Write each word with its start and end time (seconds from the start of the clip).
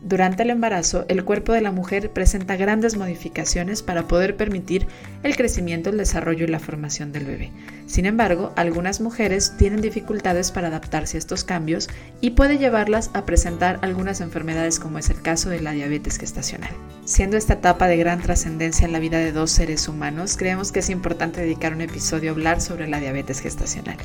Durante 0.00 0.44
el 0.44 0.50
embarazo, 0.50 1.04
el 1.08 1.24
cuerpo 1.24 1.52
de 1.52 1.60
la 1.60 1.72
mujer 1.72 2.12
presenta 2.12 2.56
grandes 2.56 2.96
modificaciones 2.96 3.82
para 3.82 4.06
poder 4.06 4.36
permitir 4.36 4.86
el 5.24 5.36
crecimiento, 5.36 5.90
el 5.90 5.98
desarrollo 5.98 6.44
y 6.44 6.48
la 6.48 6.60
formación 6.60 7.10
del 7.10 7.24
bebé. 7.24 7.50
Sin 7.86 8.06
embargo, 8.06 8.52
algunas 8.54 9.00
mujeres 9.00 9.54
tienen 9.58 9.80
dificultades 9.80 10.52
para 10.52 10.68
adaptarse 10.68 11.16
a 11.16 11.18
estos 11.18 11.42
cambios 11.42 11.88
y 12.20 12.30
puede 12.30 12.58
llevarlas 12.58 13.10
a 13.12 13.26
presentar 13.26 13.80
algunas 13.82 14.20
enfermedades 14.20 14.78
como 14.78 14.98
es 14.98 15.10
el 15.10 15.20
caso 15.20 15.50
de 15.50 15.60
la 15.60 15.72
diabetes 15.72 16.16
gestacional. 16.16 16.70
Siendo 17.04 17.36
esta 17.36 17.54
etapa 17.54 17.88
de 17.88 17.96
gran 17.96 18.22
trascendencia 18.22 18.84
en 18.84 18.92
la 18.92 19.00
vida 19.00 19.18
de 19.18 19.32
dos 19.32 19.50
seres 19.50 19.88
humanos, 19.88 20.36
creemos 20.36 20.70
que 20.70 20.78
es 20.78 20.90
importante 20.90 21.40
dedicar 21.40 21.74
un 21.74 21.80
episodio 21.80 22.30
a 22.30 22.34
hablar 22.34 22.60
sobre 22.60 22.86
la 22.86 23.00
diabetes 23.00 23.40
gestacional. 23.40 23.96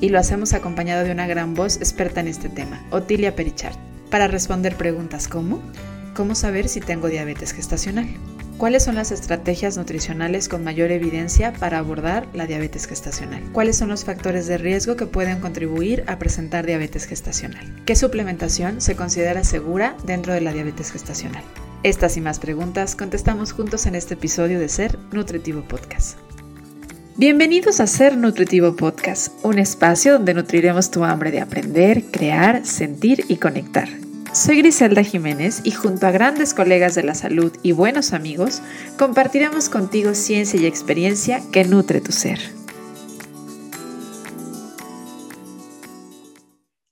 Y 0.00 0.08
lo 0.08 0.18
hacemos 0.18 0.54
acompañado 0.54 1.04
de 1.04 1.12
una 1.12 1.26
gran 1.26 1.52
voz 1.52 1.76
experta 1.76 2.20
en 2.20 2.28
este 2.28 2.48
tema, 2.48 2.82
Otilia 2.90 3.36
Perichard 3.36 3.76
para 4.14 4.28
responder 4.28 4.76
preguntas 4.76 5.26
como 5.26 5.60
¿Cómo 6.14 6.36
saber 6.36 6.68
si 6.68 6.78
tengo 6.78 7.08
diabetes 7.08 7.50
gestacional? 7.50 8.06
¿Cuáles 8.58 8.84
son 8.84 8.94
las 8.94 9.10
estrategias 9.10 9.76
nutricionales 9.76 10.48
con 10.48 10.62
mayor 10.62 10.92
evidencia 10.92 11.52
para 11.52 11.78
abordar 11.78 12.28
la 12.32 12.46
diabetes 12.46 12.86
gestacional? 12.86 13.42
¿Cuáles 13.50 13.76
son 13.76 13.88
los 13.88 14.04
factores 14.04 14.46
de 14.46 14.56
riesgo 14.56 14.94
que 14.94 15.06
pueden 15.06 15.40
contribuir 15.40 16.04
a 16.06 16.20
presentar 16.20 16.64
diabetes 16.64 17.06
gestacional? 17.06 17.82
¿Qué 17.86 17.96
suplementación 17.96 18.80
se 18.80 18.94
considera 18.94 19.42
segura 19.42 19.96
dentro 20.04 20.32
de 20.32 20.42
la 20.42 20.52
diabetes 20.52 20.92
gestacional? 20.92 21.42
Estas 21.82 22.16
y 22.16 22.20
más 22.20 22.38
preguntas 22.38 22.94
contestamos 22.94 23.50
juntos 23.52 23.84
en 23.86 23.96
este 23.96 24.14
episodio 24.14 24.60
de 24.60 24.68
Ser 24.68 24.96
Nutritivo 25.10 25.62
Podcast. 25.62 26.18
Bienvenidos 27.16 27.80
a 27.80 27.88
Ser 27.88 28.16
Nutritivo 28.16 28.76
Podcast, 28.76 29.32
un 29.44 29.58
espacio 29.58 30.12
donde 30.12 30.34
nutriremos 30.34 30.92
tu 30.92 31.02
hambre 31.02 31.32
de 31.32 31.40
aprender, 31.40 32.04
crear, 32.12 32.64
sentir 32.64 33.24
y 33.28 33.38
conectar. 33.38 34.03
Soy 34.34 34.56
Griselda 34.56 35.04
Jiménez 35.04 35.60
y 35.62 35.70
junto 35.70 36.08
a 36.08 36.10
grandes 36.10 36.54
colegas 36.54 36.96
de 36.96 37.04
la 37.04 37.14
salud 37.14 37.52
y 37.62 37.70
buenos 37.70 38.12
amigos, 38.12 38.62
compartiremos 38.98 39.68
contigo 39.68 40.12
ciencia 40.12 40.60
y 40.60 40.66
experiencia 40.66 41.40
que 41.52 41.62
nutre 41.62 42.00
tu 42.00 42.10
ser. 42.10 42.40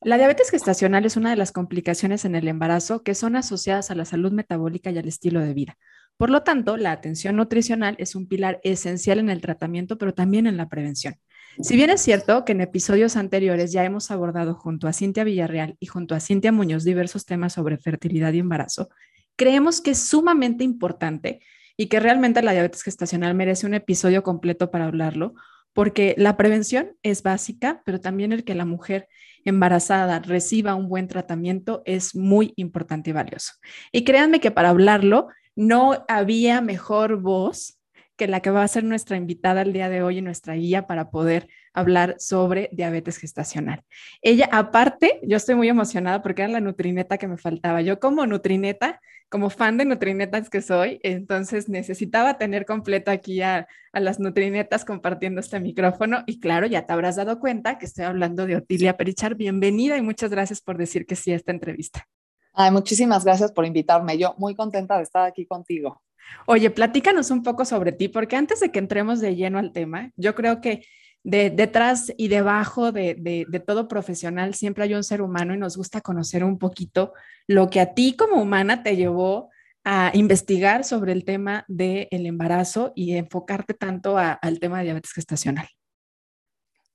La 0.03 0.19
diabetes 0.19 0.51
gestacional 0.51 1.05
es 1.05 1.17
una 1.17 1.31
de 1.31 1.37
las 1.37 1.51
complicaciones 1.51 2.25
en 2.25 2.37
el 2.37 2.47
embarazo 2.47 3.03
que 3.03 3.17
son 3.17 3.35
asociadas 3.35 3.91
a 3.91 3.97
la 3.97 4.05
salud 4.05 4.31
metabólica 4.31 4.93
y 4.93 4.99
al 4.99 5.09
estilo 5.09 5.41
de 5.41 5.53
vida. 5.53 5.79
Por 6.17 6.31
lo 6.31 6.45
tanto, 6.45 6.77
la 6.77 6.93
atención 6.93 7.35
nutricional 7.35 7.97
es 7.99 8.15
un 8.15 8.29
pilar 8.29 8.61
esencial 8.63 9.19
en 9.19 9.31
el 9.31 9.41
tratamiento, 9.41 9.99
pero 9.99 10.15
también 10.15 10.47
en 10.47 10.57
la 10.57 10.69
prevención. 10.69 11.17
Si 11.61 11.77
bien 11.77 11.91
es 11.91 12.01
cierto 12.01 12.45
que 12.45 12.53
en 12.53 12.63
episodios 12.63 13.17
anteriores 13.17 13.73
ya 13.73 13.85
hemos 13.85 14.11
abordado 14.11 14.55
junto 14.55 14.89
a 14.89 14.93
Cintia 14.93 15.25
Villarreal 15.25 15.77
y 15.81 15.87
junto 15.87 16.15
a 16.15 16.21
Cintia 16.21 16.51
Muñoz 16.51 16.85
diversos 16.85 17.27
temas 17.27 17.53
sobre 17.53 17.77
fertilidad 17.77 18.33
y 18.33 18.39
embarazo, 18.39 18.89
creemos 19.37 19.81
que 19.81 19.91
es 19.91 19.99
sumamente 19.99 20.65
importante 20.65 21.41
y 21.77 21.87
que 21.87 22.01
realmente 22.01 22.43
la 22.43 22.53
diabetes 22.53 22.83
gestacional 22.83 23.35
merece 23.35 23.67
un 23.67 23.75
episodio 23.75 24.23
completo 24.23 24.71
para 24.71 24.87
hablarlo, 24.87 25.35
porque 25.75 26.15
la 26.17 26.37
prevención 26.37 26.97
es 27.03 27.23
básica, 27.23 27.83
pero 27.85 28.01
también 28.01 28.33
el 28.33 28.45
que 28.45 28.55
la 28.55 28.65
mujer 28.65 29.09
embarazada 29.45 30.21
reciba 30.21 30.75
un 30.75 30.89
buen 30.89 31.09
tratamiento 31.09 31.83
es 31.85 32.15
muy 32.15 32.53
importante 32.57 33.11
y 33.11 33.13
valioso. 33.13 33.53
Y 33.91 34.05
créanme 34.05 34.41
que 34.41 34.51
para 34.51 34.71
hablarlo 34.71 35.29
no 35.55 36.05
había 36.09 36.61
mejor 36.61 37.21
voz 37.21 37.79
la 38.27 38.41
que 38.41 38.51
va 38.51 38.63
a 38.63 38.69
ser 38.69 38.85
nuestra 38.85 39.17
invitada 39.17 39.63
el 39.63 39.73
día 39.73 39.89
de 39.89 40.03
hoy 40.03 40.19
y 40.19 40.23
nuestra 40.23 40.55
guía 40.55 40.87
para 40.87 41.11
poder 41.11 41.49
hablar 41.73 42.17
sobre 42.19 42.69
diabetes 42.73 43.19
gestacional. 43.19 43.83
Ella, 44.21 44.49
aparte, 44.53 45.21
yo 45.23 45.37
estoy 45.37 45.55
muy 45.55 45.69
emocionada 45.69 46.23
porque 46.23 46.43
era 46.43 46.53
la 46.53 46.61
nutrineta 46.61 47.19
que 47.19 47.29
me 47.29 47.39
faltaba. 47.39 47.81
Yo 47.83 47.99
como 48.01 48.27
nutrineta, 48.27 49.01
como 49.29 49.49
fan 49.49 49.79
de 49.79 49.85
nutrinetas 49.85 50.51
que 50.51 50.61
soy, 50.61 51.01
entonces 51.03 51.69
necesitaba 51.69 52.39
tener 52.39 52.67
completo 52.67 53.11
aquí 53.11 53.41
a, 53.41 53.67
a 53.93 54.01
las 54.01 54.21
nutrinetas 54.21 54.85
compartiendo 54.85 55.41
este 55.41 55.61
micrófono. 55.61 56.23
Y 56.27 56.41
claro, 56.41 56.67
ya 56.67 56.87
te 56.87 56.93
habrás 56.93 57.17
dado 57.17 57.41
cuenta 57.41 57.79
que 57.79 57.87
estoy 57.87 58.05
hablando 58.05 58.47
de 58.47 58.57
Otilia 58.57 58.97
Perichar. 58.97 59.35
Bienvenida 59.35 59.97
y 59.97 60.03
muchas 60.03 60.31
gracias 60.31 60.61
por 60.61 60.77
decir 60.77 61.07
que 61.07 61.17
sí 61.17 61.33
a 61.33 61.37
esta 61.37 61.53
entrevista. 61.53 62.07
Ay, 62.55 62.71
muchísimas 62.71 63.25
gracias 63.25 63.51
por 63.51 63.65
invitarme. 63.65 64.19
Yo 64.19 64.35
muy 64.37 64.55
contenta 64.55 64.99
de 64.99 65.05
estar 65.05 65.25
aquí 65.25 65.47
contigo. 65.47 66.03
Oye, 66.47 66.71
platícanos 66.71 67.31
un 67.31 67.43
poco 67.43 67.65
sobre 67.65 67.93
ti, 67.93 68.09
porque 68.09 68.37
antes 68.37 68.61
de 68.61 68.71
que 68.71 68.79
entremos 68.79 69.21
de 69.21 69.37
lleno 69.37 69.59
al 69.59 69.73
tema, 69.73 70.11
yo 70.17 70.35
creo 70.35 70.61
que 70.61 70.85
de, 71.25 71.51
detrás 71.51 72.13
y 72.17 72.29
debajo 72.29 72.93
de, 72.93 73.47
todo 73.67 73.89
profesional 73.89 74.55
siempre 74.55 74.85
hay 74.85 74.95
un 74.95 75.05
ser 75.05 75.23
humano 75.23 75.55
y 75.55 75.59
nos 75.59 75.77
gusta 75.77 76.01
conocer 76.01 76.43
un 76.45 76.59
poquito 76.59 77.13
lo 77.47 77.71
que 77.71 77.81
a 77.81 77.95
ti 77.95 78.17
como 78.17 78.43
humana 78.43 78.83
te 78.83 78.97
llevó 78.97 79.51
a 79.85 80.11
investigar 80.15 80.85
sobre 80.85 81.13
el 81.13 81.25
tema 81.25 81.65
del 81.69 82.09
embarazo 82.11 82.93
y 82.95 83.17
enfocarte 83.17 83.75
tanto 83.75 84.17
al 84.17 84.61
tema 84.61 84.79
de 84.79 84.85
diabetes 84.85 85.13
gestacional. 85.13 85.69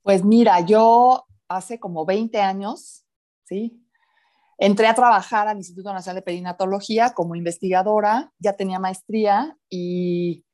Pues 0.02 0.24
mira, 0.24 0.60
yo 0.60 1.26
hace 1.48 1.78
como 1.78 2.06
20 2.06 2.40
años, 2.40 3.04
¿sí? 3.44 3.82
Entré 4.60 4.88
a 4.88 4.94
trabajar 4.94 5.46
al 5.46 5.58
Instituto 5.58 5.92
Nacional 5.92 6.16
de 6.16 6.22
Perinatología 6.22 7.10
como 7.10 7.36
investigadora, 7.36 8.32
ya 8.40 8.54
tenía 8.54 8.80
maestría 8.80 9.56
y, 9.70 10.44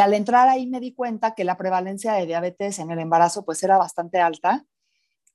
al 0.00 0.14
entrar 0.14 0.48
ahí 0.48 0.66
me 0.66 0.80
di 0.80 0.94
cuenta 0.94 1.34
que 1.34 1.44
la 1.44 1.58
prevalencia 1.58 2.14
de 2.14 2.24
diabetes 2.24 2.78
en 2.78 2.90
el 2.90 2.98
embarazo 2.98 3.44
pues 3.44 3.62
era 3.62 3.76
bastante 3.76 4.18
alta 4.18 4.64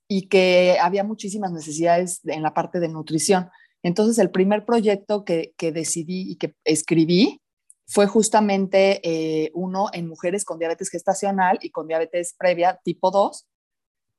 y 0.08 0.28
que 0.28 0.76
había 0.80 1.04
muchísimas 1.04 1.52
necesidades 1.52 2.20
en 2.24 2.42
la 2.42 2.52
parte 2.52 2.80
de 2.80 2.88
nutrición. 2.88 3.48
Entonces 3.84 4.18
el 4.18 4.30
primer 4.30 4.64
proyecto 4.64 5.24
que, 5.24 5.54
decidí 5.58 6.32
y 6.32 6.36
que 6.36 6.56
escribí 6.64 7.40
fue 7.86 8.08
justamente 8.08 9.00
eh, 9.04 9.52
uno 9.54 9.86
en 9.92 10.08
mujeres 10.08 10.44
con 10.44 10.58
diabetes 10.58 10.90
gestacional 10.90 11.60
y 11.62 11.70
con 11.70 11.86
diabetes 11.86 12.34
previa 12.36 12.80
tipo 12.82 13.12
2 13.12 13.46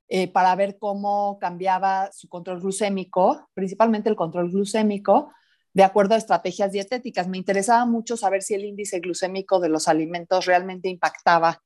eh, 0.10 0.32
para 0.32 0.56
ver 0.56 0.78
cómo 0.78 1.38
cambiaba 1.40 2.10
su 2.12 2.30
control 2.30 2.62
glucémico, 2.62 3.50
principalmente 3.54 4.10
el 4.10 4.16
control 4.16 4.52
glucémico, 4.52 5.32
de 5.74 5.84
acuerdo 5.84 6.16
a 6.16 6.18
estrategias 6.18 6.72
dietéticas. 6.72 7.28
Me 7.28 7.38
interesaba 7.38 7.86
mucho 7.86 8.18
saber 8.18 8.42
si 8.42 8.54
el 8.54 8.66
índice 8.66 9.00
glucémico 9.00 9.60
de 9.60 9.70
los 9.70 9.88
alimentos 9.88 10.46
realmente 10.46 10.90
impactaba 10.90 11.62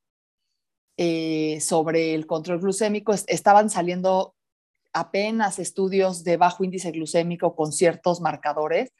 eh, 0.97 1.59
sobre 1.61 2.15
el 2.15 2.25
control 2.25 2.59
glucémico. 2.59 3.13
Estaban 3.13 3.69
saliendo 3.69 4.35
apenas 4.91 5.59
estudios 5.59 6.23
de 6.23 6.37
bajo 6.37 6.63
índice 6.63 6.91
glucémico 6.91 7.55
con 7.55 7.71
ciertos 7.71 8.21
marcadores 8.21 8.91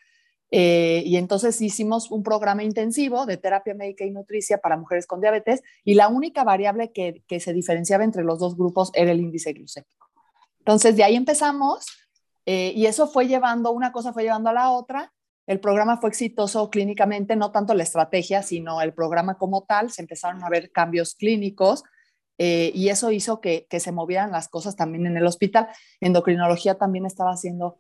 eh, 0.54 1.02
y 1.06 1.16
entonces 1.16 1.62
hicimos 1.62 2.12
un 2.12 2.24
programa 2.24 2.62
intensivo 2.62 3.26
de 3.26 3.38
terapia 3.38 3.74
médica 3.74 4.04
y 4.04 4.12
nutricia 4.12 4.58
para 4.58 4.76
mujeres 4.76 5.08
con 5.08 5.22
diabetes 5.22 5.62
y 5.86 5.94
la 5.94 6.10
única 6.10 6.44
variable 6.44 6.92
que, 6.92 7.24
se 7.40 7.54
diferenciaba 7.54 8.04
entre 8.04 8.26
los 8.26 8.38
dos 8.38 8.58
grupos 8.58 8.92
era 8.94 9.12
el 9.12 9.22
índice 9.22 9.54
glucémico. 9.54 10.10
Entonces 10.60 10.98
de 10.98 11.06
ahí 11.06 11.16
empezamos 11.16 11.86
eh, 12.46 12.74
y 12.76 12.86
eso 12.86 13.08
fue 13.08 13.28
llevando, 13.28 13.72
una 13.72 13.94
cosa 13.94 14.12
fue 14.12 14.24
llevando 14.24 14.50
a 14.50 14.54
la 14.54 14.72
otra. 14.72 15.14
El 15.48 15.62
programa 15.62 15.98
fue 15.98 16.10
exitoso 16.10 16.70
clínicamente, 16.70 17.38
no 17.38 17.52
tanto 17.52 17.74
la 17.74 17.84
estrategia, 17.84 18.44
sino 18.44 18.82
el 18.82 18.94
programa 18.94 19.38
como 19.38 19.64
tal. 19.64 19.90
Se 19.90 20.02
empezaron 20.02 20.44
a 20.44 20.50
ver 20.50 20.72
cambios 20.72 21.16
clínicos 21.16 21.84
eh, 22.38 22.72
y 22.76 22.90
eso 22.90 23.12
hizo 23.12 23.40
que, 23.40 23.68
que 23.70 23.80
se 23.80 23.94
movieran 23.94 24.32
las 24.32 24.50
cosas 24.50 24.76
también 24.76 25.06
en 25.06 25.16
el 25.16 25.26
hospital. 25.26 25.70
Endocrinología 26.02 26.78
también 26.78 27.06
estaba 27.06 27.32
haciendo 27.32 27.78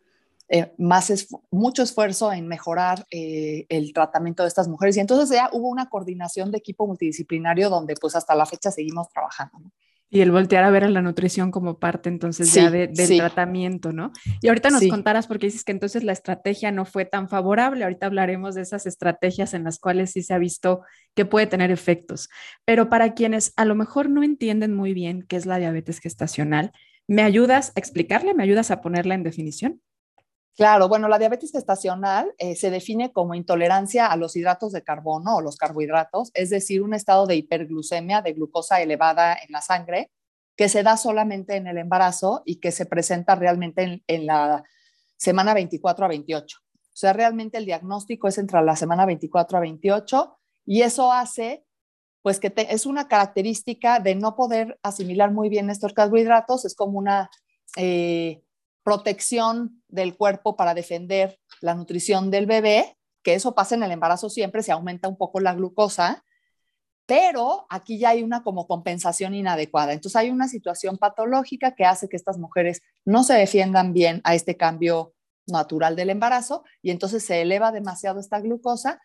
eh, 0.53 0.73
más 0.77 1.09
es, 1.09 1.29
mucho 1.49 1.81
esfuerzo 1.81 2.33
en 2.33 2.45
mejorar 2.45 3.05
eh, 3.09 3.65
el 3.69 3.93
tratamiento 3.93 4.43
de 4.43 4.49
estas 4.49 4.67
mujeres. 4.67 4.97
Y 4.97 4.99
entonces 4.99 5.33
ya 5.33 5.49
hubo 5.53 5.69
una 5.69 5.87
coordinación 5.87 6.51
de 6.51 6.57
equipo 6.57 6.85
multidisciplinario 6.85 7.69
donde 7.69 7.95
pues 7.95 8.17
hasta 8.17 8.35
la 8.35 8.45
fecha 8.45 8.69
seguimos 8.69 9.07
trabajando. 9.09 9.71
Y 10.09 10.19
el 10.19 10.31
voltear 10.31 10.65
a 10.65 10.69
ver 10.69 10.83
a 10.83 10.89
la 10.89 11.01
nutrición 11.01 11.51
como 11.51 11.79
parte 11.79 12.09
entonces 12.09 12.53
ya 12.53 12.69
del 12.69 12.91
tratamiento, 12.91 13.93
¿no? 13.93 14.11
Y 14.41 14.49
ahorita 14.49 14.69
nos 14.69 14.85
contarás 14.87 15.25
porque 15.25 15.45
dices 15.45 15.63
que 15.63 15.71
entonces 15.71 16.03
la 16.03 16.11
estrategia 16.11 16.69
no 16.69 16.83
fue 16.83 17.05
tan 17.05 17.29
favorable. 17.29 17.85
Ahorita 17.85 18.07
hablaremos 18.07 18.55
de 18.55 18.63
esas 18.63 18.85
estrategias 18.85 19.53
en 19.53 19.63
las 19.63 19.79
cuales 19.79 20.11
sí 20.11 20.21
se 20.21 20.33
ha 20.33 20.37
visto 20.37 20.81
que 21.15 21.23
puede 21.23 21.47
tener 21.47 21.71
efectos. 21.71 22.27
Pero 22.65 22.89
para 22.89 23.13
quienes 23.13 23.53
a 23.55 23.63
lo 23.63 23.73
mejor 23.73 24.09
no 24.09 24.21
entienden 24.21 24.75
muy 24.75 24.93
bien 24.93 25.23
qué 25.29 25.37
es 25.37 25.45
la 25.45 25.59
diabetes 25.59 25.99
gestacional, 25.99 26.73
¿me 27.07 27.21
ayudas 27.21 27.71
a 27.77 27.79
explicarle? 27.79 28.33
¿Me 28.33 28.43
ayudas 28.43 28.69
a 28.69 28.81
ponerla 28.81 29.15
en 29.15 29.23
definición? 29.23 29.79
Claro, 30.57 30.89
bueno, 30.89 31.07
la 31.07 31.17
diabetes 31.17 31.51
gestacional 31.51 32.33
eh, 32.37 32.55
se 32.55 32.69
define 32.69 33.13
como 33.13 33.35
intolerancia 33.35 34.07
a 34.07 34.17
los 34.17 34.35
hidratos 34.35 34.73
de 34.73 34.83
carbono 34.83 35.37
o 35.37 35.41
los 35.41 35.55
carbohidratos, 35.55 36.29
es 36.33 36.49
decir, 36.49 36.81
un 36.81 36.93
estado 36.93 37.25
de 37.25 37.37
hiperglucemia, 37.37 38.21
de 38.21 38.33
glucosa 38.33 38.81
elevada 38.81 39.33
en 39.33 39.51
la 39.51 39.61
sangre, 39.61 40.11
que 40.57 40.67
se 40.67 40.83
da 40.83 40.97
solamente 40.97 41.55
en 41.55 41.67
el 41.67 41.77
embarazo 41.77 42.43
y 42.45 42.57
que 42.57 42.71
se 42.71 42.85
presenta 42.85 43.35
realmente 43.35 44.03
en, 44.05 44.25
la 44.25 44.63
semana 45.15 45.53
24 45.53 46.05
a 46.05 46.09
28. 46.09 46.57
O 46.59 46.81
sea, 46.93 47.13
realmente 47.13 47.57
el 47.57 47.65
diagnóstico 47.65 48.27
es 48.27 48.37
entre 48.37 48.61
la 48.61 48.75
semana 48.75 49.05
24 49.05 49.57
a 49.57 49.61
28 49.61 50.37
y 50.65 50.81
eso 50.81 51.13
hace, 51.13 51.65
pues 52.21 52.41
que 52.41 52.53
es 52.69 52.85
una 52.85 53.07
característica 53.07 53.99
de 53.99 54.15
no 54.15 54.35
poder 54.35 54.77
asimilar 54.83 55.31
muy 55.31 55.47
bien 55.47 55.69
estos 55.69 55.93
carbohidratos, 55.93 56.65
es 56.65 56.75
como 56.75 56.99
una... 56.99 57.29
Eh, 57.77 58.43
protección 58.83 59.80
del 59.91 60.15
cuerpo 60.15 60.55
para 60.55 60.73
defender 60.73 61.39
la 61.61 61.75
nutrición 61.75 62.31
del 62.31 62.45
bebé, 62.45 62.97
que 63.23 63.35
eso 63.35 63.53
pasa 63.53 63.75
en 63.75 63.83
el 63.83 63.91
embarazo 63.91 64.29
siempre, 64.29 64.63
se 64.63 64.71
aumenta 64.71 65.07
un 65.07 65.17
poco 65.17 65.39
la 65.39 65.53
glucosa, 65.53 66.23
pero 67.05 67.65
aquí 67.69 67.97
ya 67.99 68.09
hay 68.09 68.23
una 68.23 68.43
como 68.43 68.67
compensación 68.67 69.35
inadecuada. 69.35 69.93
Entonces 69.93 70.15
hay 70.15 70.29
una 70.29 70.47
situación 70.47 70.97
patológica 70.97 71.75
que 71.75 71.85
hace 71.85 72.07
que 72.07 72.15
estas 72.15 72.37
mujeres 72.37 72.81
no 73.05 73.23
se 73.23 73.33
defiendan 73.33 73.93
bien 73.93 74.21
a 74.23 74.33
este 74.33 74.55
cambio 74.55 75.13
natural 75.47 75.95
del 75.95 76.09
embarazo 76.09 76.63
y 76.81 76.91
entonces 76.91 77.25
se 77.25 77.41
eleva 77.41 77.71
demasiado 77.71 78.19
esta 78.19 78.39
glucosa 78.39 79.01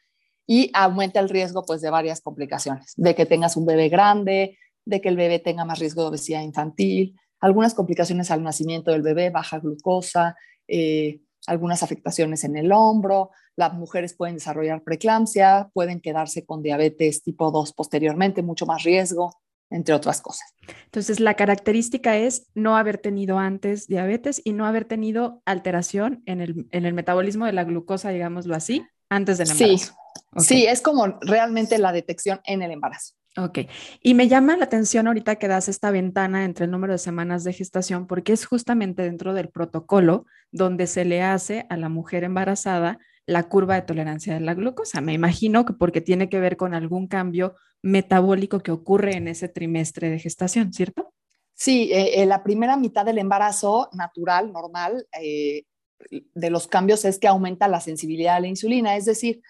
y 0.47 0.71
aumenta 0.75 1.19
el 1.19 1.29
riesgo 1.29 1.65
pues 1.65 1.81
de 1.81 1.91
varias 1.91 2.21
complicaciones, 2.21 2.93
de 2.97 3.15
que 3.15 3.27
tengas 3.27 3.56
un 3.56 3.67
bebé 3.67 3.88
grande, 3.88 4.59
de 4.85 5.00
que 5.00 5.09
el 5.09 5.17
bebé 5.17 5.41
tenga 5.41 5.65
más 5.65 5.81
riesgo 5.81 6.03
de 6.03 6.09
obesidad 6.09 6.43
infantil, 6.43 7.19
algunas 7.41 7.75
complicaciones 7.75 8.31
al 8.31 8.43
nacimiento 8.43 8.93
del 8.93 9.03
bebé, 9.03 9.31
baja 9.31 9.59
glucosa, 9.59 10.37
eh, 10.69 11.21
algunas 11.47 11.83
afectaciones 11.83 12.45
en 12.45 12.57
el 12.57 12.73
hombro, 12.73 13.31
las 13.57 13.73
mujeres 13.73 14.15
pueden 14.15 14.37
desarrollar 14.37 14.83
preeclampsia, 14.83 15.71
pueden 15.73 16.01
quedarse 16.01 16.45
con 16.45 16.63
diabetes 16.63 17.23
tipo 17.23 17.51
2 17.51 17.73
posteriormente, 17.73 18.43
mucho 18.43 18.67
más 18.67 18.83
riesgo, 18.83 19.33
entre 19.71 19.95
otras 19.95 20.21
cosas. 20.21 20.55
Entonces, 20.85 21.21
la 21.21 21.35
característica 21.35 22.17
es 22.17 22.49
no 22.55 22.77
haber 22.77 22.99
tenido 22.99 23.39
antes 23.39 23.89
diabetes 23.89 24.41
y 24.45 24.53
no 24.53 24.67
haber 24.67 24.85
tenido 24.85 25.43
alteración 25.45 26.23
en 26.27 26.41
el, 26.41 26.67
en 26.71 26.87
el 26.87 26.95
metabolismo 26.95 27.47
de 27.47 27.53
la 27.53 27.65
glucosa, 27.65 28.11
digámoslo 28.11 28.55
así, 28.55 28.85
antes 29.09 29.39
del 29.39 29.51
embarazo. 29.51 29.95
Sí, 30.37 30.45
sí, 30.45 30.67
es 30.67 30.83
como 30.83 31.07
realmente 31.21 31.79
la 31.79 31.93
detección 31.93 32.41
en 32.45 32.62
el 32.62 32.73
embarazo. 32.73 33.15
Ok, 33.38 33.59
y 34.03 34.15
me 34.15 34.29
llama 34.29 34.56
la 34.56 34.65
atención 34.65 35.06
ahorita 35.06 35.37
que 35.37 35.47
das 35.47 35.69
esta 35.69 35.91
ventana 35.91 36.44
entre 36.44 36.65
el 36.65 36.71
número 36.71 36.94
de 36.94 36.99
semanas 36.99 37.44
de 37.44 37.53
gestación, 37.53 38.06
porque 38.06 38.33
es 38.33 38.47
justamente 38.47 39.03
dentro 39.03 39.35
del 39.35 39.50
protocolo 39.50 40.25
donde 40.53 40.87
se 40.87 41.05
le 41.05 41.23
hace 41.23 41.67
a 41.69 41.77
la 41.77 41.91
mujer 41.91 42.25
embarazada 42.25 42.99
la 43.27 43.43
curva 43.43 43.75
de 43.75 43.83
tolerancia 43.83 44.33
de 44.33 44.41
la 44.41 44.55
glucosa. 44.55 45.03
Me 45.03 45.12
imagino 45.12 45.67
que 45.67 45.75
porque 45.75 46.00
tiene 46.00 46.31
que 46.31 46.41
ver 46.41 46.56
con 46.56 46.73
algún 46.73 47.09
cambio 47.09 47.56
metabólico 47.83 48.61
que 48.61 48.71
ocurre 48.71 49.17
en 49.17 49.29
ese 49.29 49.49
trimestre 49.49 50.09
de 50.09 50.19
gestación, 50.19 50.73
¿cierto? 50.73 51.12
Sí, 51.53 51.91
eh, 51.93 52.23
eh, 52.23 52.27
la 52.27 52.43
primera 52.43 52.77
mitad 52.77 53.05
del 53.05 53.19
embarazo 53.19 53.91
natural, 53.93 54.53
normal, 54.53 55.06
eh, 55.21 55.65
de 56.11 56.50
los 56.50 56.69
cambios 56.69 57.05
es 57.05 57.19
que 57.19 57.29
aumenta 57.29 57.69
la 57.69 57.81
sensibilidad 57.81 58.37
a 58.37 58.41
la 58.41 58.47
insulina, 58.47 58.97
es 58.97 59.05
decir, 59.06 59.43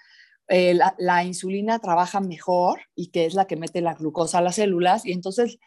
eh, 0.48 0.78
la, 0.98 1.24
insulina 1.24 1.78
trabaja 1.80 2.20
mejor 2.20 2.80
y 2.94 3.08
que 3.08 3.26
es 3.26 3.34
la 3.34 3.46
que 3.46 3.56
mete 3.56 3.80
la 3.80 3.94
glucosa 3.94 4.38
a 4.38 4.42
las 4.42 4.56
células 4.56 5.04
y 5.04 5.12
entonces 5.12 5.58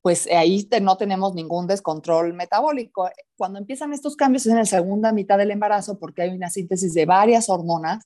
pues 0.00 0.28
ahí 0.28 0.68
no 0.80 0.96
tenemos 0.96 1.34
ningún 1.34 1.66
descontrol 1.66 2.32
metabólico. 2.32 3.10
Cuando 3.36 3.58
empiezan 3.58 3.92
estos 3.92 4.14
cambios 4.14 4.46
es 4.46 4.52
en 4.52 4.58
la 4.58 4.64
segunda 4.64 5.12
mitad 5.12 5.36
del 5.36 5.50
embarazo 5.50 5.98
porque 5.98 6.22
hay 6.22 6.30
una 6.30 6.48
síntesis 6.48 6.94
de 6.94 7.06
varias 7.06 7.48
hormonas 7.48 8.04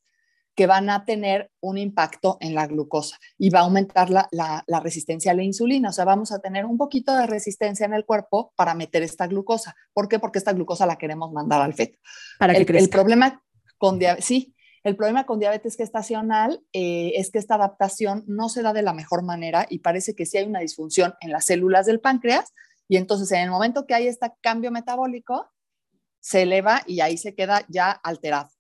que 0.56 0.66
van 0.66 0.90
a 0.90 1.04
tener 1.04 1.50
un 1.60 1.78
impacto 1.78 2.38
en 2.40 2.54
la 2.54 2.66
glucosa 2.66 3.18
y 3.38 3.50
va 3.50 3.60
a 3.60 3.62
aumentar 3.62 4.10
la, 4.10 4.28
la, 4.32 4.80
resistencia 4.80 5.32
a 5.32 5.34
la 5.34 5.42
insulina. 5.42 5.90
O 5.90 5.92
sea, 5.92 6.04
vamos 6.04 6.32
a 6.32 6.38
tener 6.38 6.64
un 6.64 6.76
poquito 6.76 7.14
de 7.14 7.26
resistencia 7.26 7.86
en 7.86 7.94
el 7.94 8.04
cuerpo 8.04 8.52
para 8.56 8.74
meter 8.74 9.02
esta 9.02 9.26
glucosa. 9.26 9.76
¿Por 9.92 10.08
qué? 10.08 10.18
Porque 10.18 10.38
esta 10.38 10.52
glucosa 10.52 10.86
la 10.86 10.96
queremos 10.96 11.32
mandar 11.32 11.62
al 11.62 11.74
feto. 11.74 11.98
Para 12.38 12.54
que 12.54 12.62
el, 12.62 12.76
el 12.76 12.88
problema 12.88 13.42
con 13.78 13.98
diabetes, 13.98 14.24
sí, 14.24 14.54
el 14.82 14.96
problema 14.96 15.26
con 15.26 15.38
diabetes 15.38 15.76
gestacional 15.76 16.62
eh, 16.72 17.12
es 17.16 17.30
que 17.30 17.38
esta 17.38 17.56
adaptación 17.56 18.24
no 18.26 18.48
se 18.48 18.62
da 18.62 18.72
de 18.72 18.82
la 18.82 18.94
mejor 18.94 19.22
manera 19.22 19.66
y 19.68 19.80
parece 19.80 20.14
que 20.14 20.24
sí 20.26 20.38
hay 20.38 20.46
una 20.46 20.60
disfunción 20.60 21.14
en 21.20 21.32
las 21.32 21.46
células 21.46 21.86
del 21.86 22.00
páncreas 22.00 22.54
y 22.88 22.96
entonces 22.96 23.30
en 23.32 23.42
el 23.42 23.50
momento 23.50 23.86
que 23.86 23.94
hay 23.94 24.08
este 24.08 24.32
cambio 24.40 24.70
metabólico, 24.70 25.48
se 26.18 26.42
eleva 26.42 26.82
y 26.86 27.00
ahí 27.00 27.16
se 27.16 27.34
queda 27.34 27.64
ya 27.68 27.90
alterado. 27.90 28.50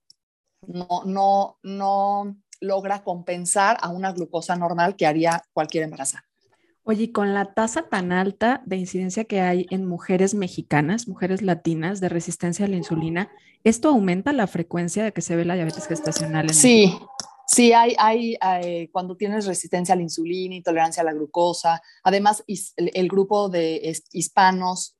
No, 0.66 1.02
no, 1.04 1.58
no 1.62 2.36
logra 2.60 3.02
compensar 3.02 3.76
a 3.80 3.88
una 3.88 4.12
glucosa 4.12 4.54
normal 4.56 4.94
que 4.94 5.06
haría 5.06 5.42
cualquier 5.52 5.84
embarazada. 5.84 6.29
Oye, 6.90 7.12
con 7.12 7.34
la 7.34 7.54
tasa 7.54 7.82
tan 7.82 8.10
alta 8.10 8.64
de 8.66 8.74
incidencia 8.74 9.22
que 9.22 9.40
hay 9.40 9.64
en 9.70 9.86
mujeres 9.86 10.34
mexicanas, 10.34 11.06
mujeres 11.06 11.40
latinas 11.40 12.00
de 12.00 12.08
resistencia 12.08 12.64
a 12.66 12.68
la 12.68 12.74
insulina, 12.74 13.30
¿esto 13.62 13.90
aumenta 13.90 14.32
la 14.32 14.48
frecuencia 14.48 15.04
de 15.04 15.12
que 15.12 15.20
se 15.20 15.36
ve 15.36 15.44
la 15.44 15.54
diabetes 15.54 15.86
gestacional? 15.86 16.46
En 16.46 16.54
sí, 16.54 16.98
sí, 17.46 17.72
hay, 17.72 17.94
hay, 17.96 18.36
eh, 18.64 18.88
cuando 18.90 19.16
tienes 19.16 19.46
resistencia 19.46 19.92
a 19.92 19.96
la 19.96 20.02
insulina, 20.02 20.56
intolerancia 20.56 21.02
a 21.02 21.04
la 21.04 21.12
glucosa, 21.12 21.80
además 22.02 22.42
el, 22.48 23.08
grupo 23.08 23.48
de 23.48 23.96
hispanos 24.10 24.96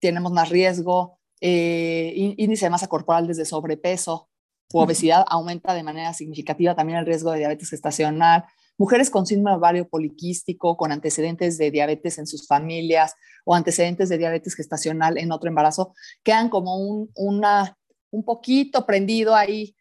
tenemos 0.00 0.32
más 0.32 0.48
riesgo, 0.48 1.20
eh, 1.40 2.14
índice 2.16 2.66
de 2.66 2.70
masa 2.70 2.88
corporal 2.88 3.28
desde 3.28 3.44
sobrepeso 3.44 4.28
u 4.72 4.80
obesidad 4.80 5.24
aumenta 5.28 5.72
de 5.72 5.84
manera 5.84 6.12
significativa 6.14 6.74
también 6.74 6.98
el 6.98 7.06
riesgo 7.06 7.30
de 7.30 7.38
diabetes 7.38 7.70
gestacional. 7.70 8.44
Mujeres 8.78 9.10
con 9.10 9.26
síndrome 9.26 9.58
ovario 9.58 9.88
poliquístico, 9.88 10.76
con 10.76 10.92
antecedentes 10.92 11.58
de 11.58 11.70
diabetes 11.70 12.16
en 12.18 12.26
sus 12.26 12.46
familias 12.46 13.14
o 13.44 13.54
antecedentes 13.54 14.08
de 14.08 14.18
diabetes 14.18 14.54
gestacional 14.54 15.18
en 15.18 15.32
otro 15.32 15.48
embarazo, 15.48 15.94
quedan 16.22 16.48
como 16.48 16.76
un, 16.78 17.10
una, 17.14 17.76
un 18.10 18.24
poquito 18.24 18.86
prendido 18.86 19.34
ahí, 19.34 19.74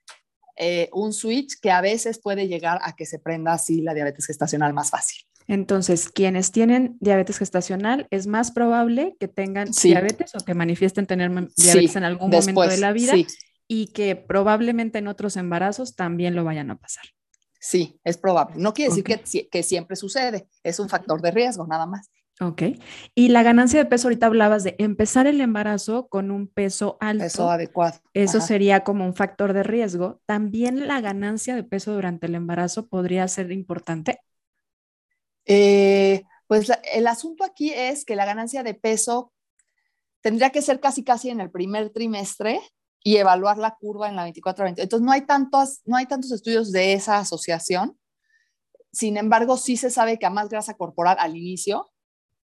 eh, 0.57 0.89
un 0.91 1.13
switch 1.13 1.59
que 1.61 1.71
a 1.71 1.81
veces 1.81 2.19
puede 2.19 2.47
llegar 2.47 2.79
a 2.81 2.95
que 2.95 3.05
se 3.05 3.19
prenda 3.19 3.53
así 3.53 3.81
la 3.81 3.93
diabetes 3.93 4.25
gestacional 4.25 4.73
más 4.73 4.89
fácil. 4.89 5.19
Entonces, 5.47 6.09
quienes 6.09 6.51
tienen 6.51 6.97
diabetes 6.99 7.37
gestacional, 7.37 8.07
es 8.09 8.27
más 8.27 8.51
probable 8.51 9.15
que 9.19 9.29
tengan 9.29 9.69
diabetes 9.71 10.35
o 10.35 10.43
que 10.43 10.53
manifiesten 10.53 11.07
tener 11.07 11.31
diabetes 11.55 11.95
en 11.95 12.03
algún 12.03 12.29
momento 12.29 12.61
de 12.61 12.77
la 12.77 12.91
vida 12.91 13.13
y 13.67 13.87
que 13.87 14.15
probablemente 14.15 14.99
en 14.99 15.07
otros 15.07 15.37
embarazos 15.37 15.95
también 15.95 16.35
lo 16.35 16.43
vayan 16.43 16.71
a 16.71 16.77
pasar. 16.77 17.05
Sí, 17.67 17.99
es 18.05 18.17
probable. 18.17 18.55
No 18.55 18.73
quiere 18.73 18.95
decir 18.95 19.03
que, 19.03 19.49
que, 19.51 19.61
siempre 19.61 19.97
sucede, 19.97 20.47
es 20.63 20.79
un 20.79 20.87
factor 20.87 21.21
de 21.21 21.31
riesgo, 21.31 21.67
nada 21.67 21.85
más. 21.85 22.09
Ok. 22.39 22.61
Y 23.13 23.27
la 23.27 23.43
ganancia 23.43 23.77
de 23.77 23.89
peso, 23.89 24.07
ahorita 24.07 24.27
hablabas 24.27 24.63
de 24.63 24.77
empezar 24.79 25.27
el 25.27 25.41
embarazo 25.41 26.07
con 26.07 26.31
un 26.31 26.47
peso 26.47 26.95
alto. 27.01 27.25
Peso 27.25 27.51
adecuado. 27.51 27.99
Eso 28.13 28.39
sería 28.39 28.85
como 28.85 29.05
un 29.05 29.13
factor 29.13 29.51
de 29.51 29.63
riesgo. 29.63 30.21
También 30.25 30.87
la 30.87 31.01
ganancia 31.01 31.57
de 31.57 31.63
peso 31.65 31.93
durante 31.93 32.27
el 32.27 32.35
embarazo 32.35 32.87
podría 32.87 33.27
ser 33.27 33.51
importante. 33.51 34.21
Eh, 35.43 36.23
pues 36.47 36.71
el 36.93 37.05
asunto 37.05 37.43
aquí 37.43 37.73
es 37.73 38.05
que 38.05 38.15
la 38.15 38.23
ganancia 38.23 38.63
de 38.63 38.75
peso 38.75 39.33
tendría 40.21 40.51
que 40.51 40.61
ser 40.61 40.79
casi 40.79 41.03
casi 41.03 41.31
en 41.31 41.41
el 41.41 41.51
primer 41.51 41.89
trimestre 41.89 42.61
y 43.07 43.15
evaluar 43.15 43.57
la 43.57 43.77
curva 43.79 44.09
en 44.09 44.17
la 44.17 44.27
24-20. 44.27 44.79
Entonces, 44.79 45.05
no 45.05 45.13
hay, 45.13 45.21
tantos, 45.21 45.79
no 45.85 45.95
hay 45.95 46.07
tantos 46.07 46.29
estudios 46.33 46.73
de 46.73 46.91
esa 46.91 47.19
asociación. 47.19 47.97
Sin 48.91 49.15
embargo, 49.15 49.55
sí 49.55 49.77
se 49.77 49.89
sabe 49.89 50.19
que 50.19 50.25
a 50.25 50.29
más 50.29 50.49
grasa 50.49 50.73
corporal 50.73 51.15
al 51.17 51.37
inicio 51.37 51.89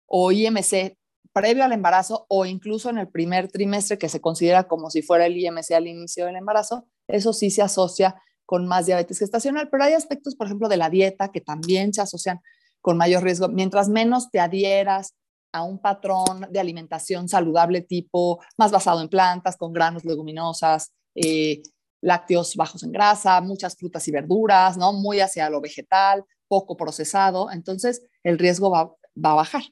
o 0.05 0.31
IMC 0.31 0.97
previo 1.33 1.65
al 1.65 1.73
embarazo 1.73 2.25
o 2.29 2.45
incluso 2.45 2.89
en 2.89 2.99
el 2.99 3.09
primer 3.09 3.51
trimestre, 3.51 3.97
que 3.97 4.07
se 4.07 4.21
considera 4.21 4.65
como 4.65 4.89
si 4.89 5.01
fuera 5.01 5.25
el 5.25 5.35
IMC 5.35 5.71
al 5.71 5.87
inicio 5.87 6.25
del 6.25 6.37
embarazo, 6.37 6.87
eso 7.09 7.33
sí 7.33 7.51
se 7.51 7.61
asocia 7.61 8.15
con 8.45 8.65
más 8.65 8.85
diabetes 8.85 9.19
gestacional, 9.19 9.67
pero 9.69 9.83
hay 9.83 9.91
aspectos, 9.91 10.37
por 10.37 10.47
ejemplo, 10.47 10.69
de 10.69 10.77
la 10.77 10.89
dieta 10.89 11.33
que 11.33 11.41
también 11.41 11.93
se 11.93 11.99
asocian 11.99 12.39
con 12.79 12.95
mayor 12.95 13.23
riesgo. 13.23 13.49
Mientras 13.49 13.89
menos 13.89 14.31
te 14.31 14.39
adhieras 14.39 15.15
a 15.55 15.63
un 15.63 15.79
patrón 15.79 16.47
de 16.51 16.59
alimentación 16.59 17.29
saludable 17.29 17.81
tipo 17.81 18.41
más 18.57 18.71
basado 18.71 19.01
en 19.01 19.09
plantas, 19.09 19.55
con 19.55 19.71
granos, 19.71 20.03
leguminosas, 20.03 20.91
eh, 21.15 21.63
lácteos 22.01 22.55
bajos 22.55 22.83
en 22.83 22.91
grasa, 22.91 23.39
muchas 23.41 23.75
frutas 23.75 24.07
y 24.07 24.11
verduras, 24.11 24.77
¿no? 24.77 24.91
Muy 24.93 25.21
hacia 25.21 25.49
lo 25.49 25.61
vegetal, 25.61 26.23
poco 26.47 26.75
procesado, 26.75 27.49
entonces 27.51 28.03
el 28.23 28.37
riesgo 28.37 28.69
va, 28.69 28.93
va 29.15 29.31
a 29.31 29.35
bajar. 29.35 29.63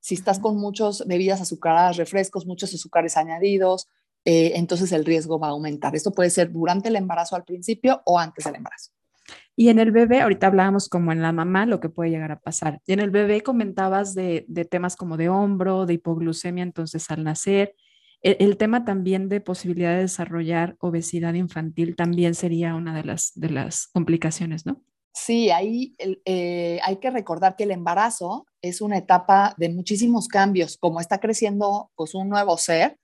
Si 0.00 0.14
estás 0.14 0.38
con 0.38 0.56
muchas 0.56 1.04
bebidas 1.06 1.40
azucaradas, 1.40 1.96
refrescos, 1.96 2.46
muchos 2.46 2.72
azúcares 2.72 3.16
añadidos, 3.16 3.88
eh, 4.24 4.52
entonces 4.54 4.92
el 4.92 5.04
riesgo 5.04 5.38
va 5.38 5.48
a 5.48 5.50
aumentar. 5.50 5.94
Esto 5.96 6.12
puede 6.12 6.30
ser 6.30 6.52
durante 6.52 6.88
el 6.88 6.96
embarazo 6.96 7.34
al 7.36 7.44
principio 7.44 8.00
o 8.04 8.18
antes 8.18 8.44
del 8.44 8.56
embarazo. 8.56 8.92
Y 9.54 9.68
en 9.68 9.78
el 9.78 9.92
bebé, 9.92 10.22
ahorita 10.22 10.46
hablábamos 10.46 10.88
como 10.88 11.12
en 11.12 11.20
la 11.20 11.32
mamá, 11.32 11.66
lo 11.66 11.80
que 11.80 11.90
puede 11.90 12.10
llegar 12.10 12.32
a 12.32 12.40
pasar. 12.40 12.80
Y 12.86 12.94
en 12.94 13.00
el 13.00 13.10
bebé 13.10 13.42
comentabas 13.42 14.14
de, 14.14 14.46
temas 14.70 14.96
como 14.96 15.16
de 15.16 15.28
hombro, 15.28 15.84
de 15.84 15.94
hipoglucemia, 15.94 16.62
entonces 16.62 17.10
al 17.10 17.24
nacer. 17.24 17.74
El, 18.22 18.56
tema 18.56 18.84
también 18.84 19.28
de 19.28 19.40
posibilidad 19.40 19.94
de 19.94 20.02
desarrollar 20.02 20.76
obesidad 20.78 21.34
infantil 21.34 21.96
también 21.96 22.34
sería 22.34 22.76
una 22.76 22.94
de 22.94 23.04
las, 23.04 23.32
de 23.34 23.50
las 23.50 23.88
complicaciones, 23.88 24.64
¿no? 24.64 24.80
Sí, 25.12 25.50
ahí 25.50 25.94
eh, 26.24 26.80
hay 26.82 26.96
que 26.96 27.10
recordar 27.10 27.56
que 27.56 27.64
el 27.64 27.72
embarazo 27.72 28.46
es 28.62 28.80
una 28.80 28.96
etapa 28.96 29.54
de 29.58 29.68
muchísimos 29.68 30.28
cambios. 30.28 30.78
Como 30.78 31.00
está 31.00 31.18
creciendo 31.18 31.90
pues, 31.96 32.14
un 32.14 32.28
nuevo 32.28 32.56
ser, 32.56 32.96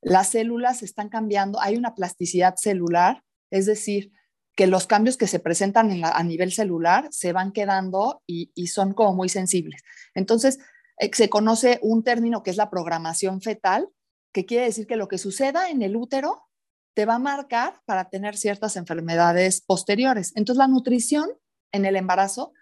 las 0.00 0.28
células 0.28 0.82
están 0.82 1.08
cambiando, 1.08 1.60
hay 1.60 1.76
una 1.76 1.94
plasticidad 1.94 2.54
celular, 2.56 3.22
es 3.50 3.66
decir, 3.66 4.12
que 4.54 4.66
los 4.66 4.86
cambios 4.86 5.16
que 5.16 5.26
se 5.26 5.40
presentan 5.40 6.04
a 6.04 6.22
nivel 6.22 6.52
celular 6.52 7.08
se 7.10 7.32
van 7.32 7.52
quedando 7.52 8.22
y, 8.26 8.50
son 8.68 8.94
como 8.94 9.14
muy 9.14 9.28
sensibles. 9.28 9.82
Entonces, 10.14 10.58
eh, 10.98 11.10
se 11.12 11.28
conoce 11.28 11.78
un 11.82 12.04
término 12.04 12.42
que 12.42 12.50
es 12.50 12.56
la 12.56 12.70
programación 12.70 13.40
fetal, 13.40 13.88
que 14.32 14.46
quiere 14.46 14.64
decir 14.64 14.86
que 14.86 14.96
lo 14.96 15.08
que 15.08 15.18
suceda 15.18 15.70
en 15.70 15.82
el 15.82 15.96
útero 15.96 16.48
te 16.94 17.06
va 17.06 17.16
a 17.16 17.18
marcar 17.18 17.80
para 17.84 18.08
tener 18.08 18.36
ciertas 18.36 18.76
enfermedades 18.76 19.60
posteriores. 19.60 20.32
Entonces, 20.36 20.58
la 20.58 20.68
nutrición 20.68 21.28
en 21.72 21.84
el 21.84 21.96
embarazo 21.96 22.52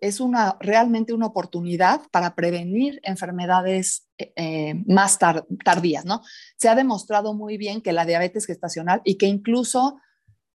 es 0.00 0.20
una, 0.20 0.56
realmente 0.60 1.12
una 1.12 1.26
oportunidad 1.26 2.02
para 2.10 2.34
prevenir 2.34 3.00
enfermedades 3.02 4.08
eh, 4.18 4.32
eh, 4.36 4.74
más 4.86 5.18
tardías, 5.18 6.04
¿no? 6.04 6.22
Se 6.56 6.68
ha 6.68 6.74
demostrado 6.74 7.34
muy 7.34 7.58
bien 7.58 7.82
que 7.82 7.92
la 7.92 8.06
diabetes 8.06 8.46
gestacional 8.46 9.02
y 9.04 9.16
que 9.16 9.26
incluso 9.26 9.98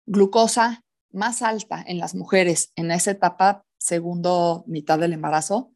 glucosa 0.06 0.84
más 1.12 1.42
alta 1.42 1.84
en 1.86 1.98
las 1.98 2.16
mujeres 2.16 2.72
en 2.76 2.92
esa 2.92 3.12
etapa, 3.12 3.64
segundo 3.78 4.64
mitad 4.68 5.00
del 5.00 5.14
embarazo, 5.14 5.72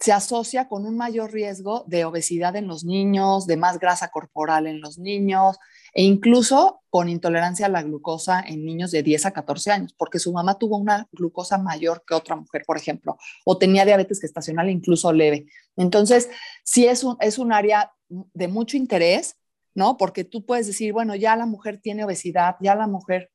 se 0.00 0.12
asocia 0.12 0.68
con 0.68 0.86
un 0.86 0.96
mayor 0.96 1.32
riesgo 1.32 1.84
de 1.88 2.04
obesidad 2.04 2.54
en 2.54 2.68
los 2.68 2.84
niños, 2.84 3.46
de 3.46 3.56
más 3.56 3.80
grasa 3.80 4.08
corporal 4.08 4.68
en 4.68 4.80
los 4.80 4.98
niños 4.98 5.58
e 5.92 6.04
incluso 6.04 6.82
con 6.88 7.08
intolerancia 7.08 7.66
a 7.66 7.68
la 7.68 7.82
glucosa 7.82 8.40
en 8.46 8.64
niños 8.64 8.92
de 8.92 9.02
10 9.02 9.26
a 9.26 9.30
14 9.32 9.72
años, 9.72 9.94
porque 9.98 10.20
su 10.20 10.32
mamá 10.32 10.56
tuvo 10.56 10.76
una 10.76 11.08
glucosa 11.10 11.58
mayor 11.58 12.04
que 12.06 12.14
otra 12.14 12.36
mujer, 12.36 12.62
por 12.64 12.76
ejemplo, 12.76 13.18
o 13.44 13.58
tenía 13.58 13.84
diabetes 13.84 14.20
gestacional 14.20 14.70
incluso 14.70 15.12
leve. 15.12 15.46
Entonces, 15.76 16.30
sí 16.62 16.86
es 16.86 17.02
un, 17.02 17.16
es 17.20 17.38
un 17.38 17.52
área 17.52 17.92
de 18.08 18.48
mucho 18.48 18.76
interés, 18.76 19.36
¿no? 19.74 19.96
Porque 19.96 20.22
tú 20.22 20.46
puedes 20.46 20.66
decir, 20.68 20.92
bueno, 20.92 21.16
ya 21.16 21.34
la 21.34 21.46
mujer 21.46 21.80
tiene 21.80 22.04
obesidad, 22.04 22.56
ya 22.60 22.76
la 22.76 22.86
mujer 22.86 23.30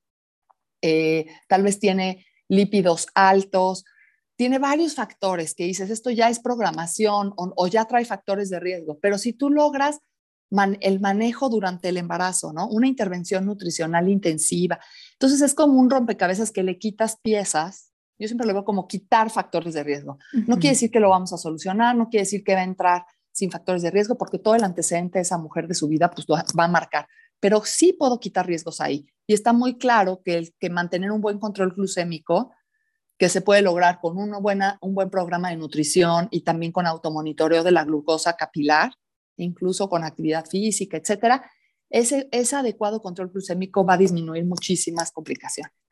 eh, 0.84 1.28
tal 1.48 1.64
vez 1.64 1.80
tiene 1.80 2.26
lípidos 2.50 3.08
altos, 3.16 3.86
tiene 4.36 4.60
varios 4.60 4.96
factores 4.96 5.56
que 5.56 5.64
dices, 5.64 5.90
esto 5.90 6.10
ya 6.10 6.30
es 6.30 6.40
programación 6.40 7.34
o, 7.38 7.68
ya 7.68 7.86
trae 7.86 8.04
factores 8.04 8.50
de 8.50 8.60
riesgo, 8.60 9.00
pero 9.02 9.18
si 9.18 9.32
tú 9.32 9.50
logras 9.50 10.02
el 10.82 11.00
manejo 11.00 11.50
durante 11.50 11.90
el 11.90 11.98
embarazo, 11.98 12.52
¿no? 12.52 12.68
Una 12.68 12.88
intervención 12.88 13.46
nutricional 13.46 14.08
intensiva. 14.08 14.80
Entonces 15.14 15.42
es 15.42 15.56
como 15.56 15.80
un 15.80 15.90
rompecabezas 15.90 16.52
que 16.52 16.62
le 16.62 16.78
quitas 16.78 17.18
piezas. 17.24 17.92
Yo 18.20 18.28
siempre 18.28 18.46
lo 18.46 18.54
veo 18.54 18.64
como 18.64 18.88
quitar 18.88 19.32
factores 19.32 19.74
de 19.74 19.84
riesgo. 19.84 20.20
No 20.46 20.58
quiere 20.58 20.76
decir 20.76 20.92
que 20.92 21.00
lo 21.00 21.10
vamos 21.10 21.34
a 21.34 21.38
solucionar, 21.38 21.96
no 21.96 22.10
quiere 22.10 22.26
decir 22.26 22.44
que 22.44 22.54
va 22.54 22.60
a 22.60 22.66
entrar 22.66 23.06
sin 23.32 23.50
factores 23.50 23.82
de 23.82 23.90
riesgo, 23.90 24.16
porque 24.16 24.38
todo 24.38 24.54
el 24.54 24.64
antecedente 24.64 25.18
de 25.18 25.24
esa 25.24 25.40
mujer 25.40 25.68
de 25.68 25.74
su 25.74 25.88
vida 25.88 26.12
pues 26.12 26.28
va 26.28 26.66
a 26.66 26.68
marcar. 26.68 27.08
Pero 27.40 27.64
sí 27.66 27.94
puedo 27.94 28.20
quitar 28.20 28.46
riesgos 28.46 28.80
ahí. 28.80 29.08
Y 29.28 29.34
está 29.34 29.54
muy 29.54 29.78
claro 29.78 30.22
que, 30.24 30.52
mantener 30.70 31.12
un 31.12 31.22
buen 31.22 31.40
control 31.40 31.74
glucémico 31.74 32.54
que 33.18 33.30
se 33.30 33.42
puede 33.42 33.62
lograr 33.62 34.00
con 34.02 34.18
una 34.18 34.40
buena, 34.40 34.78
un 34.82 34.96
buen 34.96 35.10
programa 35.10 35.50
de 35.50 35.58
nutrición 35.58 36.28
y 36.32 36.42
también 36.42 36.72
con 36.72 36.88
automonitoreo 36.88 37.64
de 37.64 37.72
la 37.72 37.86
glucosa 37.86 38.36
capilar, 38.36 38.92
incluso 39.38 39.88
con 39.88 40.04
actividad 40.04 40.46
física, 40.46 40.98
etcétera, 40.98 41.50
ese, 41.90 42.28
ese 42.32 42.56
adecuado 42.56 43.02
control 43.02 43.30
glucémico 43.30 43.86
va 43.86 43.94
a 43.94 43.98
disminuir 43.98 44.46
muchísimas 44.46 45.12
complicaciones. 45.12 45.83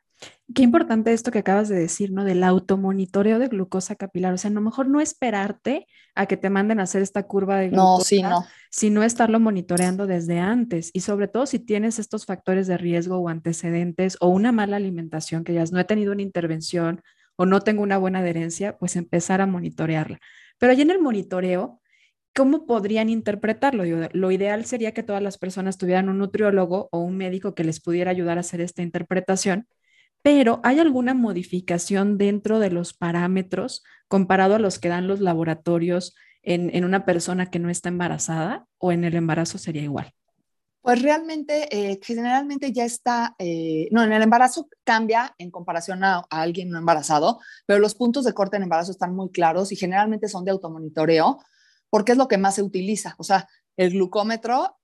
Qué 0.53 0.63
importante 0.63 1.13
esto 1.13 1.31
que 1.31 1.39
acabas 1.39 1.69
de 1.69 1.75
decir, 1.75 2.11
¿no? 2.11 2.23
Del 2.25 2.43
automonitoreo 2.43 3.39
de 3.39 3.47
glucosa 3.47 3.95
capilar. 3.95 4.33
O 4.33 4.37
sea, 4.37 4.51
a 4.51 4.53
lo 4.53 4.61
mejor 4.61 4.87
no 4.87 4.99
esperarte 4.99 5.87
a 6.13 6.25
que 6.25 6.37
te 6.37 6.49
manden 6.49 6.79
a 6.79 6.83
hacer 6.83 7.01
esta 7.01 7.23
curva 7.23 7.57
de 7.57 7.69
glucosa, 7.69 7.97
no, 7.97 8.03
sí, 8.03 8.21
no. 8.21 8.45
sino 8.69 9.03
estarlo 9.03 9.39
monitoreando 9.39 10.07
desde 10.07 10.39
antes. 10.39 10.91
Y 10.93 11.01
sobre 11.01 11.27
todo 11.27 11.45
si 11.45 11.59
tienes 11.59 11.99
estos 11.99 12.25
factores 12.25 12.67
de 12.67 12.77
riesgo 12.77 13.17
o 13.17 13.29
antecedentes 13.29 14.17
o 14.19 14.27
una 14.27 14.51
mala 14.51 14.75
alimentación, 14.75 15.43
que 15.43 15.53
ya 15.53 15.63
no 15.71 15.79
he 15.79 15.85
tenido 15.85 16.11
una 16.11 16.21
intervención 16.21 17.01
o 17.37 17.45
no 17.45 17.61
tengo 17.61 17.81
una 17.81 17.97
buena 17.97 18.19
adherencia, 18.19 18.77
pues 18.77 18.95
empezar 18.95 19.41
a 19.41 19.47
monitorearla. 19.47 20.19
Pero 20.57 20.73
allí 20.73 20.81
en 20.81 20.91
el 20.91 20.99
monitoreo, 20.99 21.81
¿cómo 22.35 22.65
podrían 22.65 23.09
interpretarlo? 23.09 23.83
Lo 24.11 24.31
ideal 24.31 24.65
sería 24.65 24.93
que 24.93 25.01
todas 25.01 25.23
las 25.23 25.37
personas 25.37 25.77
tuvieran 25.77 26.09
un 26.09 26.17
nutriólogo 26.17 26.89
o 26.91 26.99
un 26.99 27.15
médico 27.15 27.55
que 27.55 27.63
les 27.63 27.79
pudiera 27.79 28.11
ayudar 28.11 28.37
a 28.37 28.41
hacer 28.41 28.59
esta 28.59 28.81
interpretación 28.81 29.67
pero 30.21 30.59
¿hay 30.63 30.79
alguna 30.79 31.13
modificación 31.13 32.17
dentro 32.17 32.59
de 32.59 32.69
los 32.69 32.93
parámetros 32.93 33.83
comparado 34.07 34.55
a 34.55 34.59
los 34.59 34.79
que 34.79 34.89
dan 34.89 35.07
los 35.07 35.19
laboratorios 35.19 36.15
en, 36.43 36.85
una 36.85 37.05
persona 37.05 37.49
que 37.49 37.59
no 37.59 37.69
está 37.69 37.89
embarazada 37.89 38.65
o 38.77 38.91
en 38.91 39.03
el 39.03 39.15
embarazo 39.15 39.57
sería 39.57 39.83
igual? 39.83 40.11
Pues 40.81 41.01
realmente, 41.01 41.67
eh, 41.69 41.99
generalmente 42.01 42.71
ya 42.71 42.85
está, 42.85 43.35
eh, 43.37 43.87
no, 43.91 44.03
en 44.03 44.11
el 44.13 44.23
embarazo 44.23 44.67
cambia 44.83 45.35
en 45.37 45.51
comparación 45.51 46.03
a, 46.03 46.17
a, 46.17 46.41
alguien 46.41 46.71
no 46.71 46.79
embarazado, 46.79 47.39
pero 47.67 47.79
los 47.79 47.93
puntos 47.93 48.25
de 48.25 48.33
corte 48.33 48.57
en 48.57 48.63
embarazo 48.63 48.91
están 48.91 49.15
muy 49.15 49.29
claros 49.29 49.71
y 49.71 49.75
generalmente 49.75 50.27
son 50.27 50.43
de 50.43 50.51
automonitoreo 50.51 51.39
porque 51.91 52.13
es 52.13 52.17
lo 52.17 52.27
que 52.27 52.39
más 52.39 52.55
se 52.55 52.63
utiliza. 52.63 53.13
O 53.19 53.23
sea, 53.23 53.47
el 53.77 53.91
glucómetro 53.91 54.77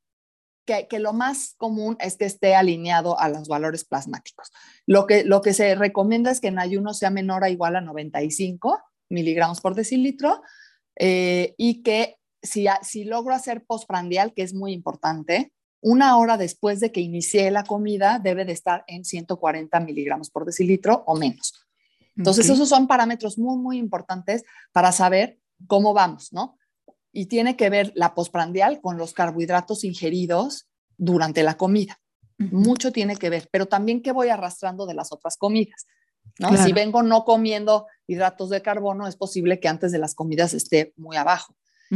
que, 0.68 1.00
lo 1.00 1.14
más 1.14 1.56
común 1.58 1.98
es 2.00 2.18
que 2.18 2.26
esté 2.26 2.54
alineado 2.54 3.20
a 3.20 3.30
los 3.30 3.48
valores 3.48 3.86
plasmáticos. 3.86 4.52
Lo 4.86 5.08
que, 5.08 5.24
lo 5.24 5.42
que 5.42 5.54
se 5.54 5.74
recomienda 5.74 6.30
es 6.30 6.40
que 6.40 6.50
en 6.50 6.60
ayuno 6.60 6.94
sea 6.94 7.10
menor 7.10 7.44
o 7.44 7.48
igual 7.48 7.76
a 7.76 7.82
95 7.82 8.80
miligramos 9.10 9.62
por 9.62 9.74
decilitro 9.74 10.42
eh, 11.00 11.56
y 11.58 11.82
que 11.82 12.18
si, 12.44 12.68
si 12.84 13.06
logro 13.06 13.34
hacer 13.34 13.64
postprandial, 13.66 14.34
que 14.34 14.44
es 14.44 14.54
muy 14.54 14.74
importante, 14.74 15.54
una 15.82 16.18
hora 16.18 16.38
después 16.38 16.80
de 16.80 16.92
que 16.92 17.02
inicié 17.02 17.50
la 17.52 17.64
comida 17.64 18.20
debe 18.20 18.46
de 18.46 18.52
estar 18.52 18.84
en 18.88 19.06
140 19.06 19.80
miligramos 19.80 20.30
por 20.30 20.46
decilitro 20.46 21.04
o 21.08 21.16
menos. 21.16 21.54
Entonces, 22.18 22.50
esos 22.50 22.68
son 22.68 22.88
parámetros 22.88 23.38
muy, 23.38 23.58
muy 23.58 23.78
importantes 23.78 24.44
para 24.72 24.92
saber 24.92 25.40
cómo 25.68 25.94
vamos, 25.94 26.34
¿no? 26.34 26.57
Y 27.18 27.26
tiene 27.26 27.58
que 27.58 27.72
ver 27.72 27.92
la 27.96 28.14
postprandial 28.14 28.80
con 28.80 29.00
los 29.00 29.14
carbohidratos 29.14 29.84
ingeridos 29.84 30.68
durante 30.98 31.42
la 31.42 31.58
comida. 31.58 32.00
Mucho 32.38 32.92
tiene 32.92 33.16
que 33.16 33.32
ver, 33.32 33.50
pero 33.52 33.66
también 33.66 34.04
qué 34.04 34.12
voy 34.12 34.30
arrastrando 34.30 34.86
de 34.86 34.94
las 34.94 35.12
otras 35.12 35.36
comidas. 35.36 35.88
¿no? 36.38 36.56
Si 36.56 36.74
vengo 36.74 37.02
no 37.02 37.26
comiendo 37.26 37.88
hidratos 38.06 38.52
de 38.52 38.62
carbono, 38.62 39.08
es 39.08 39.16
posible 39.16 39.60
que 39.60 39.68
antes 39.68 39.92
de 39.92 39.98
las 39.98 40.14
comidas 40.14 40.54
esté 40.54 40.94
muy 40.96 41.18
abajo. 41.18 41.56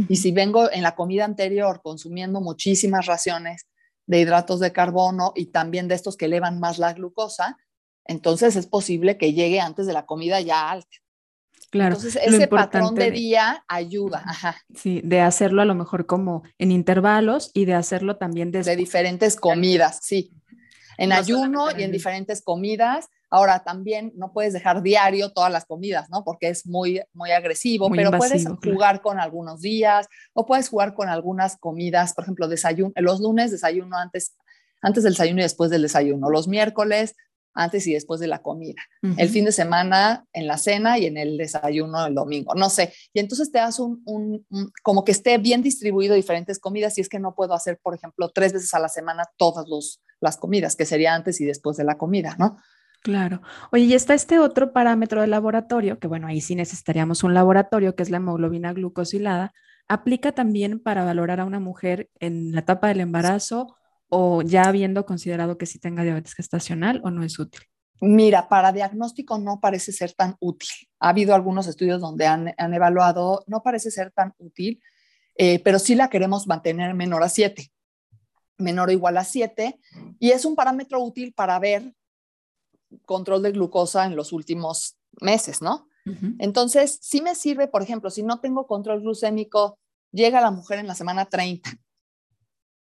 Y 0.09 0.15
si 0.15 0.31
vengo 0.31 0.71
en 0.71 0.81
la 0.81 0.95
comida 0.95 1.23
anterior 1.23 1.81
consumiendo 1.83 2.41
muchísimas 2.41 3.05
raciones 3.05 3.67
de 4.07 4.21
hidratos 4.21 4.59
de 4.59 4.71
carbono 4.71 5.33
y 5.35 5.51
también 5.51 5.87
de 5.87 5.93
estos 5.93 6.17
que 6.17 6.25
elevan 6.25 6.59
más 6.59 6.79
la 6.79 6.93
glucosa, 6.93 7.59
entonces 8.05 8.55
es 8.55 8.65
posible 8.65 9.19
que 9.19 9.33
llegue 9.33 9.59
antes 9.59 9.85
de 9.85 9.93
la 9.93 10.07
comida 10.07 10.41
ya 10.41 10.71
alta. 10.71 10.97
Claro. 11.71 11.95
Entonces, 11.95 12.21
ese 12.21 12.47
patrón 12.47 12.95
de, 12.95 13.11
día 13.11 13.63
ayuda. 13.67 14.25
Sí, 14.75 15.01
de 15.05 15.21
hacerlo 15.21 15.61
a 15.61 15.65
lo 15.65 15.73
mejor 15.73 16.05
como 16.05 16.43
en 16.57 16.69
intervalos 16.69 17.49
y 17.53 17.63
de 17.63 17.73
hacerlo 17.73 18.17
también 18.17 18.51
de 18.51 18.75
diferentes 18.75 19.37
comidas, 19.37 19.99
sí. 20.01 20.33
En 20.97 21.13
ayuno 21.13 21.69
y 21.75 21.83
en 21.83 21.91
diferentes 21.91 22.41
comidas. 22.41 23.07
Ahora 23.29 23.63
también 23.63 24.11
no 24.15 24.33
puedes 24.33 24.51
dejar 24.51 24.83
diario 24.83 25.31
todas 25.31 25.49
las 25.49 25.63
comidas, 25.63 26.09
¿no? 26.09 26.25
Porque 26.25 26.49
es 26.49 26.65
muy, 26.67 27.01
muy 27.13 27.31
agresivo, 27.31 27.89
pero 27.89 28.11
puedes 28.11 28.45
jugar 28.61 29.01
con 29.01 29.17
algunos 29.21 29.61
días 29.61 30.09
o 30.33 30.45
puedes 30.45 30.67
jugar 30.67 30.93
con 30.93 31.07
algunas 31.07 31.55
comidas, 31.57 32.13
por 32.13 32.25
ejemplo, 32.25 32.49
desayuno, 32.49 32.91
los 32.97 33.21
lunes 33.21 33.49
desayuno 33.49 33.95
antes, 33.95 34.35
antes 34.81 35.03
del 35.03 35.13
desayuno 35.13 35.39
y 35.39 35.43
después 35.43 35.71
del 35.71 35.83
desayuno, 35.83 36.29
los 36.29 36.49
miércoles 36.49 37.15
antes 37.53 37.85
y 37.87 37.93
después 37.93 38.19
de 38.19 38.27
la 38.27 38.41
comida, 38.41 38.81
el 39.17 39.29
fin 39.29 39.45
de 39.45 39.51
semana 39.51 40.25
en 40.33 40.47
la 40.47 40.57
cena 40.57 40.97
y 40.97 41.05
en 41.05 41.17
el 41.17 41.37
desayuno 41.37 42.05
el 42.05 42.15
domingo, 42.15 42.53
no 42.55 42.69
sé. 42.69 42.93
Y 43.13 43.19
entonces 43.19 43.51
te 43.51 43.59
das 43.59 43.79
un, 43.79 44.45
como 44.83 45.03
que 45.03 45.11
esté 45.11 45.37
bien 45.37 45.61
distribuido 45.61 46.15
diferentes 46.15 46.59
comidas 46.59 46.97
y 46.97 47.01
es 47.01 47.09
que 47.09 47.19
no 47.19 47.35
puedo 47.35 47.53
hacer, 47.53 47.79
por 47.81 47.95
ejemplo, 47.95 48.29
tres 48.29 48.53
veces 48.53 48.73
a 48.73 48.79
la 48.79 48.89
semana 48.89 49.25
todas 49.37 49.67
los, 49.67 50.01
las 50.19 50.37
comidas, 50.37 50.75
que 50.75 50.85
sería 50.85 51.13
antes 51.13 51.41
y 51.41 51.45
después 51.45 51.77
de 51.77 51.83
la 51.83 51.97
comida, 51.97 52.35
¿no? 52.39 52.57
Claro. 53.01 53.41
Oye, 53.71 53.85
y 53.85 53.93
está 53.95 54.13
este 54.13 54.37
otro 54.37 54.73
parámetro 54.73 55.21
de 55.21 55.27
laboratorio, 55.27 55.99
que 55.99 56.07
bueno, 56.07 56.27
ahí 56.27 56.39
sí 56.39 56.55
necesitaríamos 56.55 57.23
un 57.23 57.33
laboratorio, 57.33 57.95
que 57.95 58.03
es 58.03 58.11
la 58.11 58.17
hemoglobina 58.17 58.73
glucosilada. 58.73 59.53
¿Aplica 59.87 60.31
también 60.31 60.79
para 60.79 61.03
valorar 61.03 61.39
a 61.39 61.45
una 61.45 61.59
mujer 61.59 62.09
en 62.19 62.53
la 62.53 62.61
etapa 62.61 62.87
del 62.89 63.01
embarazo 63.01 63.75
o 64.13 64.41
ya 64.41 64.63
habiendo 64.63 65.05
considerado 65.05 65.57
que 65.57 65.65
sí 65.65 65.79
tenga 65.79 66.03
diabetes 66.03 66.33
gestacional 66.33 66.99
o 67.03 67.11
no 67.11 67.23
es 67.23 67.39
útil? 67.39 67.61
Mira, 68.01 68.49
para 68.49 68.73
diagnóstico 68.73 69.37
no 69.37 69.61
parece 69.61 69.93
ser 69.93 70.13
tan 70.13 70.35
útil. 70.41 70.69
Ha 70.99 71.09
habido 71.09 71.33
algunos 71.33 71.65
estudios 71.67 72.01
donde 72.01 72.27
han, 72.27 72.53
evaluado, 72.73 73.43
no 73.47 73.63
parece 73.63 73.89
ser 73.89 74.11
tan 74.11 74.33
útil, 74.37 74.81
eh, 75.35 75.59
pero 75.63 75.79
sí 75.79 75.95
la 75.95 76.09
queremos 76.09 76.45
mantener 76.45 76.93
menor 76.93 77.23
a 77.23 77.29
7, 77.29 77.71
menor 78.57 78.89
o 78.89 78.91
igual 78.91 79.17
a 79.17 79.23
7, 79.23 79.79
y 80.19 80.31
es 80.31 80.43
un 80.43 80.55
parámetro 80.55 81.01
útil 81.01 81.33
para 81.33 81.57
ver 81.59 81.95
control 83.05 83.41
de 83.43 83.51
glucosa 83.53 84.05
en 84.05 84.17
los 84.17 84.33
últimos 84.33 84.97
meses, 85.21 85.61
¿no? 85.61 85.87
Entonces, 86.39 86.97
sí 87.01 87.21
me 87.21 87.35
sirve, 87.35 87.67
por 87.67 87.83
ejemplo, 87.83 88.09
si 88.09 88.23
no 88.23 88.39
tengo 88.39 88.65
control 88.65 89.01
glucémico, 89.01 89.77
llega 90.11 90.41
la 90.41 90.49
mujer 90.49 90.79
en 90.79 90.87
la 90.87 90.95
semana 90.95 91.25
30 91.25 91.79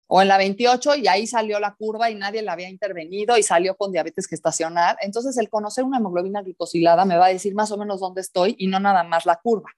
o 0.09 0.23
en 0.23 0.29
la 0.29 0.39
28 0.39 0.97
y 0.97 1.09
ahí 1.09 1.27
salió 1.27 1.59
la 1.59 1.75
curva 1.75 2.11
y 2.11 2.15
nadie 2.15 2.43
la 2.43 2.53
había 2.53 2.69
intervenido 2.69 3.37
y 3.37 3.43
salió 3.43 3.77
con 3.77 3.93
diabetes 3.93 4.27
gestacional. 4.27 4.97
Entonces, 5.01 5.37
el 5.39 5.49
conocer 5.49 5.85
una 5.85 5.99
hemoglobina 5.99 6.43
glicosilada 6.43 7.05
me 7.05 7.17
va 7.17 7.27
a 7.27 7.31
decir 7.31 7.55
más 7.55 7.73
o 7.73 7.77
menos 7.77 8.01
dónde 8.01 8.21
estoy 8.21 8.55
y 8.59 8.69
no 8.69 8.79
nada 8.79 9.03
más 9.03 9.27
la 9.27 9.37
curva. 9.43 9.71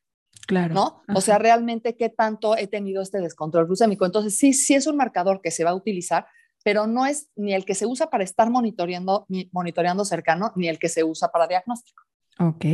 Claro. 0.46 0.74
¿No? 0.74 1.02
O 1.14 1.20
sea, 1.20 1.38
realmente 1.38 1.96
qué 1.96 2.08
tanto 2.08 2.56
he 2.56 2.66
tenido 2.66 3.02
este 3.02 3.20
descontrol 3.20 3.66
glucémico. 3.66 4.06
Entonces, 4.06 4.36
sí, 4.36 4.52
sí 4.52 4.74
es 4.74 4.86
un 4.86 4.96
marcador 4.96 5.40
que 5.42 5.50
se 5.50 5.64
va 5.64 5.70
a 5.70 5.74
utilizar, 5.74 6.26
pero 6.64 6.86
no 6.86 7.06
es 7.06 7.28
ni 7.36 7.54
el 7.54 7.64
que 7.64 7.74
se 7.74 7.86
usa 7.86 8.10
para 8.10 8.24
estar 8.24 8.50
monitoreando, 8.50 9.26
monitoreando 9.52 10.04
cercano, 10.04 10.52
ni 10.56 10.68
el 10.68 10.78
que 10.78 10.88
se 10.88 11.04
usa 11.04 11.28
para 11.28 11.46
diagnóstico. 11.46 12.02
Ok. 12.38 12.64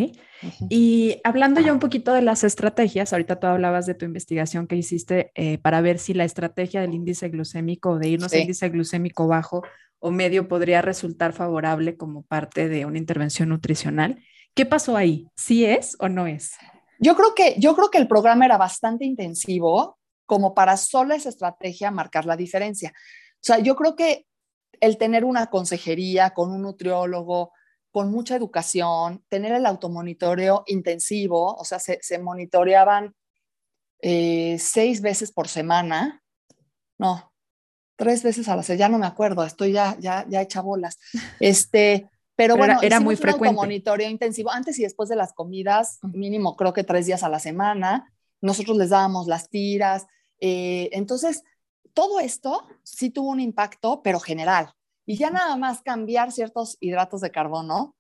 Y 0.69 1.21
hablando 1.25 1.61
ya 1.61 1.73
un 1.73 1.79
poquito 1.79 2.13
de 2.13 2.21
las 2.21 2.45
estrategias, 2.45 3.13
ahorita 3.13 3.41
tú 3.41 3.47
hablabas 3.47 3.87
de 3.87 3.95
tu 3.95 4.05
investigación 4.05 4.67
que 4.67 4.77
hiciste 4.77 5.33
eh, 5.35 5.59
para 5.59 5.81
ver 5.81 5.99
si 5.99 6.13
la 6.13 6.25
estrategia 6.25 6.83
del 6.83 6.95
índice 6.95 7.31
glucémico 7.31 7.91
o 7.93 7.99
de 7.99 8.09
irnos 8.09 8.33
a 8.33 8.39
índice 8.39 8.69
glucémico 8.69 9.27
bajo 9.27 9.63
o 10.01 10.11
medio 10.11 10.49
podría 10.49 10.83
resultar 10.83 11.33
favorable 11.33 11.97
como 11.97 12.25
parte 12.25 12.69
de 12.69 12.85
una 12.85 12.99
intervención 12.99 13.49
nutricional. 13.49 14.23
¿Qué 14.55 14.67
pasó 14.67 14.99
ahí? 14.99 15.29
¿Sí 15.35 15.65
es 15.65 15.97
o 15.99 16.11
no 16.11 16.27
es? 16.27 16.53
Yo 16.99 17.17
creo 17.17 17.35
que, 17.35 17.57
yo 17.59 17.75
creo 17.75 17.91
que 17.91 17.99
el 17.99 18.07
programa 18.07 18.45
era 18.45 18.59
bastante 18.59 19.07
intensivo 19.07 19.99
como 20.27 20.55
para 20.55 20.77
sola 20.77 21.15
esa 21.15 21.31
estrategia 21.31 21.91
marcar 21.91 22.27
la 22.27 22.37
diferencia. 22.37 22.93
O 22.95 23.41
sea, 23.41 23.61
yo 23.61 23.77
creo 23.77 23.97
que 23.97 24.27
el 24.81 24.99
tener 24.99 25.25
una 25.25 25.47
consejería 25.47 26.31
con 26.31 26.51
un 26.51 26.61
nutriólogo, 26.61 27.53
con 27.95 28.11
mucha 28.11 28.35
educación, 28.35 29.23
tener 29.29 29.53
el 29.53 29.65
automonitoreo 29.67 30.65
intensivo, 30.67 31.55
o 31.55 31.65
sea, 31.65 31.79
se, 31.79 32.19
monitoreaban 32.19 33.15
eh, 34.01 34.57
seis 34.59 35.01
veces 35.01 35.31
por 35.31 35.47
semana, 35.47 36.21
no, 36.99 37.33
tres 37.95 38.25
veces 38.25 38.49
a 38.49 38.57
la 38.57 38.65
semana, 38.65 38.81
ya 38.81 38.89
no 38.89 38.99
me 38.99 39.07
acuerdo, 39.07 39.45
estoy 39.45 39.71
ya, 39.71 39.97
ya, 40.01 40.27
ya 40.29 40.43
hecha 40.43 40.61
bolas. 40.61 40.99
Este, 41.39 42.11
pero, 42.35 42.57
bueno, 42.57 42.81
era, 42.83 42.99
muy 42.99 43.15
frecuente. 43.15 43.55
monitoreo 43.55 44.11
intensivo 44.11 44.51
antes 44.51 44.77
y 44.81 44.83
después 44.83 45.09
de 45.09 45.15
las 45.15 45.33
comidas, 45.33 46.01
mínimo 46.03 46.57
creo 46.57 46.73
que 46.73 46.83
tres 46.83 47.07
días 47.07 47.23
a 47.23 47.29
la 47.29 47.39
semana. 47.39 48.13
Nosotros 48.41 48.77
les 48.77 48.91
dábamos 48.91 49.29
las 49.29 49.49
tiras. 49.49 50.09
Eh, 50.41 50.91
entonces, 50.91 51.45
todo 51.93 52.19
esto 52.19 52.67
sí 52.83 53.11
tuvo 53.11 53.31
un 53.31 53.39
impacto, 53.39 54.03
pero 54.03 54.19
general. 54.19 54.75
Y 55.07 55.17
ya 55.17 55.31
nada 55.31 55.57
más 55.57 55.83
cambiar 55.83 56.33
ciertos 56.33 56.77
hidratos 56.81 57.21
de 57.21 57.31
carbono 57.31 57.95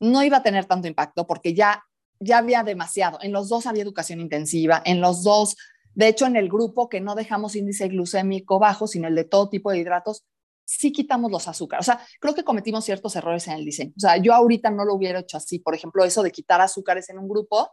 no 0.00 0.22
iba 0.22 0.38
a 0.38 0.42
tener 0.42 0.66
tanto 0.66 0.86
impacto 0.86 1.26
porque 1.26 1.54
ya, 1.54 1.84
ya 2.20 2.38
había 2.38 2.62
demasiado. 2.62 3.18
En 3.22 3.32
los 3.32 3.48
dos 3.48 3.66
había 3.66 3.82
educación 3.82 4.20
intensiva, 4.20 4.82
en 4.84 5.00
los 5.00 5.24
dos, 5.24 5.56
de 5.94 6.08
hecho 6.08 6.26
en 6.26 6.36
el 6.36 6.48
grupo 6.48 6.88
que 6.88 7.00
no 7.00 7.14
dejamos 7.14 7.56
índice 7.56 7.88
glucémico 7.88 8.58
bajo, 8.58 8.86
sino 8.86 9.08
el 9.08 9.14
de 9.14 9.24
todo 9.24 9.48
tipo 9.48 9.70
de 9.70 9.78
hidratos, 9.78 10.24
sí 10.64 10.92
quitamos 10.92 11.30
los 11.32 11.48
azúcares. 11.48 11.88
O 11.88 11.90
sea, 11.90 12.06
creo 12.20 12.34
que 12.34 12.44
cometimos 12.44 12.84
ciertos 12.84 13.16
errores 13.16 13.48
en 13.48 13.54
el 13.54 13.64
diseño. 13.64 13.92
O 13.96 14.00
sea, 14.00 14.18
yo 14.18 14.34
ahorita 14.34 14.70
no 14.70 14.84
lo 14.84 14.94
hubiera 14.94 15.20
hecho 15.20 15.38
así. 15.38 15.58
Por 15.58 15.74
ejemplo, 15.74 16.04
eso 16.04 16.22
de 16.22 16.30
quitar 16.30 16.60
azúcares 16.60 17.08
en 17.08 17.18
un 17.18 17.28
grupo, 17.28 17.70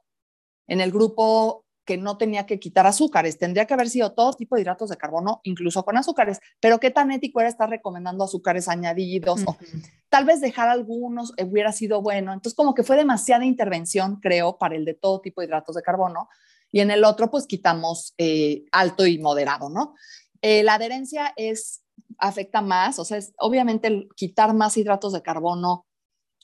en 0.68 0.80
el 0.80 0.92
grupo 0.92 1.65
que 1.86 1.98
no 1.98 2.18
tenía 2.18 2.46
que 2.46 2.60
quitar 2.60 2.88
azúcares. 2.88 3.38
Tendría 3.38 3.66
que 3.66 3.74
haber 3.74 3.90
sido 3.90 4.14
todo 4.14 4.34
tipo 4.34 4.56
de 4.56 4.64
hidratos 4.64 4.90
de 4.90 4.98
carbono, 4.98 5.40
incluso 5.44 5.86
con 5.86 5.98
azúcares. 5.98 6.40
Pero 6.60 6.80
qué 6.80 6.92
tan 6.92 7.12
ético 7.12 7.40
era 7.40 7.50
estar 7.50 7.70
recomendando 7.70 8.24
azúcares 8.24 8.68
añadidos 8.68 9.44
o 9.46 9.56
tal 10.10 10.26
vez 10.26 10.42
dejar 10.42 10.68
algunos 10.70 11.34
hubiera 11.42 11.72
sido 11.72 12.02
bueno. 12.02 12.34
Entonces, 12.34 12.56
como 12.56 12.74
que 12.74 12.84
fue 12.84 12.98
demasiada 12.98 13.46
intervención, 13.46 14.20
creo, 14.20 14.58
para 14.58 14.76
el 14.76 14.84
de 14.84 14.96
todo 14.96 15.22
tipo 15.22 15.42
de 15.42 15.48
hidratos 15.48 15.76
de 15.76 15.84
carbono. 15.84 16.28
Y 16.72 16.82
en 16.82 16.92
el 16.92 17.04
otro, 17.06 17.30
pues 17.30 17.46
quitamos 17.46 18.14
eh, 18.18 18.66
alto 18.72 19.06
y 19.06 19.20
moderado, 19.20 19.70
¿no? 19.70 19.94
Eh, 20.42 20.64
la 20.64 20.76
adherencia 20.76 21.34
es, 21.38 21.84
afecta 22.18 22.62
más, 22.62 23.00
o 23.00 23.06
sea, 23.06 23.18
es, 23.18 23.34
obviamente 23.38 24.08
quitar 24.16 24.54
más 24.54 24.76
hidratos 24.76 25.14
de 25.14 25.22
carbono 25.22 25.86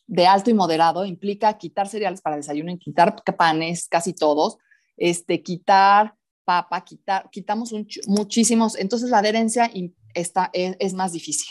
de 0.07 0.27
alto 0.27 0.49
y 0.49 0.53
moderado 0.53 1.05
implica 1.05 1.57
quitar 1.57 1.87
cereales 1.87 2.21
para 2.21 2.35
desayuno 2.35 2.71
y 2.71 2.77
quitar 2.77 3.15
panes, 3.37 3.87
casi 3.87 4.13
todos, 4.13 4.57
este, 5.01 5.41
quitar 5.41 6.15
papa, 6.45 6.83
quitar, 6.83 7.27
quitamos 7.31 7.73
muchísimos, 8.05 8.77
entonces 8.77 9.09
la 9.09 9.17
adherencia 9.17 9.71
está, 10.13 10.51
es, 10.53 10.93
más 10.93 11.11
difícil 11.11 11.49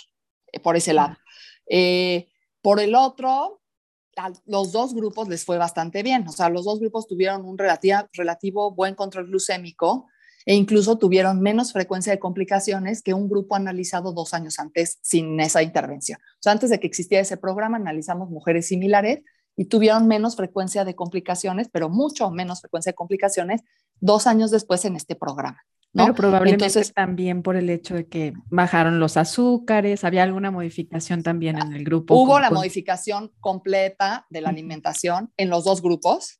eh, 0.52 0.61
por 0.61 0.76
ese 0.76 0.92
lado. 0.92 1.16
Eh, 1.69 2.28
por 2.62 2.78
el 2.78 2.95
otro, 2.95 3.61
a 4.16 4.33
los 4.47 4.71
dos 4.71 4.95
grupos 4.95 5.28
les 5.28 5.45
fue 5.45 5.59
bastante 5.59 6.04
bien, 6.04 6.28
o 6.28 6.33
sea, 6.33 6.49
los 6.49 6.64
dos 6.64 6.78
grupos 6.78 7.08
tuvieron 7.08 7.45
un 7.45 7.58
relativo, 7.58 7.99
relativo 8.13 8.73
buen 8.73 8.95
control 8.95 9.26
glucémico 9.26 10.06
e 10.47 10.54
incluso 10.54 10.97
tuvieron 10.97 11.41
menos 11.41 11.73
frecuencia 11.73 12.13
de 12.13 12.21
complicaciones 12.21 13.02
que 13.02 13.15
un 13.15 13.28
grupo 13.28 13.56
analizado 13.56 14.13
dos 14.13 14.32
años 14.32 14.60
antes 14.60 14.99
sin 15.02 15.41
esa 15.41 15.63
intervención. 15.63 16.21
O 16.23 16.43
sea, 16.43 16.52
antes 16.52 16.71
de 16.71 16.78
que 16.78 16.86
existiera 16.86 17.23
ese 17.23 17.36
programa, 17.36 17.78
analizamos 17.78 18.30
mujeres 18.30 18.69
similares 18.69 19.23
y 19.61 19.67
tuvieron 19.67 20.09
menos 20.09 20.37
frecuencia 20.37 20.87
de 20.87 20.95
complicaciones, 20.95 21.69
pero 21.71 21.91
mucho 21.91 22.31
menos 22.31 22.63
frecuencia 22.63 22.93
de 22.93 22.95
complicaciones 22.97 23.61
dos 24.01 24.27
años 24.27 24.51
después 24.51 24.87
en 24.87 24.97
este 24.97 25.17
programa. 25.17 25.61
¿no? 25.93 26.05
Pero 26.05 26.15
probablemente 26.15 26.65
Entonces, 26.65 26.95
también 26.95 27.43
por 27.43 27.57
el 27.57 27.69
hecho 27.69 27.95
de 27.95 28.07
que 28.09 28.33
bajaron 28.49 29.01
los 29.01 29.19
azúcares, 29.19 30.03
había 30.03 30.23
alguna 30.23 30.51
modificación 30.51 31.23
también 31.23 31.59
en 31.59 31.75
el 31.75 31.85
grupo. 31.85 32.15
Hubo 32.15 32.41
la 32.41 32.51
modificación 32.51 33.33
completa 33.39 34.25
de 34.31 34.41
la 34.41 34.49
alimentación 34.49 35.31
en 35.37 35.51
los 35.51 35.65
dos 35.65 35.83
grupos 35.83 36.39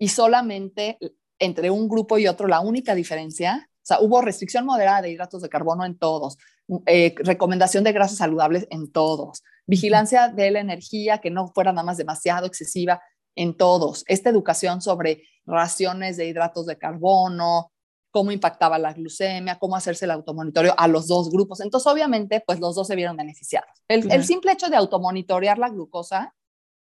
y 0.00 0.08
solamente 0.08 0.98
entre 1.38 1.70
un 1.70 1.88
grupo 1.88 2.18
y 2.18 2.26
otro 2.26 2.48
la 2.48 2.58
única 2.58 2.96
diferencia, 2.96 3.70
o 3.70 3.84
sea, 3.84 4.00
hubo 4.00 4.20
restricción 4.20 4.66
moderada 4.66 5.02
de 5.02 5.12
hidratos 5.12 5.42
de 5.42 5.48
carbono 5.48 5.84
en 5.84 5.96
todos, 5.96 6.38
eh, 6.86 7.14
recomendación 7.18 7.84
de 7.84 7.92
grasas 7.92 8.18
saludables 8.18 8.66
en 8.68 8.90
todos, 8.90 9.44
vigilancia 9.66 10.28
de 10.28 10.50
la 10.50 10.60
energía 10.60 11.18
que 11.18 11.30
no 11.30 11.48
fuera 11.48 11.72
nada 11.72 11.84
más 11.84 11.96
demasiado 11.96 12.46
excesiva 12.46 13.00
en 13.34 13.56
todos, 13.56 14.04
esta 14.08 14.30
educación 14.30 14.82
sobre 14.82 15.22
raciones 15.46 16.16
de 16.16 16.26
hidratos 16.26 16.66
de 16.66 16.76
carbono, 16.76 17.72
cómo 18.12 18.30
impactaba 18.30 18.78
la 18.78 18.92
glucemia, 18.92 19.58
cómo 19.58 19.74
hacerse 19.74 20.04
el 20.04 20.10
automonitoreo 20.12 20.74
a 20.76 20.86
los 20.86 21.08
dos 21.08 21.30
grupos. 21.30 21.60
Entonces, 21.60 21.90
obviamente, 21.90 22.42
pues 22.46 22.60
los 22.60 22.74
dos 22.74 22.86
se 22.86 22.94
vieron 22.94 23.16
beneficiados. 23.16 23.70
El, 23.88 24.24
simple 24.24 24.52
hecho 24.52 24.68
de 24.68 24.76
automonitorear 24.76 25.58
la 25.58 25.70
glucosa 25.70 26.34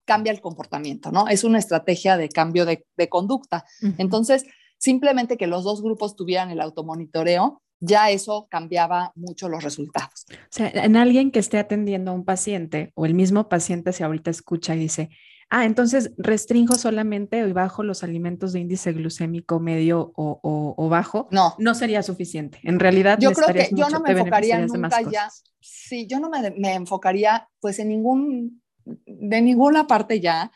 cambia 0.06 0.32
el 0.32 0.40
comportamiento, 0.40 1.12
¿no? 1.12 1.28
Es 1.28 1.44
una 1.44 1.60
estrategia 1.60 2.16
de 2.16 2.30
cambio 2.30 2.66
de, 2.66 2.86
conducta. 3.10 3.66
Entonces, 3.98 4.46
simplemente 4.78 5.36
que 5.36 5.48
los 5.48 5.66
dos 5.66 5.82
grupos 5.82 6.16
tuvieran 6.16 6.50
el 6.50 6.62
automonitoreo 6.62 7.62
ya 7.80 8.10
eso 8.10 8.48
cambiaba 8.50 9.12
mucho 9.16 9.50
los 9.50 9.64
resultados. 9.64 10.26
O 10.30 10.36
sea, 10.50 10.70
en 10.70 10.96
alguien 10.96 11.32
que 11.32 11.40
esté 11.40 11.58
atendiendo 11.60 12.12
a 12.12 12.14
un 12.14 12.26
paciente 12.26 12.92
o 12.96 13.06
el 13.06 13.14
mismo 13.14 13.50
paciente 13.50 13.94
si 13.94 14.04
ahorita 14.04 14.32
escucha 14.32 14.76
y 14.76 14.80
dice, 14.80 15.10
ah, 15.50 15.66
entonces 15.66 16.12
restringo 16.18 16.76
solamente 16.76 17.40
y 17.40 17.54
bajo 17.54 17.84
los 17.84 18.04
alimentos 18.04 18.54
de 18.54 18.60
índice 18.60 18.94
glucémico 18.94 19.60
medio 19.60 20.12
o, 20.16 20.88
bajo, 20.90 21.28
no. 21.32 21.56
no 21.58 21.76
sería 21.76 22.04
suficiente. 22.04 22.60
En 22.64 22.80
realidad, 22.80 23.18
yo 23.20 23.32
creo 23.32 23.54
que 23.54 23.70
yo 23.74 23.90
no 23.90 24.00
me 24.00 24.12
enfocaría 24.12 24.66
nunca 24.66 25.02
ya, 25.02 25.30
sí, 25.60 26.08
yo 26.08 26.20
no 26.20 26.30
me, 26.30 26.52
me 26.52 26.74
enfocaría 26.74 27.48
pues 27.60 27.80
en 27.80 27.90
ningún, 27.90 28.62
de 28.86 29.42
ninguna 29.42 29.88
parte 29.88 30.20
ya, 30.20 30.52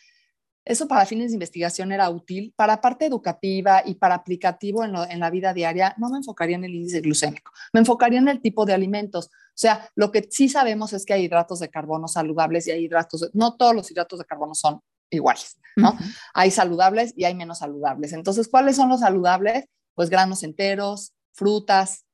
eso 0.63 0.87
para 0.87 1.05
fines 1.05 1.31
de 1.31 1.35
investigación 1.35 1.91
era 1.91 2.09
útil. 2.09 2.53
Para 2.55 2.81
parte 2.81 3.05
educativa 3.05 3.81
y 3.85 3.95
para 3.95 4.15
aplicativo 4.15 4.83
en, 4.83 5.19
la 5.19 5.29
vida 5.29 5.53
diaria, 5.53 5.95
no 5.97 6.09
me 6.09 6.17
enfocaría 6.17 6.55
en 6.55 6.63
el 6.63 6.75
índice 6.75 7.01
glucémico, 7.01 7.51
me 7.73 7.79
enfocaría 7.79 8.19
en 8.19 8.27
el 8.27 8.41
tipo 8.41 8.65
de 8.65 8.73
alimentos. 8.73 9.27
O 9.27 9.57
sea, 9.61 9.89
lo 9.95 10.11
que 10.11 10.27
sí 10.29 10.49
sabemos 10.49 10.93
es 10.93 11.05
que 11.05 11.13
hay 11.13 11.23
hidratos 11.23 11.59
de 11.59 11.69
carbono 11.69 12.07
saludables 12.07 12.67
y 12.67 12.71
hay 12.71 12.85
hidratos, 12.85 13.29
no 13.33 13.55
todos 13.57 13.75
los 13.75 13.89
hidratos 13.89 14.19
de 14.19 14.25
carbono 14.25 14.53
son 14.53 14.81
iguales, 15.09 15.57
¿no? 15.75 15.97
Hay 16.33 16.51
saludables 16.51 17.13
y 17.17 17.25
hay 17.25 17.35
menos 17.35 17.59
saludables. 17.59 18.13
Entonces, 18.13 18.47
¿cuáles 18.47 18.75
son 18.75 18.89
los 18.89 19.01
saludables? 19.01 19.65
Pues 19.93 20.09
granos 20.09 20.43
enteros, 20.43 21.13
frutas, 21.33 22.05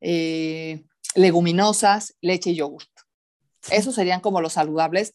eh, 0.00 0.84
leguminosas, 1.14 2.16
leche 2.20 2.50
y 2.50 2.56
yogurt. 2.56 2.88
Esos 3.70 3.94
serían 3.94 4.20
como 4.20 4.40
los 4.40 4.54
saludables 4.54 5.14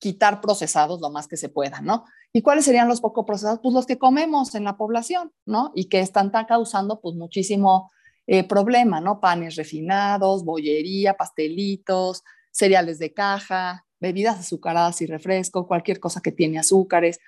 quitar 0.00 0.40
procesados 0.40 1.00
lo 1.00 1.10
más 1.10 1.28
que 1.28 1.36
se 1.36 1.48
pueda, 1.48 1.80
¿no? 1.80 2.04
¿Y 2.32 2.42
cuáles 2.42 2.64
serían 2.64 2.88
los 2.88 3.00
poco 3.00 3.24
procesados? 3.24 3.60
Pues 3.62 3.74
los 3.74 3.86
que 3.86 3.98
comemos 3.98 4.54
en 4.54 4.64
la 4.64 4.76
población, 4.76 5.32
¿no? 5.46 5.70
Y 5.74 5.84
que 5.84 6.00
están 6.00 6.30
causando 6.30 7.00
pues 7.00 7.14
muchísimo 7.14 7.92
eh, 8.26 8.42
problema, 8.42 9.00
¿no? 9.00 9.20
Panes 9.20 9.56
refinados, 9.56 10.44
bollería, 10.44 11.14
pastelitos, 11.14 12.24
cereales 12.50 12.98
de 12.98 13.12
caja, 13.12 13.84
bebidas 14.00 14.40
azucaradas 14.40 15.02
y 15.02 15.06
refresco, 15.06 15.68
cualquier 15.68 16.00
cosa 16.00 16.20
que 16.20 16.32
tiene 16.32 16.58
azúcares. 16.58 17.20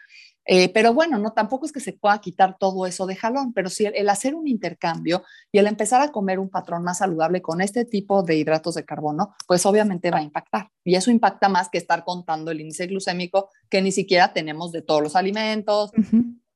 Eh, 0.44 0.72
pero 0.72 0.92
bueno, 0.92 1.18
no 1.18 1.32
tampoco 1.32 1.66
es 1.66 1.72
que 1.72 1.80
se 1.80 1.92
pueda 1.92 2.20
quitar 2.20 2.56
todo 2.58 2.86
eso 2.86 3.06
de 3.06 3.14
jalón, 3.14 3.52
pero 3.52 3.70
sí 3.70 3.86
el, 3.86 4.08
hacer 4.08 4.34
un 4.34 4.48
intercambio 4.48 5.22
y 5.52 5.58
el 5.58 5.68
empezar 5.68 6.00
a 6.00 6.10
comer 6.10 6.40
un 6.40 6.50
patrón 6.50 6.82
más 6.82 6.98
saludable 6.98 7.40
con 7.40 7.60
este 7.60 7.84
tipo 7.84 8.22
de 8.22 8.36
hidratos 8.36 8.74
de 8.74 8.84
carbono, 8.84 9.34
pues 9.46 9.64
obviamente 9.66 10.10
va 10.10 10.18
a 10.18 10.22
impactar. 10.22 10.70
Y 10.84 10.96
eso 10.96 11.10
impacta 11.10 11.48
más 11.48 11.68
que 11.68 11.78
estar 11.78 12.04
contando 12.04 12.50
el 12.50 12.60
índice 12.60 12.86
glucémico 12.86 13.50
que 13.68 13.82
ni 13.82 13.92
siquiera 13.92 14.32
tenemos 14.32 14.72
de 14.72 14.82
todos 14.82 15.00
los 15.00 15.14
alimentos, 15.14 15.92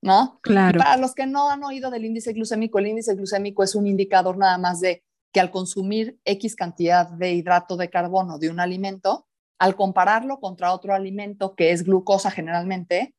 ¿no? 0.02 0.40
Claro. 0.42 0.78
Y 0.78 0.82
para 0.82 0.96
los 0.96 1.14
que 1.14 1.26
no 1.26 1.48
han 1.48 1.62
oído 1.62 1.90
del 1.90 2.04
índice 2.04 2.32
glucémico, 2.32 2.80
el 2.80 2.88
índice 2.88 3.14
glucémico 3.14 3.62
es 3.62 3.76
un 3.76 3.86
indicador 3.86 4.36
nada 4.36 4.58
más 4.58 4.80
de 4.80 5.04
que 5.32 5.40
al 5.40 5.50
consumir 5.50 6.18
X 6.24 6.56
cantidad 6.56 7.08
de 7.08 7.32
hidrato 7.34 7.76
de 7.76 7.90
carbono 7.90 8.38
de 8.38 8.50
un 8.50 8.58
alimento, 8.58 9.26
al 9.58 9.76
compararlo 9.76 10.40
contra 10.40 10.72
otro 10.72 10.94
alimento 10.94 11.54
que 11.54 11.70
es 11.70 11.84
glucosa 11.84 12.30
generalmente, 12.30 13.14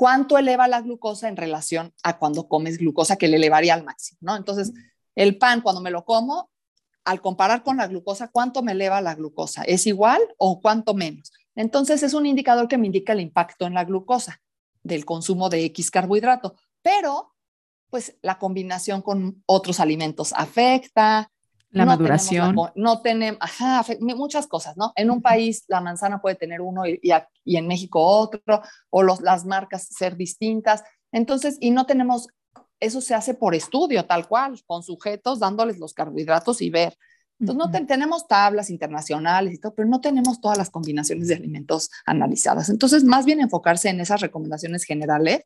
cuánto 0.00 0.38
eleva 0.38 0.66
la 0.66 0.80
glucosa 0.80 1.28
en 1.28 1.36
relación 1.36 1.92
a 2.02 2.18
cuando 2.18 2.48
comes 2.48 2.78
glucosa 2.78 3.16
que 3.16 3.28
le 3.28 3.36
elevaría 3.36 3.74
al 3.74 3.84
máximo, 3.84 4.16
¿no? 4.22 4.34
Entonces, 4.34 4.72
el 5.14 5.36
pan 5.36 5.60
cuando 5.60 5.82
me 5.82 5.90
lo 5.90 6.06
como, 6.06 6.48
al 7.04 7.20
comparar 7.20 7.62
con 7.62 7.76
la 7.76 7.86
glucosa, 7.86 8.28
¿cuánto 8.28 8.62
me 8.62 8.72
eleva 8.72 9.02
la 9.02 9.14
glucosa? 9.14 9.62
¿Es 9.64 9.86
igual 9.86 10.22
o 10.38 10.58
cuánto 10.62 10.94
menos? 10.94 11.30
Entonces 11.54 12.02
es 12.02 12.14
un 12.14 12.24
indicador 12.24 12.66
que 12.66 12.78
me 12.78 12.86
indica 12.86 13.12
el 13.12 13.20
impacto 13.20 13.66
en 13.66 13.74
la 13.74 13.84
glucosa 13.84 14.40
del 14.82 15.04
consumo 15.04 15.50
de 15.50 15.66
X 15.66 15.90
carbohidrato, 15.90 16.54
pero 16.80 17.34
pues 17.90 18.16
la 18.22 18.38
combinación 18.38 19.02
con 19.02 19.42
otros 19.44 19.80
alimentos 19.80 20.32
afecta. 20.34 21.30
La 21.70 21.86
maduración. 21.86 22.56
no 22.74 23.00
tenemos, 23.00 23.38
ajá, 23.40 23.84
muchas 24.00 24.46
cosas, 24.48 24.76
¿no? 24.76 24.92
En 24.96 25.10
un 25.10 25.22
país 25.22 25.64
la 25.68 25.80
manzana 25.80 26.20
puede 26.20 26.34
tener 26.34 26.60
uno 26.60 26.86
y, 26.86 27.00
y, 27.44 27.56
en 27.56 27.68
México 27.68 28.04
otro, 28.04 28.62
o 28.90 29.02
los, 29.02 29.20
las 29.20 29.44
marcas 29.44 29.86
ser 29.86 30.16
distintas. 30.16 30.82
Entonces, 31.12 31.56
y 31.60 31.70
no 31.70 31.86
tenemos, 31.86 32.26
eso 32.80 33.00
se 33.00 33.14
hace 33.14 33.34
por 33.34 33.54
estudio, 33.54 34.04
tal 34.04 34.26
cual, 34.26 34.60
con 34.66 34.82
sujetos 34.82 35.38
dándoles 35.38 35.78
los 35.78 35.94
carbohidratos 35.94 36.60
y 36.60 36.70
ver. 36.70 36.96
Entonces, 37.38 37.72
no 37.72 37.86
tenemos 37.86 38.26
tablas 38.26 38.68
internacionales 38.68 39.54
y 39.54 39.58
todo, 39.58 39.74
pero 39.74 39.88
no 39.88 40.00
tenemos 40.00 40.40
todas 40.40 40.58
las 40.58 40.70
combinaciones 40.70 41.28
de 41.28 41.36
alimentos 41.36 41.88
analizadas. 42.04 42.68
Entonces, 42.68 43.02
más 43.04 43.24
bien 43.24 43.40
enfocarse 43.40 43.88
en 43.88 44.00
esas 44.00 44.20
recomendaciones 44.20 44.84
generales 44.84 45.44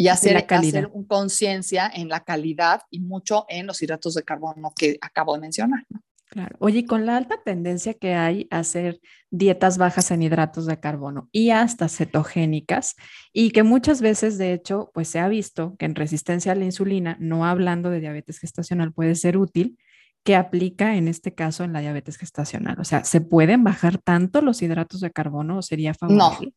y 0.00 0.08
hacer, 0.08 0.46
hacer 0.48 0.90
conciencia 1.06 1.90
en 1.94 2.08
la 2.08 2.20
calidad 2.20 2.80
y 2.88 3.00
mucho 3.00 3.44
en 3.50 3.66
los 3.66 3.82
hidratos 3.82 4.14
de 4.14 4.22
carbono 4.22 4.72
que 4.74 4.96
acabo 5.02 5.34
de 5.34 5.40
mencionar. 5.40 5.84
Claro. 6.30 6.56
Oye, 6.58 6.86
con 6.86 7.04
la 7.04 7.18
alta 7.18 7.42
tendencia 7.44 7.92
que 7.92 8.14
hay 8.14 8.48
a 8.50 8.60
hacer 8.60 8.98
dietas 9.30 9.76
bajas 9.76 10.10
en 10.10 10.22
hidratos 10.22 10.64
de 10.64 10.80
carbono 10.80 11.28
y 11.32 11.50
hasta 11.50 11.90
cetogénicas, 11.90 12.96
y 13.34 13.50
que 13.50 13.62
muchas 13.62 14.00
veces, 14.00 14.38
de 14.38 14.54
hecho, 14.54 14.90
pues 14.94 15.08
se 15.08 15.18
ha 15.18 15.28
visto 15.28 15.76
que 15.78 15.84
en 15.84 15.94
resistencia 15.94 16.52
a 16.52 16.54
la 16.54 16.64
insulina, 16.64 17.18
no 17.20 17.44
hablando 17.44 17.90
de 17.90 18.00
diabetes 18.00 18.38
gestacional, 18.38 18.94
puede 18.94 19.16
ser 19.16 19.36
útil, 19.36 19.76
que 20.24 20.34
aplica 20.34 20.96
en 20.96 21.08
este 21.08 21.34
caso 21.34 21.62
en 21.62 21.74
la 21.74 21.80
diabetes 21.80 22.16
gestacional. 22.16 22.80
O 22.80 22.84
sea, 22.84 23.04
¿se 23.04 23.20
pueden 23.20 23.64
bajar 23.64 23.98
tanto 23.98 24.40
los 24.40 24.62
hidratos 24.62 25.00
de 25.02 25.10
carbono 25.10 25.58
o 25.58 25.62
sería 25.62 25.92
favorable? 25.92 26.46
No, 26.46 26.52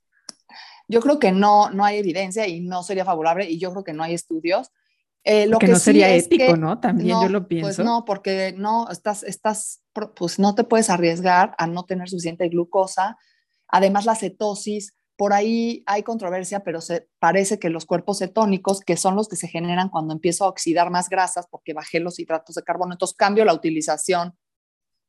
yo 0.87 1.01
creo 1.01 1.19
que 1.19 1.31
no, 1.31 1.69
no 1.69 1.85
hay 1.85 1.97
evidencia 1.97 2.47
y 2.47 2.61
no 2.61 2.83
sería 2.83 3.05
favorable 3.05 3.49
y 3.49 3.59
yo 3.59 3.71
creo 3.71 3.83
que 3.83 3.93
no 3.93 4.03
hay 4.03 4.13
estudios. 4.13 4.71
Eh, 5.23 5.47
lo 5.47 5.57
que 5.57 5.67
no 5.67 5.79
sería 5.79 6.13
ético, 6.13 6.57
¿no? 6.57 6.79
También 6.79 7.09
yo 7.09 7.29
lo 7.29 7.39
pues 7.39 7.47
pienso. 7.47 7.67
Pues 7.67 7.79
no, 7.79 8.03
porque 8.03 8.53
no, 8.57 8.89
estás, 8.89 9.23
estás, 9.23 9.81
pues 10.15 10.37
no 10.37 10.53
te 10.53 10.65
puedes 10.65 10.89
arriesgar 10.89 11.55
a 11.57 11.65
no 11.65 11.85
tener 11.85 12.09
suficiente 12.09 12.49
glucosa. 12.49 13.17
Además, 13.69 14.05
la 14.05 14.15
cetosis, 14.15 14.93
por 15.15 15.31
ahí 15.31 15.83
hay 15.85 16.03
controversia, 16.03 16.59
pero 16.61 16.81
se, 16.81 17.07
parece 17.19 17.57
que 17.57 17.69
los 17.69 17.85
cuerpos 17.85 18.19
cetónicos, 18.19 18.81
que 18.81 18.97
son 18.97 19.15
los 19.15 19.29
que 19.29 19.37
se 19.37 19.47
generan 19.47 19.87
cuando 19.87 20.13
empiezo 20.13 20.43
a 20.43 20.49
oxidar 20.49 20.89
más 20.89 21.07
grasas 21.07 21.47
porque 21.49 21.73
bajé 21.73 22.01
los 22.01 22.19
hidratos 22.19 22.55
de 22.55 22.63
carbono, 22.63 22.93
entonces 22.93 23.15
cambio 23.15 23.45
la 23.45 23.53
utilización 23.53 24.37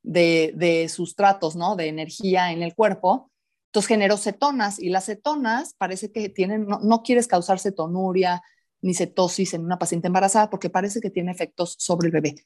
de, 0.04 0.52
de 0.54 0.88
sustratos, 0.88 1.56
¿no? 1.56 1.74
De 1.74 1.88
energía 1.88 2.52
en 2.52 2.62
el 2.62 2.74
cuerpo 2.74 3.32
entonces 3.74 3.88
generó 3.88 4.16
cetonas 4.16 4.78
y 4.78 4.88
las 4.88 5.06
cetonas 5.06 5.74
parece 5.76 6.12
que 6.12 6.28
tienen, 6.28 6.68
no, 6.68 7.02
quieres 7.02 7.26
causar 7.26 7.58
cetonuria 7.58 8.40
ni 8.80 8.94
cetosis 8.94 9.52
en 9.52 9.64
una 9.64 9.80
paciente 9.80 10.06
embarazada 10.06 10.48
porque 10.48 10.70
parece 10.70 11.00
que 11.00 11.10
tiene 11.10 11.32
efectos 11.32 11.74
sobre 11.80 12.06
el 12.06 12.12
bebé 12.12 12.36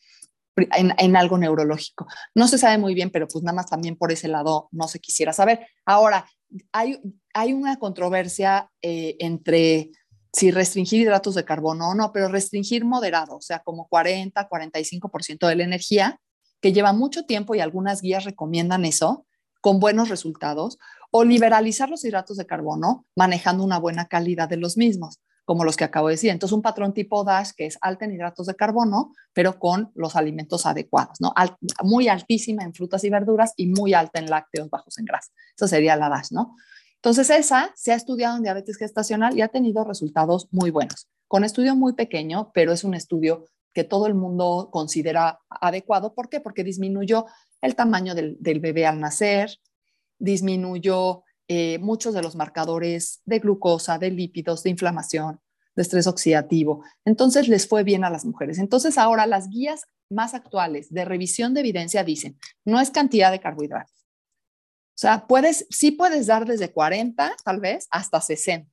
en, 0.56 1.16
algo 1.16 1.36
neurológico. 1.36 2.06
No 2.34 2.48
se 2.48 2.56
sabe 2.56 2.78
muy 2.78 2.94
bien, 2.94 3.10
pero 3.10 3.28
pues 3.28 3.44
nada 3.44 3.54
más 3.54 3.66
también 3.66 3.96
por 3.96 4.10
ese 4.10 4.26
lado 4.26 4.70
no 4.72 4.88
se 4.88 5.00
quisiera 5.00 5.34
saber. 5.34 5.66
Ahora, 5.84 6.26
hay, 6.72 6.98
hay 7.34 7.52
una 7.52 7.78
controversia 7.78 8.70
eh, 8.80 9.16
entre 9.18 9.90
si 10.32 10.50
restringir 10.50 11.02
hidratos 11.02 11.34
de 11.34 11.44
carbono 11.44 11.90
o 11.90 11.94
no, 11.94 12.10
pero 12.10 12.28
restringir 12.28 12.86
moderado, 12.86 13.36
o 13.36 13.42
sea, 13.42 13.58
como 13.58 13.86
40, 13.88 14.48
45% 14.48 15.46
de 15.46 15.56
la 15.56 15.64
energía, 15.64 16.18
que 16.62 16.72
lleva 16.72 16.94
mucho 16.94 17.26
tiempo 17.26 17.54
y 17.54 17.60
algunas 17.60 18.00
guías 18.00 18.24
recomiendan 18.24 18.86
eso, 18.86 19.26
con 19.60 19.80
buenos 19.80 20.08
resultados, 20.08 20.78
o 21.10 21.24
liberalizar 21.24 21.88
los 21.88 22.04
hidratos 22.04 22.36
de 22.36 22.46
carbono 22.46 23.06
manejando 23.16 23.64
una 23.64 23.78
buena 23.78 24.06
calidad 24.06 24.48
de 24.48 24.58
los 24.58 24.76
mismos, 24.76 25.20
como 25.44 25.64
los 25.64 25.76
que 25.76 25.84
acabo 25.84 26.08
de 26.08 26.14
decir. 26.14 26.30
Entonces, 26.30 26.54
un 26.54 26.62
patrón 26.62 26.92
tipo 26.92 27.24
DASH 27.24 27.52
que 27.56 27.66
es 27.66 27.78
alta 27.80 28.04
en 28.04 28.12
hidratos 28.12 28.46
de 28.46 28.54
carbono, 28.54 29.12
pero 29.32 29.58
con 29.58 29.90
los 29.94 30.16
alimentos 30.16 30.66
adecuados, 30.66 31.20
¿no? 31.20 31.32
muy 31.82 32.08
altísima 32.08 32.62
en 32.62 32.74
frutas 32.74 33.02
y 33.04 33.10
verduras 33.10 33.54
y 33.56 33.68
muy 33.68 33.94
alta 33.94 34.18
en 34.18 34.26
lácteos 34.26 34.68
bajos 34.68 34.98
en 34.98 35.06
grasa. 35.06 35.32
Eso 35.56 35.66
sería 35.66 35.96
la 35.96 36.10
DASH, 36.10 36.32
¿no? 36.32 36.54
Entonces, 36.96 37.30
esa 37.30 37.72
se 37.76 37.92
ha 37.92 37.94
estudiado 37.94 38.36
en 38.36 38.42
diabetes 38.42 38.76
gestacional 38.76 39.38
y 39.38 39.40
ha 39.40 39.48
tenido 39.48 39.84
resultados 39.84 40.48
muy 40.50 40.70
buenos, 40.70 41.08
con 41.28 41.44
estudio 41.44 41.76
muy 41.76 41.92
pequeño, 41.92 42.50
pero 42.52 42.72
es 42.72 42.82
un 42.82 42.94
estudio 42.94 43.46
que 43.72 43.84
todo 43.84 44.08
el 44.08 44.14
mundo 44.14 44.70
considera 44.72 45.40
adecuado. 45.48 46.12
¿Por 46.12 46.28
qué? 46.28 46.40
Porque 46.40 46.64
disminuyó 46.64 47.26
el 47.60 47.74
tamaño 47.74 48.14
del, 48.14 48.36
del 48.40 48.60
bebé 48.60 48.86
al 48.86 49.00
nacer, 49.00 49.58
disminuyó 50.18 51.24
eh, 51.50 51.78
muchos 51.78 52.12
de 52.12 52.22
los 52.22 52.36
marcadores 52.36 53.22
de 53.24 53.38
glucosa, 53.38 53.98
de 53.98 54.10
lípidos, 54.10 54.62
de 54.62 54.70
inflamación, 54.70 55.40
de 55.74 55.82
estrés 55.82 56.06
oxidativo. 56.06 56.84
Entonces 57.06 57.48
les 57.48 57.66
fue 57.66 57.84
bien 57.84 58.04
a 58.04 58.10
las 58.10 58.24
mujeres. 58.24 58.58
Entonces 58.58 58.98
ahora 58.98 59.26
las 59.26 59.48
guías 59.48 59.86
más 60.10 60.34
actuales 60.34 60.92
de 60.92 61.04
revisión 61.04 61.54
de 61.54 61.60
evidencia 61.60 62.04
dicen, 62.04 62.38
no 62.64 62.80
es 62.80 62.90
cantidad 62.90 63.30
de 63.30 63.40
carbohidratos. 63.40 63.94
O 63.94 65.00
sea, 65.00 65.26
puedes, 65.26 65.66
sí 65.70 65.92
puedes 65.92 66.26
dar 66.26 66.44
desde 66.44 66.72
40, 66.72 67.36
tal 67.44 67.60
vez, 67.60 67.86
hasta 67.90 68.20
60. 68.20 68.70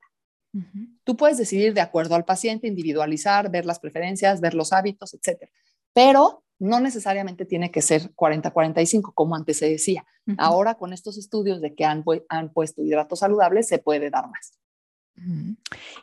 Tú 1.03 1.15
puedes 1.17 1.37
decidir 1.37 1.73
de 1.73 1.81
acuerdo 1.81 2.15
al 2.15 2.25
paciente, 2.25 2.67
individualizar, 2.67 3.51
ver 3.51 3.65
las 3.65 3.79
preferencias, 3.79 4.41
ver 4.41 4.53
los 4.53 4.73
hábitos, 4.73 5.13
etc. 5.13 5.49
Pero 5.93 6.44
no 6.59 6.79
necesariamente 6.79 7.45
tiene 7.45 7.71
que 7.71 7.81
ser 7.81 8.13
40-45, 8.15 9.13
como 9.13 9.35
antes 9.35 9.57
se 9.57 9.69
decía. 9.69 10.05
Ahora, 10.37 10.75
con 10.75 10.93
estos 10.93 11.17
estudios 11.17 11.61
de 11.61 11.75
que 11.75 11.85
han, 11.85 12.03
han, 12.29 12.51
puesto 12.51 12.81
hidratos 12.81 13.19
saludables, 13.19 13.67
se 13.67 13.79
puede 13.79 14.09
dar 14.09 14.27
más. 14.27 14.57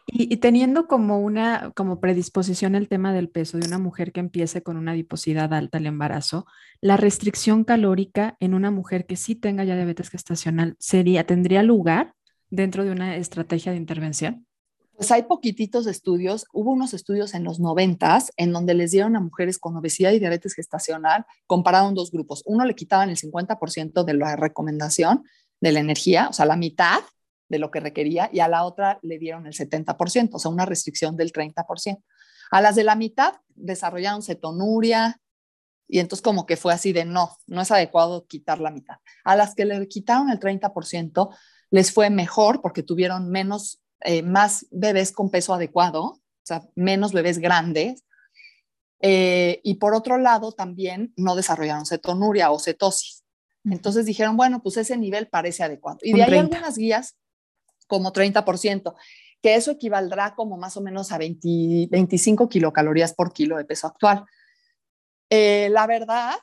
y, 0.06 0.36
teniendo 0.38 0.86
como 0.86 1.20
una 1.20 1.72
como 1.74 2.00
predisposición 2.00 2.74
el 2.74 2.88
tema 2.88 3.12
del 3.12 3.28
peso 3.28 3.58
de 3.58 3.66
una 3.66 3.78
mujer 3.78 4.12
que 4.12 4.20
empiece 4.20 4.62
con 4.62 4.76
una 4.76 4.92
adiposidad 4.92 5.52
alta 5.52 5.78
al 5.78 5.86
embarazo, 5.86 6.46
la 6.80 6.96
restricción 6.96 7.64
calórica 7.64 8.36
en 8.40 8.54
una 8.54 8.70
mujer 8.70 9.06
que 9.06 9.16
sí 9.16 9.34
tenga 9.34 9.64
ya 9.64 9.74
diabetes 9.74 10.10
gestacional 10.10 10.76
sería 10.78 11.26
tendría 11.26 11.62
lugar 11.62 12.14
dentro 12.48 12.84
de 12.84 12.92
una 12.92 13.16
estrategia 13.16 13.72
de 13.72 13.78
intervención. 13.78 14.46
Pues 15.02 15.10
hay 15.10 15.24
poquititos 15.24 15.88
estudios, 15.88 16.46
hubo 16.52 16.70
unos 16.70 16.94
estudios 16.94 17.34
en 17.34 17.42
los 17.42 17.58
noventas 17.58 18.30
en 18.36 18.52
donde 18.52 18.72
les 18.72 18.92
dieron 18.92 19.16
a 19.16 19.20
mujeres 19.20 19.58
con 19.58 19.76
obesidad 19.76 20.12
y 20.12 20.20
diabetes 20.20 20.54
gestacional, 20.54 21.26
compararon 21.48 21.96
dos 21.96 22.12
grupos. 22.12 22.44
Uno 22.46 22.64
le 22.64 22.76
quitaban 22.76 23.10
el 23.10 23.16
50% 23.16 24.04
de 24.04 24.14
la 24.14 24.36
recomendación 24.36 25.24
de 25.60 25.72
la 25.72 25.80
energía, 25.80 26.28
o 26.28 26.32
sea, 26.32 26.46
la 26.46 26.54
mitad 26.54 27.00
de 27.48 27.58
lo 27.58 27.72
que 27.72 27.80
requería, 27.80 28.30
y 28.32 28.38
a 28.38 28.46
la 28.46 28.62
otra 28.62 29.00
le 29.02 29.18
dieron 29.18 29.44
el 29.48 29.54
70%, 29.54 30.28
o 30.34 30.38
sea, 30.38 30.52
una 30.52 30.66
restricción 30.66 31.16
del 31.16 31.32
30%. 31.32 32.00
A 32.52 32.60
las 32.60 32.76
de 32.76 32.84
la 32.84 32.94
mitad 32.94 33.32
desarrollaron 33.56 34.22
cetonuria, 34.22 35.20
y 35.88 35.98
entonces 35.98 36.22
como 36.22 36.46
que 36.46 36.56
fue 36.56 36.72
así 36.72 36.92
de 36.92 37.04
no, 37.04 37.36
no 37.48 37.62
es 37.62 37.72
adecuado 37.72 38.24
quitar 38.28 38.60
la 38.60 38.70
mitad. 38.70 38.98
A 39.24 39.34
las 39.34 39.56
que 39.56 39.64
le 39.64 39.88
quitaron 39.88 40.30
el 40.30 40.38
30%, 40.38 41.36
les 41.72 41.90
fue 41.90 42.08
mejor 42.08 42.60
porque 42.62 42.84
tuvieron 42.84 43.30
menos 43.30 43.81
eh, 44.04 44.22
más 44.22 44.66
bebés 44.70 45.12
con 45.12 45.30
peso 45.30 45.54
adecuado, 45.54 46.02
o 46.04 46.20
sea, 46.44 46.68
menos 46.74 47.12
bebés 47.12 47.38
grandes. 47.38 48.04
Eh, 49.00 49.60
y 49.64 49.74
por 49.74 49.94
otro 49.94 50.18
lado, 50.18 50.52
también 50.52 51.12
no 51.16 51.34
desarrollaron 51.34 51.86
cetonuria 51.86 52.50
o 52.50 52.58
cetosis. 52.58 53.24
Entonces 53.64 54.06
dijeron, 54.06 54.36
bueno, 54.36 54.62
pues 54.62 54.76
ese 54.76 54.96
nivel 54.96 55.28
parece 55.28 55.62
adecuado. 55.62 55.98
Y 56.02 56.12
de 56.12 56.22
ahí 56.22 56.38
algunas 56.38 56.76
guías, 56.76 57.16
como 57.86 58.12
30%, 58.12 58.94
que 59.40 59.54
eso 59.54 59.72
equivaldrá 59.72 60.34
como 60.34 60.56
más 60.56 60.76
o 60.76 60.80
menos 60.80 61.12
a 61.12 61.18
25 61.18 62.48
kilocalorías 62.48 63.14
por 63.14 63.32
kilo 63.32 63.56
de 63.56 63.64
peso 63.64 63.88
actual. 63.88 64.24
Eh, 65.30 65.68
la 65.70 65.86
verdad 65.86 66.34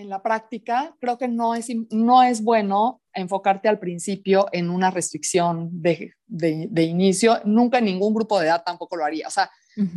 en 0.00 0.08
la 0.08 0.22
práctica, 0.22 0.96
creo 1.00 1.18
que 1.18 1.28
no 1.28 1.54
es, 1.54 1.68
no 1.90 2.22
es 2.22 2.42
bueno 2.42 3.02
enfocarte 3.14 3.68
al 3.68 3.78
principio 3.78 4.46
en 4.52 4.70
una 4.70 4.90
restricción 4.90 5.68
de, 5.72 6.14
de, 6.26 6.82
inicio. 6.82 7.40
Nunca 7.44 7.80
ningún 7.80 8.14
grupo 8.14 8.38
de 8.38 8.46
edad 8.46 8.62
tampoco 8.64 8.96
lo 8.96 9.04
haría. 9.04 9.28
O 9.28 9.30
sea, 9.30 9.50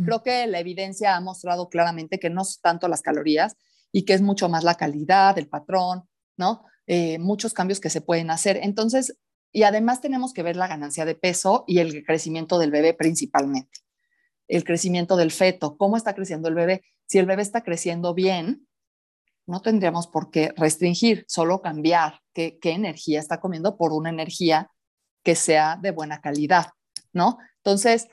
creo 0.04 0.22
que 0.22 0.46
la 0.46 0.60
evidencia 0.60 1.16
ha 1.16 1.20
mostrado 1.20 1.68
claramente 1.68 2.18
que 2.18 2.30
no 2.30 2.42
es 2.42 2.60
tanto 2.60 2.88
las 2.88 3.02
calorías 3.02 3.56
y 3.92 4.04
que 4.04 4.14
es 4.14 4.22
mucho 4.22 4.48
más 4.48 4.64
la 4.64 4.74
calidad, 4.74 5.38
el 5.38 5.48
patrón, 5.48 6.04
¿no? 6.36 6.64
Eh, 6.86 7.18
muchos 7.18 7.54
cambios 7.54 7.80
que 7.80 7.90
se 7.90 8.00
pueden 8.00 8.30
hacer. 8.30 8.58
Entonces, 8.62 9.18
y 9.52 9.62
además 9.62 10.00
tenemos 10.00 10.32
que 10.32 10.42
ver 10.42 10.56
la 10.56 10.66
ganancia 10.66 11.04
de 11.04 11.14
peso 11.14 11.64
y 11.66 11.78
el 11.78 12.04
crecimiento 12.04 12.58
del 12.58 12.72
bebé 12.72 12.92
principalmente. 12.92 13.80
El 14.48 14.64
crecimiento 14.64 15.16
del 15.16 15.30
feto, 15.30 15.76
cómo 15.76 15.96
está 15.96 16.14
creciendo 16.14 16.48
el 16.48 16.54
bebé. 16.54 16.82
Si 17.06 17.18
el 17.18 17.26
bebé 17.26 17.42
está 17.42 17.62
creciendo 17.62 18.14
bien, 18.14 18.66
no 19.46 19.60
tendríamos 19.60 20.06
por 20.06 20.30
qué 20.30 20.52
restringir, 20.56 21.24
solo 21.28 21.60
cambiar 21.60 22.20
qué, 22.32 22.58
energía 22.62 23.20
está 23.20 23.40
comiendo 23.40 23.76
por 23.76 23.92
una 23.92 24.10
energía 24.10 24.70
que 25.22 25.34
sea 25.34 25.78
de 25.80 25.90
buena 25.90 26.20
calidad, 26.20 26.66
¿no? 27.12 27.38
Entonces, 27.58 28.08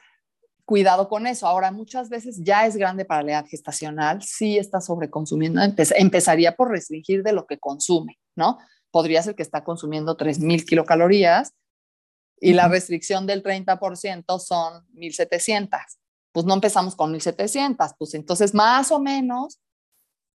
cuidado 0.65 1.09
con 1.09 1.27
eso. 1.27 1.47
Ahora, 1.47 1.71
muchas 1.71 2.09
veces 2.09 2.41
ya 2.43 2.65
es 2.65 2.77
grande 2.77 3.05
para 3.05 3.23
la 3.23 3.31
edad 3.33 3.45
gestacional, 3.47 4.21
sí 4.21 4.57
está 4.57 4.81
sobreconsumiendo, 4.81 5.61
empezaría 5.61 6.55
por 6.55 6.71
restringir 6.71 7.23
de 7.23 7.33
lo 7.33 7.45
que 7.45 7.59
consume, 7.59 8.19
¿no? 8.35 8.57
Podría 8.91 9.23
ser 9.23 9.35
que 9.35 9.43
está 9.43 9.63
consumiendo 9.63 10.17
3.000 10.17 10.65
kilocalorías 10.65 11.53
y 12.39 12.53
la 12.53 12.67
restricción 12.67 13.27
del 13.27 13.43
30% 13.43 14.39
son 14.39 14.85
1.700. 14.93 15.69
Pues 16.33 16.45
no 16.45 16.53
empezamos 16.53 16.95
con 16.95 17.13
1.700, 17.13 17.95
pues 17.97 18.13
entonces 18.13 18.53
más 18.53 18.91
o 18.91 18.99
menos 18.99 19.59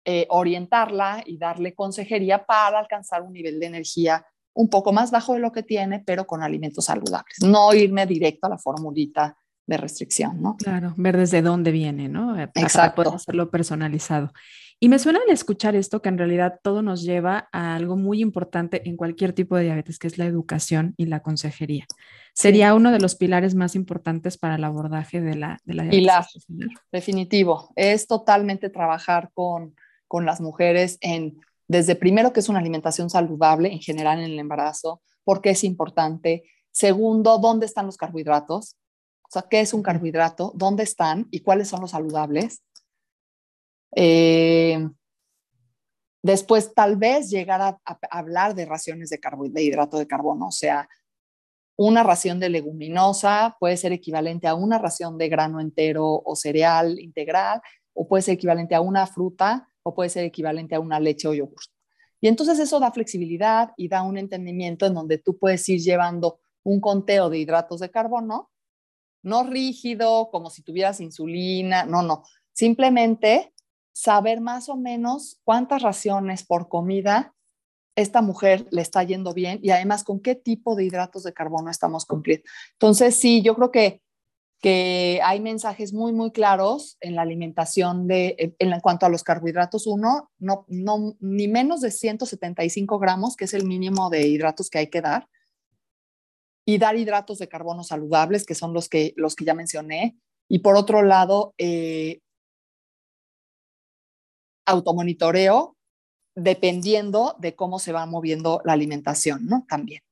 eh, 0.08 0.24
orientarla 0.30 1.24
y 1.26 1.36
darle 1.36 1.74
consejería 1.74 2.46
para 2.46 2.78
alcanzar 2.78 3.22
un 3.22 3.32
nivel 3.32 3.58
de 3.58 3.66
energía 3.66 4.24
un 4.54 4.70
poco 4.70 4.92
más 4.92 5.10
bajo 5.10 5.34
de 5.34 5.40
lo 5.40 5.50
que 5.50 5.64
tiene, 5.64 5.98
pero 5.98 6.28
con 6.28 6.44
alimentos 6.44 6.84
saludables. 6.84 7.38
No 7.42 7.74
irme 7.74 8.06
directo 8.06 8.46
a 8.46 8.50
la 8.50 8.58
formulita 8.58 9.36
de 9.66 9.76
restricción, 9.76 10.40
¿no? 10.40 10.56
Claro, 10.58 10.94
ver 10.96 11.16
desde 11.16 11.42
dónde 11.42 11.72
viene, 11.72 12.08
¿no? 12.08 12.40
Eh, 12.40 12.48
Exacto. 12.54 13.02
Para 13.02 13.16
hacerlo 13.16 13.50
personalizado. 13.50 14.32
Y 14.78 14.88
me 14.88 15.00
suena 15.00 15.18
al 15.26 15.32
escuchar 15.32 15.74
esto 15.74 16.00
que 16.00 16.08
en 16.08 16.18
realidad 16.18 16.60
todo 16.62 16.82
nos 16.82 17.02
lleva 17.02 17.48
a 17.50 17.74
algo 17.74 17.96
muy 17.96 18.20
importante 18.20 18.88
en 18.88 18.96
cualquier 18.96 19.32
tipo 19.32 19.56
de 19.56 19.64
diabetes, 19.64 19.98
que 19.98 20.06
es 20.06 20.18
la 20.18 20.26
educación 20.26 20.94
y 20.96 21.06
la 21.06 21.20
consejería. 21.20 21.84
Sería 22.32 22.74
uno 22.74 22.92
de 22.92 23.00
los 23.00 23.16
pilares 23.16 23.56
más 23.56 23.74
importantes 23.74 24.38
para 24.38 24.54
el 24.54 24.62
abordaje 24.62 25.20
de 25.20 25.34
la, 25.34 25.58
de 25.64 25.74
la 25.74 25.82
diabetes. 25.82 26.46
Pilar, 26.46 26.68
definitivo. 26.92 27.72
Es 27.74 28.06
totalmente 28.06 28.70
trabajar 28.70 29.30
con, 29.34 29.74
con 30.08 30.26
las 30.26 30.40
mujeres 30.40 30.98
en, 31.00 31.40
desde 31.68 31.96
primero, 31.96 32.32
que 32.32 32.40
es 32.40 32.48
una 32.48 32.58
alimentación 32.58 33.10
saludable 33.10 33.72
en 33.72 33.80
general 33.80 34.18
en 34.18 34.26
el 34.26 34.38
embarazo, 34.38 35.02
porque 35.24 35.50
es 35.50 35.64
importante. 35.64 36.44
Segundo, 36.70 37.38
¿dónde 37.38 37.66
están 37.66 37.86
los 37.86 37.96
carbohidratos? 37.96 38.76
O 39.22 39.28
sea, 39.30 39.42
¿qué 39.42 39.60
es 39.60 39.74
un 39.74 39.82
carbohidrato? 39.82 40.52
¿Dónde 40.54 40.84
están? 40.84 41.26
¿Y 41.30 41.40
cuáles 41.40 41.68
son 41.68 41.80
los 41.80 41.90
saludables? 41.90 42.62
Eh, 43.94 44.88
después, 46.22 46.72
tal 46.74 46.96
vez 46.96 47.30
llegar 47.30 47.60
a, 47.60 47.80
hablar 48.10 48.54
de 48.54 48.66
raciones 48.66 49.10
de, 49.10 49.18
de 49.50 49.62
hidrato 49.62 49.98
de 49.98 50.06
carbono, 50.06 50.48
o 50.48 50.52
sea, 50.52 50.88
una 51.76 52.02
ración 52.02 52.40
de 52.40 52.48
leguminosa 52.48 53.56
puede 53.60 53.76
ser 53.76 53.92
equivalente 53.92 54.46
a 54.46 54.54
una 54.54 54.78
ración 54.78 55.18
de 55.18 55.28
grano 55.28 55.60
entero 55.60 56.22
o 56.24 56.36
cereal 56.36 56.98
integral, 56.98 57.60
o 57.92 58.06
puede 58.08 58.22
ser 58.22 58.34
equivalente 58.34 58.74
a 58.74 58.80
una 58.80 59.06
fruta, 59.06 59.68
o 59.86 59.94
puede 59.94 60.10
ser 60.10 60.24
equivalente 60.24 60.74
a 60.74 60.80
una 60.80 60.98
leche 60.98 61.28
o 61.28 61.34
yogur. 61.34 61.60
Y 62.20 62.26
entonces 62.26 62.58
eso 62.58 62.80
da 62.80 62.90
flexibilidad 62.90 63.70
y 63.76 63.88
da 63.88 64.02
un 64.02 64.18
entendimiento 64.18 64.86
en 64.86 64.94
donde 64.94 65.18
tú 65.18 65.38
puedes 65.38 65.68
ir 65.68 65.80
llevando 65.80 66.40
un 66.64 66.80
conteo 66.80 67.30
de 67.30 67.38
hidratos 67.38 67.78
de 67.78 67.90
carbono 67.90 68.50
no 69.22 69.42
rígido, 69.42 70.30
como 70.30 70.50
si 70.50 70.62
tuvieras 70.62 71.00
insulina, 71.00 71.84
no, 71.84 72.02
no, 72.02 72.22
simplemente 72.52 73.52
saber 73.92 74.40
más 74.40 74.68
o 74.68 74.76
menos 74.76 75.40
cuántas 75.42 75.82
raciones 75.82 76.44
por 76.44 76.68
comida 76.68 77.34
esta 77.96 78.22
mujer 78.22 78.68
le 78.70 78.82
está 78.82 79.02
yendo 79.02 79.34
bien 79.34 79.58
y 79.62 79.70
además 79.70 80.04
con 80.04 80.20
qué 80.20 80.34
tipo 80.36 80.76
de 80.76 80.84
hidratos 80.84 81.24
de 81.24 81.32
carbono 81.32 81.70
estamos 81.70 82.04
cumpliendo. 82.04 82.44
Entonces, 82.72 83.16
sí, 83.16 83.42
yo 83.42 83.56
creo 83.56 83.70
que, 83.72 84.02
que 84.66 85.20
hay 85.22 85.38
mensajes 85.38 85.92
muy, 85.92 86.12
muy 86.12 86.32
claros 86.32 86.96
en 87.00 87.14
la 87.14 87.22
alimentación 87.22 88.08
de, 88.08 88.56
en, 88.58 88.80
cuanto 88.80 89.06
a 89.06 89.08
los 89.08 89.22
carbohidratos. 89.22 89.86
Uno, 89.86 90.32
no, 90.40 90.64
no, 90.66 91.14
ni 91.20 91.46
menos 91.46 91.82
de 91.82 91.92
175 91.92 92.98
gramos, 92.98 93.36
que 93.36 93.44
es 93.44 93.54
el 93.54 93.64
mínimo 93.64 94.10
de 94.10 94.26
hidratos 94.26 94.68
que 94.68 94.78
hay 94.78 94.90
que 94.90 95.02
dar 95.02 95.28
y 96.64 96.78
dar 96.78 96.96
hidratos 96.96 97.38
de 97.38 97.46
carbono 97.46 97.84
saludables, 97.84 98.44
que 98.44 98.56
son 98.56 98.72
los 98.72 98.88
que, 98.88 99.14
los 99.14 99.36
que 99.36 99.44
ya 99.44 99.54
mencioné. 99.54 100.18
Y 100.48 100.58
por 100.58 100.74
otro 100.74 101.02
lado, 101.02 101.54
eh, 101.58 102.18
automonitoreo 104.66 105.76
dependiendo 106.34 107.36
de 107.38 107.54
cómo 107.54 107.78
se 107.78 107.92
va 107.92 108.04
moviendo 108.06 108.62
la 108.64 108.72
alimentación, 108.72 109.46
¿no? 109.46 109.64
También. 109.68 110.02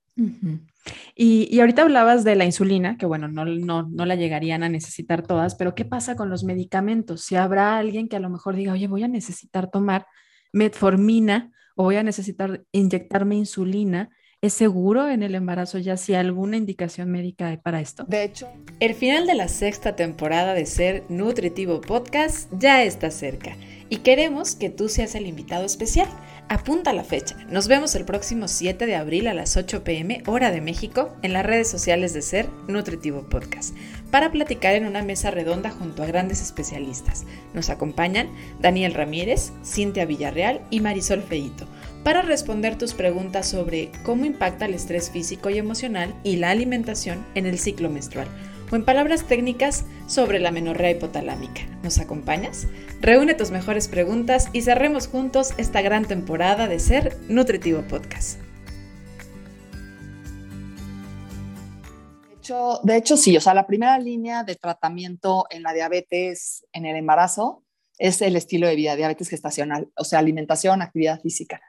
Y, 1.14 1.48
y, 1.50 1.60
ahorita 1.60 1.82
hablabas 1.82 2.24
de 2.24 2.36
la 2.36 2.44
insulina, 2.44 2.96
que 2.98 3.06
bueno, 3.06 3.28
no, 3.28 3.44
no, 3.44 3.88
no 3.88 4.06
la 4.06 4.14
llegarían 4.16 4.62
a 4.62 4.68
necesitar 4.68 5.26
todas, 5.26 5.54
pero 5.54 5.74
¿qué 5.74 5.84
pasa 5.84 6.16
con 6.16 6.30
los 6.30 6.44
medicamentos? 6.44 7.22
Si 7.22 7.36
habrá 7.36 7.78
alguien 7.78 8.08
que 8.08 8.16
a 8.16 8.20
lo 8.20 8.30
mejor 8.30 8.56
diga, 8.56 8.72
oye, 8.72 8.86
voy 8.86 9.02
a 9.02 9.08
necesitar 9.08 9.70
tomar 9.70 10.06
metformina 10.52 11.52
o 11.76 11.84
voy 11.84 11.96
a 11.96 12.02
necesitar 12.02 12.64
inyectarme 12.72 13.36
insulina, 13.36 14.10
¿Es 14.44 14.52
seguro 14.52 15.08
en 15.08 15.22
el 15.22 15.34
embarazo 15.34 15.78
ya 15.78 15.96
si 15.96 16.12
alguna 16.12 16.58
indicación 16.58 17.10
médica 17.10 17.58
para 17.64 17.80
esto? 17.80 18.04
De 18.06 18.24
hecho, 18.24 18.46
el 18.78 18.92
final 18.92 19.26
de 19.26 19.32
la 19.32 19.48
sexta 19.48 19.96
temporada 19.96 20.52
de 20.52 20.66
Ser 20.66 21.04
Nutritivo 21.08 21.80
Podcast 21.80 22.52
ya 22.52 22.84
está 22.84 23.10
cerca 23.10 23.56
y 23.88 24.00
queremos 24.00 24.54
que 24.54 24.68
tú 24.68 24.90
seas 24.90 25.14
el 25.14 25.26
invitado 25.26 25.64
especial. 25.64 26.10
Apunta 26.48 26.92
la 26.92 27.04
fecha. 27.04 27.37
Nos 27.48 27.68
vemos 27.68 27.94
el 27.94 28.04
próximo 28.04 28.48
7 28.48 28.85
de 28.85 28.96
abril 28.96 29.28
a 29.28 29.35
las 29.35 29.57
8 29.57 29.83
pm 29.83 30.22
hora 30.26 30.50
de 30.50 30.61
México 30.61 31.16
en 31.22 31.33
las 31.33 31.44
redes 31.44 31.70
sociales 31.70 32.12
de 32.12 32.20
Ser 32.20 32.48
Nutritivo 32.68 33.22
Podcast 33.22 33.74
para 34.11 34.30
platicar 34.30 34.74
en 34.74 34.87
una 34.87 35.02
mesa 35.02 35.30
redonda 35.30 35.70
junto 35.70 36.02
a 36.02 36.07
grandes 36.07 36.42
especialistas. 36.42 37.24
Nos 37.54 37.70
acompañan 37.70 38.28
Daniel 38.61 38.92
Ramírez, 38.92 39.52
Cintia 39.64 40.04
Villarreal 40.04 40.61
y 40.68 40.80
Marisol 40.80 41.22
Feito 41.22 41.66
para 42.04 42.20
responder 42.20 42.76
tus 42.76 42.92
preguntas 42.92 43.48
sobre 43.48 43.90
cómo 44.04 44.26
impacta 44.26 44.66
el 44.66 44.74
estrés 44.74 45.11
físico 45.11 45.48
y 45.48 45.57
emocional 45.57 46.14
y 46.24 46.37
la 46.37 46.50
alimentación 46.50 47.24
en 47.35 47.46
el 47.46 47.59
ciclo 47.59 47.88
menstrual, 47.88 48.28
o 48.70 48.77
en 48.77 48.85
palabras 48.85 49.27
técnicas 49.27 49.85
sobre 50.07 50.38
la 50.38 50.50
menorrea 50.50 50.90
hipotalámica. 50.90 51.62
¿Nos 51.83 51.98
acompañas? 51.98 52.66
Reúne 53.00 53.35
tus 53.35 53.50
mejores 53.50 53.88
preguntas 53.88 54.48
y 54.53 54.62
cerremos 54.62 55.09
juntos 55.09 55.53
esta 55.59 55.83
gran 55.83 56.05
temporada 56.05 56.68
de 56.68 56.79
Ser 56.79 57.16
Nutritivo 57.29 57.83
Podcast. 57.83 58.38
De 62.29 62.35
hecho, 62.37 62.81
de 62.83 62.96
hecho, 62.96 63.16
sí, 63.16 63.37
o 63.37 63.40
sea, 63.40 63.55
la 63.55 63.66
primera 63.66 63.98
línea 63.98 64.44
de 64.44 64.55
tratamiento 64.55 65.46
en 65.50 65.62
la 65.62 65.72
diabetes 65.72 66.66
en 66.72 66.85
el 66.85 66.96
embarazo 66.96 67.64
es 67.98 68.20
el 68.22 68.37
estilo 68.37 68.66
de 68.66 68.77
vida, 68.77 68.96
diabetes 68.96 69.29
gestacional, 69.29 69.90
o 69.96 70.05
sea, 70.05 70.18
alimentación, 70.18 70.83
actividad 70.83 71.20
física. 71.20 71.61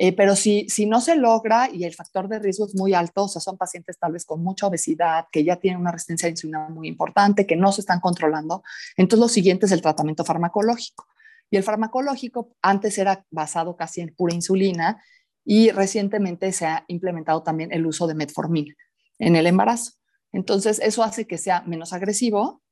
Eh, 0.00 0.12
pero 0.12 0.36
si, 0.36 0.68
si 0.68 0.86
no 0.86 1.00
se 1.00 1.16
logra 1.16 1.68
y 1.72 1.82
el 1.82 1.92
factor 1.92 2.28
de 2.28 2.38
riesgo 2.38 2.66
es 2.66 2.74
muy 2.76 2.94
alto, 2.94 3.24
o 3.24 3.28
sea, 3.28 3.40
son 3.42 3.56
pacientes 3.58 3.98
tal 3.98 4.12
vez 4.12 4.24
con 4.24 4.42
mucha 4.42 4.68
obesidad, 4.68 5.26
que 5.32 5.42
ya 5.42 5.56
tienen 5.56 5.80
una 5.80 5.90
resistencia 5.90 6.28
a 6.28 6.30
insulina 6.30 6.68
muy 6.68 6.86
importante, 6.86 7.46
que 7.46 7.56
no 7.56 7.72
se 7.72 7.80
están 7.80 7.98
controlando, 7.98 8.62
entonces 8.96 9.20
lo 9.20 9.28
siguiente 9.28 9.66
es 9.66 9.72
el 9.72 9.82
tratamiento 9.82 10.24
farmacológico. 10.24 11.06
Y 11.50 11.56
el 11.56 11.64
farmacológico 11.64 12.54
antes 12.62 12.96
era 12.98 13.26
basado 13.30 13.76
casi 13.76 14.00
en 14.00 14.14
pura 14.14 14.34
insulina 14.34 15.02
y 15.44 15.70
recientemente 15.70 16.52
se 16.52 16.66
ha 16.66 16.84
implementado 16.86 17.42
también 17.42 17.72
el 17.72 17.84
uso 17.86 18.06
de 18.06 18.14
metformina 18.14 18.74
en 19.18 19.34
el 19.34 19.46
embarazo. 19.46 19.92
Entonces, 20.30 20.78
eso 20.78 21.02
hace 21.02 21.26
que 21.26 21.38
sea 21.38 21.62
menos 21.62 21.92
agresivo 21.92 22.62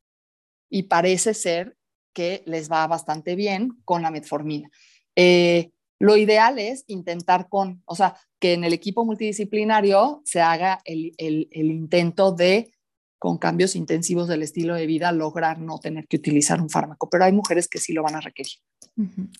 y 0.68 0.84
parece 0.84 1.34
ser 1.34 1.76
que 2.12 2.42
les 2.46 2.70
va 2.70 2.86
bastante 2.86 3.34
bien 3.34 3.70
con 3.84 4.02
la 4.02 4.10
metformina. 4.10 4.70
Eh, 5.16 5.72
lo 5.98 6.16
ideal 6.16 6.58
es 6.58 6.84
intentar 6.86 7.48
con, 7.48 7.82
o 7.86 7.94
sea, 7.94 8.16
que 8.38 8.52
en 8.52 8.64
el 8.64 8.72
equipo 8.72 9.04
multidisciplinario 9.04 10.22
se 10.24 10.40
haga 10.40 10.80
el, 10.84 11.14
intento 11.52 12.32
de, 12.32 12.72
con 13.18 13.38
cambios 13.38 13.76
intensivos 13.76 14.28
del 14.28 14.42
estilo 14.42 14.74
de 14.74 14.86
vida, 14.86 15.12
lograr 15.12 15.58
no 15.58 15.78
tener 15.78 16.06
que 16.06 16.16
utilizar 16.16 16.60
un 16.60 16.68
fármaco, 16.68 17.08
pero 17.08 17.24
hay 17.24 17.32
mujeres 17.32 17.68
que 17.68 17.78
sí 17.78 17.92
lo 17.92 18.02
van 18.02 18.16
a 18.16 18.20
requerir. 18.20 18.52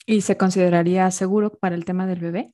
¿Y 0.06 0.22
se 0.22 0.36
consideraría 0.36 1.10
seguro 1.10 1.50
para 1.50 1.74
el 1.74 1.84
tema 1.84 2.06
del 2.06 2.20
bebé? 2.20 2.52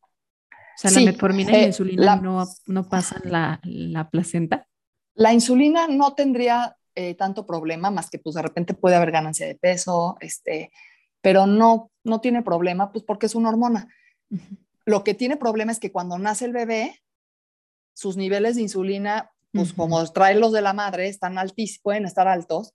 O 0.51 0.79
sea, 0.79 0.91
la 0.91 1.01
metformina 1.01 1.51
y 1.51 1.55
la 1.55 1.63
eh, 1.63 1.67
insulina 1.67 2.17
no, 2.17 2.45
no, 2.67 2.89
pasan 2.89 3.23
la, 3.25 3.61
la, 3.65 4.09
placenta. 4.09 4.67
La 5.15 5.33
insulina 5.33 5.87
no 5.87 6.15
tendría 6.15 6.77
eh, 6.95 7.15
tanto 7.15 7.47
problema, 7.47 7.91
más 7.91 8.11
que 8.11 8.19
pues 8.19 8.35
de 8.35 8.43
repente 8.43 8.75
puede 8.75 8.97
haber 8.97 9.11
ganancia 9.11 9.47
de 9.47 9.55
peso, 9.55 10.17
este, 10.21 10.71
pero 11.23 11.47
no, 11.47 11.91
no 12.05 12.21
tiene 12.21 12.43
problema, 12.43 12.93
pues 12.93 13.05
porque 13.05 13.27
es 13.27 13.35
una 13.35 13.49
hormona. 13.49 13.89
Lo 14.85 15.05
que 15.05 15.15
tiene 15.15 15.37
problema 15.37 15.73
es 15.73 15.79
que 15.79 15.93
cuando 15.93 16.19
nace 16.19 16.45
el 16.45 16.53
bebé, 16.53 17.03
sus 17.95 18.17
niveles 18.17 18.57
de 18.57 18.63
insulina, 18.63 19.31
pues 19.53 19.73
como 19.73 20.05
trae 20.13 20.35
los 20.35 20.53
de 20.53 20.63
la 20.63 20.73
madre, 20.73 21.09
están 21.09 21.39
altísimos, 21.39 21.83
pueden 21.83 22.05
estar 22.05 22.27
altos, 22.27 22.75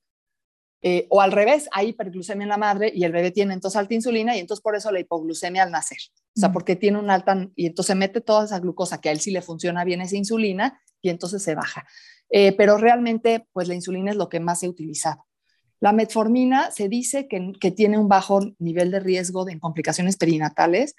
eh, 0.81 1.07
o 1.10 1.21
al 1.21 1.31
revés, 1.31 1.67
hay 1.71 1.89
hiperglucemia 1.89 2.43
en 2.43 2.49
la 2.49 2.57
madre 2.57 2.91
y 2.93 3.03
el 3.03 3.12
bebé 3.12 3.31
tiene 3.31 3.53
entonces 3.53 3.77
alta 3.77 3.95
insulina 3.95 4.36
y 4.36 4.39
entonces 4.39 4.62
por 4.62 4.75
eso 4.75 4.91
la 4.91 4.99
hipoglucemia 4.99 5.63
al 5.63 5.71
nacer. 5.71 5.97
O 6.36 6.39
sea, 6.39 6.51
porque 6.51 6.75
tiene 6.75 6.99
un 6.99 7.10
alta, 7.10 7.49
y 7.55 7.65
entonces 7.65 7.95
mete 7.95 8.21
toda 8.21 8.45
esa 8.45 8.60
glucosa 8.60 9.01
que 9.01 9.10
a 9.10 9.12
él 9.12 9.19
sí 9.19 9.31
le 9.31 9.41
funciona 9.41 9.83
bien 9.83 10.01
esa 10.01 10.15
insulina 10.15 10.79
y 11.01 11.10
entonces 11.10 11.41
se 11.41 11.55
baja. 11.55 11.88
Eh, 12.29 12.55
pero 12.55 12.77
realmente, 12.77 13.47
pues 13.53 13.67
la 13.67 13.73
insulina 13.73 14.12
es 14.12 14.17
lo 14.17 14.29
que 14.29 14.39
más 14.39 14.60
se 14.60 14.67
ha 14.67 14.69
utilizado. 14.69 15.26
La 15.79 15.93
metformina 15.93 16.71
se 16.71 16.89
dice 16.89 17.27
que, 17.27 17.71
tiene 17.71 17.97
un 17.97 18.07
bajo 18.07 18.39
nivel 18.59 18.91
de 18.91 18.99
riesgo 18.99 19.45
de 19.45 19.59
complicaciones 19.59 20.17
perinatales. 20.17 20.95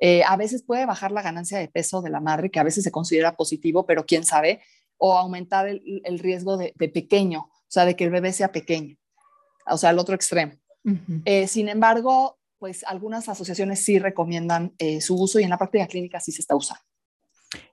Eh, 0.00 0.22
a 0.26 0.36
veces 0.36 0.62
puede 0.62 0.86
bajar 0.86 1.10
la 1.12 1.22
ganancia 1.22 1.58
de 1.58 1.68
peso 1.68 2.00
de 2.00 2.10
la 2.10 2.20
madre, 2.20 2.50
que 2.50 2.60
a 2.60 2.64
veces 2.64 2.84
se 2.84 2.90
considera 2.90 3.36
positivo, 3.36 3.86
pero 3.86 4.06
quién 4.06 4.24
sabe, 4.24 4.62
o 4.96 5.16
aumentar 5.16 5.68
el, 5.68 6.18
riesgo 6.18 6.56
de, 6.56 6.72
pequeño, 6.78 7.40
o 7.40 7.66
sea, 7.68 7.84
de 7.84 7.96
que 7.96 8.04
el 8.04 8.10
bebé 8.10 8.32
sea 8.32 8.52
pequeño. 8.52 8.96
o 9.66 9.76
sea, 9.76 9.90
al 9.90 9.98
otro 9.98 10.14
extremo. 10.14 10.52
Eh, 11.24 11.46
sin 11.46 11.68
embargo, 11.68 12.38
pues 12.58 12.84
algunas 12.84 13.28
asociaciones 13.28 13.84
sí 13.84 13.98
recomiendan 13.98 14.74
eh, 14.78 15.00
su 15.00 15.16
uso 15.16 15.40
y 15.40 15.44
en 15.44 15.50
la 15.50 15.58
práctica 15.58 15.86
clínica 15.86 16.20
sí 16.20 16.30
se 16.30 16.42
está 16.42 16.54
usando. 16.54 16.82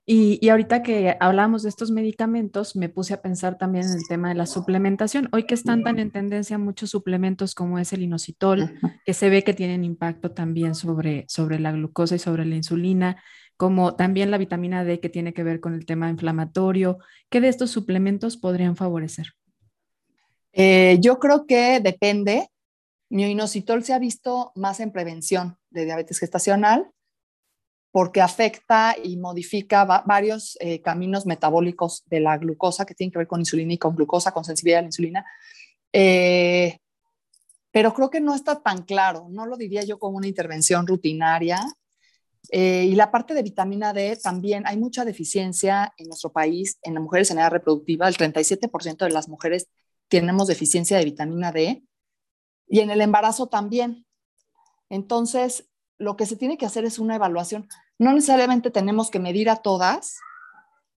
Y, 0.04 0.38
y, 0.44 0.48
ahorita 0.48 0.82
que 0.82 1.16
hablamos 1.20 1.62
de 1.62 1.68
estos 1.68 1.90
medicamentos, 1.90 2.74
me 2.74 2.88
puse 2.88 3.14
a 3.14 3.22
pensar 3.22 3.58
también 3.58 3.84
en 3.86 3.92
el 3.92 4.08
tema 4.08 4.30
de 4.30 4.34
la 4.34 4.46
suplementación. 4.46 5.28
Hoy 5.32 5.44
que 5.44 5.54
están 5.54 5.84
tan 5.84 5.98
en 5.98 6.10
tendencia 6.10 6.58
muchos 6.58 6.90
suplementos 6.90 7.54
como 7.54 7.78
es 7.78 7.92
el 7.92 8.02
inositol, 8.02 8.74
que 9.04 9.14
se 9.14 9.28
ve 9.28 9.44
que 9.44 9.54
tienen 9.54 9.84
impacto 9.84 10.32
también 10.32 10.74
sobre, 10.74 11.26
sobre 11.28 11.60
la 11.60 11.70
glucosa 11.72 12.16
y 12.16 12.18
sobre 12.18 12.44
la 12.44 12.56
insulina, 12.56 13.22
como 13.56 13.94
también 13.94 14.30
la 14.30 14.38
vitamina 14.38 14.82
D 14.82 14.98
que 14.98 15.08
tiene 15.10 15.32
que 15.32 15.44
ver 15.44 15.60
con 15.60 15.74
el 15.74 15.86
tema 15.86 16.08
inflamatorio. 16.10 16.98
¿Qué 17.28 17.40
de 17.40 17.48
estos 17.48 17.70
suplementos 17.70 18.36
podrían 18.36 18.74
favorecer? 18.74 19.34
Eh, 20.52 20.98
yo 21.00 21.20
creo 21.20 21.46
que 21.46 21.78
depende. 21.80 22.48
Mioinositol 23.10 23.84
se 23.84 23.92
ha 23.92 23.98
visto 23.98 24.52
más 24.56 24.80
en 24.80 24.90
prevención 24.90 25.56
de 25.70 25.84
diabetes 25.84 26.18
gestacional 26.18 26.90
porque 27.98 28.20
afecta 28.20 28.94
y 29.02 29.16
modifica 29.16 29.84
varios 29.84 30.56
eh, 30.60 30.80
caminos 30.80 31.26
metabólicos 31.26 32.04
de 32.06 32.20
la 32.20 32.38
glucosa 32.38 32.86
que 32.86 32.94
tienen 32.94 33.10
que 33.10 33.18
ver 33.18 33.26
con 33.26 33.40
insulina 33.40 33.72
y 33.72 33.76
con 33.76 33.96
glucosa, 33.96 34.30
con 34.30 34.44
sensibilidad 34.44 34.78
a 34.78 34.82
la 34.82 34.86
insulina. 34.86 35.26
Eh, 35.92 36.78
pero 37.72 37.92
creo 37.92 38.08
que 38.08 38.20
no 38.20 38.36
está 38.36 38.62
tan 38.62 38.82
claro, 38.82 39.26
no 39.30 39.46
lo 39.46 39.56
diría 39.56 39.82
yo 39.82 39.98
como 39.98 40.16
una 40.16 40.28
intervención 40.28 40.86
rutinaria. 40.86 41.58
Eh, 42.52 42.84
y 42.84 42.94
la 42.94 43.10
parte 43.10 43.34
de 43.34 43.42
vitamina 43.42 43.92
D 43.92 44.16
también, 44.22 44.64
hay 44.68 44.76
mucha 44.76 45.04
deficiencia 45.04 45.92
en 45.96 46.06
nuestro 46.06 46.30
país, 46.30 46.78
en 46.82 46.94
las 46.94 47.02
mujeres 47.02 47.32
en 47.32 47.40
edad 47.40 47.50
reproductiva, 47.50 48.06
el 48.06 48.16
37% 48.16 49.06
de 49.06 49.10
las 49.10 49.28
mujeres 49.28 49.66
tenemos 50.06 50.46
deficiencia 50.46 50.98
de 50.98 51.04
vitamina 51.04 51.50
D 51.50 51.82
y 52.68 52.78
en 52.78 52.90
el 52.90 53.00
embarazo 53.00 53.48
también. 53.48 54.06
Entonces, 54.88 55.68
lo 55.98 56.16
que 56.16 56.26
se 56.26 56.36
tiene 56.36 56.56
que 56.56 56.64
hacer 56.64 56.84
es 56.84 57.00
una 57.00 57.16
evaluación. 57.16 57.66
No 57.98 58.12
necesariamente 58.12 58.70
tenemos 58.70 59.10
que 59.10 59.18
medir 59.18 59.50
a 59.50 59.56
todas, 59.56 60.18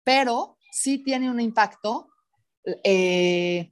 pero 0.03 0.57
sí 0.71 1.03
tiene 1.03 1.31
un 1.31 1.39
impacto. 1.39 2.09
Eh, 2.83 3.71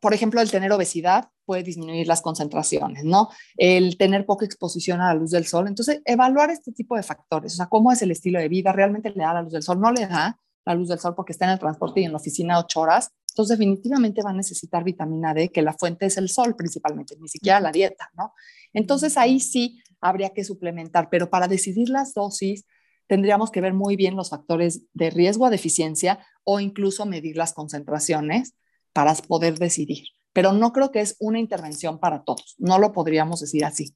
por 0.00 0.14
ejemplo, 0.14 0.40
el 0.40 0.50
tener 0.50 0.72
obesidad 0.72 1.30
puede 1.44 1.62
disminuir 1.62 2.06
las 2.06 2.22
concentraciones, 2.22 3.04
¿no? 3.04 3.30
El 3.56 3.96
tener 3.96 4.26
poca 4.26 4.44
exposición 4.44 5.00
a 5.00 5.08
la 5.08 5.20
luz 5.20 5.30
del 5.30 5.46
sol. 5.46 5.68
Entonces, 5.68 6.02
evaluar 6.04 6.50
este 6.50 6.72
tipo 6.72 6.96
de 6.96 7.02
factores, 7.02 7.54
o 7.54 7.56
sea, 7.56 7.66
cómo 7.66 7.92
es 7.92 8.02
el 8.02 8.10
estilo 8.10 8.38
de 8.38 8.48
vida, 8.48 8.72
realmente 8.72 9.10
le 9.10 9.22
da 9.22 9.34
la 9.34 9.42
luz 9.42 9.52
del 9.52 9.62
sol, 9.62 9.80
no 9.80 9.92
le 9.92 10.06
da 10.06 10.38
la 10.64 10.74
luz 10.74 10.88
del 10.88 10.98
sol 10.98 11.14
porque 11.14 11.32
está 11.32 11.44
en 11.44 11.52
el 11.52 11.58
transporte 11.58 12.00
y 12.00 12.04
en 12.04 12.12
la 12.12 12.18
oficina 12.18 12.58
ocho 12.58 12.80
horas. 12.80 13.12
Entonces, 13.30 13.58
definitivamente 13.58 14.22
va 14.22 14.30
a 14.30 14.34
necesitar 14.34 14.82
vitamina 14.82 15.34
D, 15.34 15.50
que 15.50 15.62
la 15.62 15.72
fuente 15.72 16.06
es 16.06 16.16
el 16.16 16.28
sol 16.28 16.56
principalmente, 16.56 17.16
ni 17.20 17.28
siquiera 17.28 17.60
la 17.60 17.70
dieta, 17.70 18.10
¿no? 18.16 18.32
Entonces, 18.72 19.16
ahí 19.16 19.40
sí 19.40 19.80
habría 20.08 20.30
que 20.30 20.44
suplementar, 20.44 21.08
pero 21.10 21.30
para 21.30 21.48
decidir 21.48 21.88
las 21.88 22.14
dosis 22.14 22.64
tendríamos 23.06 23.50
que 23.50 23.60
ver 23.60 23.72
muy 23.72 23.96
bien 23.96 24.16
los 24.16 24.30
factores 24.30 24.82
de 24.92 25.10
riesgo 25.10 25.46
a 25.46 25.50
deficiencia 25.50 26.18
o 26.44 26.60
incluso 26.60 27.06
medir 27.06 27.36
las 27.36 27.52
concentraciones 27.52 28.54
para 28.92 29.14
poder 29.14 29.58
decidir. 29.58 30.08
Pero 30.32 30.52
no 30.52 30.72
creo 30.72 30.90
que 30.90 31.00
es 31.00 31.16
una 31.20 31.38
intervención 31.38 31.98
para 31.98 32.24
todos, 32.24 32.56
no 32.58 32.78
lo 32.78 32.92
podríamos 32.92 33.40
decir 33.40 33.64
así. 33.64 33.94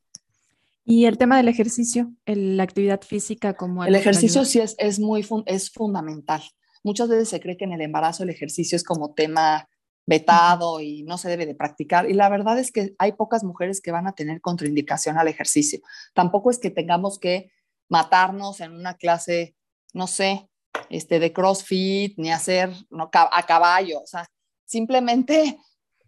Y 0.84 1.04
el 1.04 1.18
tema 1.18 1.36
del 1.36 1.48
ejercicio, 1.48 2.12
la 2.26 2.62
actividad 2.62 3.02
física 3.02 3.54
como... 3.54 3.84
El 3.84 3.94
ejercicio 3.94 4.44
sí 4.44 4.60
es, 4.60 4.74
es 4.78 4.98
muy 4.98 5.24
es 5.46 5.70
fundamental. 5.70 6.42
Muchas 6.82 7.08
veces 7.08 7.28
se 7.28 7.40
cree 7.40 7.56
que 7.56 7.64
en 7.64 7.72
el 7.72 7.82
embarazo 7.82 8.22
el 8.22 8.30
ejercicio 8.30 8.76
es 8.76 8.84
como 8.84 9.12
tema 9.12 9.68
vetado 10.10 10.80
y 10.80 11.04
no 11.04 11.18
se 11.18 11.28
debe 11.28 11.46
de 11.46 11.54
practicar. 11.54 12.10
Y 12.10 12.14
la 12.14 12.28
verdad 12.28 12.58
es 12.58 12.72
que 12.72 12.96
hay 12.98 13.12
pocas 13.12 13.44
mujeres 13.44 13.80
que 13.80 13.92
van 13.92 14.08
a 14.08 14.12
tener 14.12 14.40
contraindicación 14.40 15.16
al 15.16 15.28
ejercicio. 15.28 15.78
Tampoco 16.14 16.50
es 16.50 16.58
que 16.58 16.70
tengamos 16.70 17.20
que 17.20 17.52
matarnos 17.88 18.60
en 18.60 18.72
una 18.72 18.94
clase, 18.94 19.54
no 19.94 20.08
sé, 20.08 20.50
este, 20.88 21.20
de 21.20 21.32
CrossFit, 21.32 22.18
ni 22.18 22.32
hacer 22.32 22.74
no, 22.90 23.08
a 23.12 23.42
caballo. 23.46 24.00
O 24.02 24.06
sea, 24.06 24.26
simplemente 24.64 25.56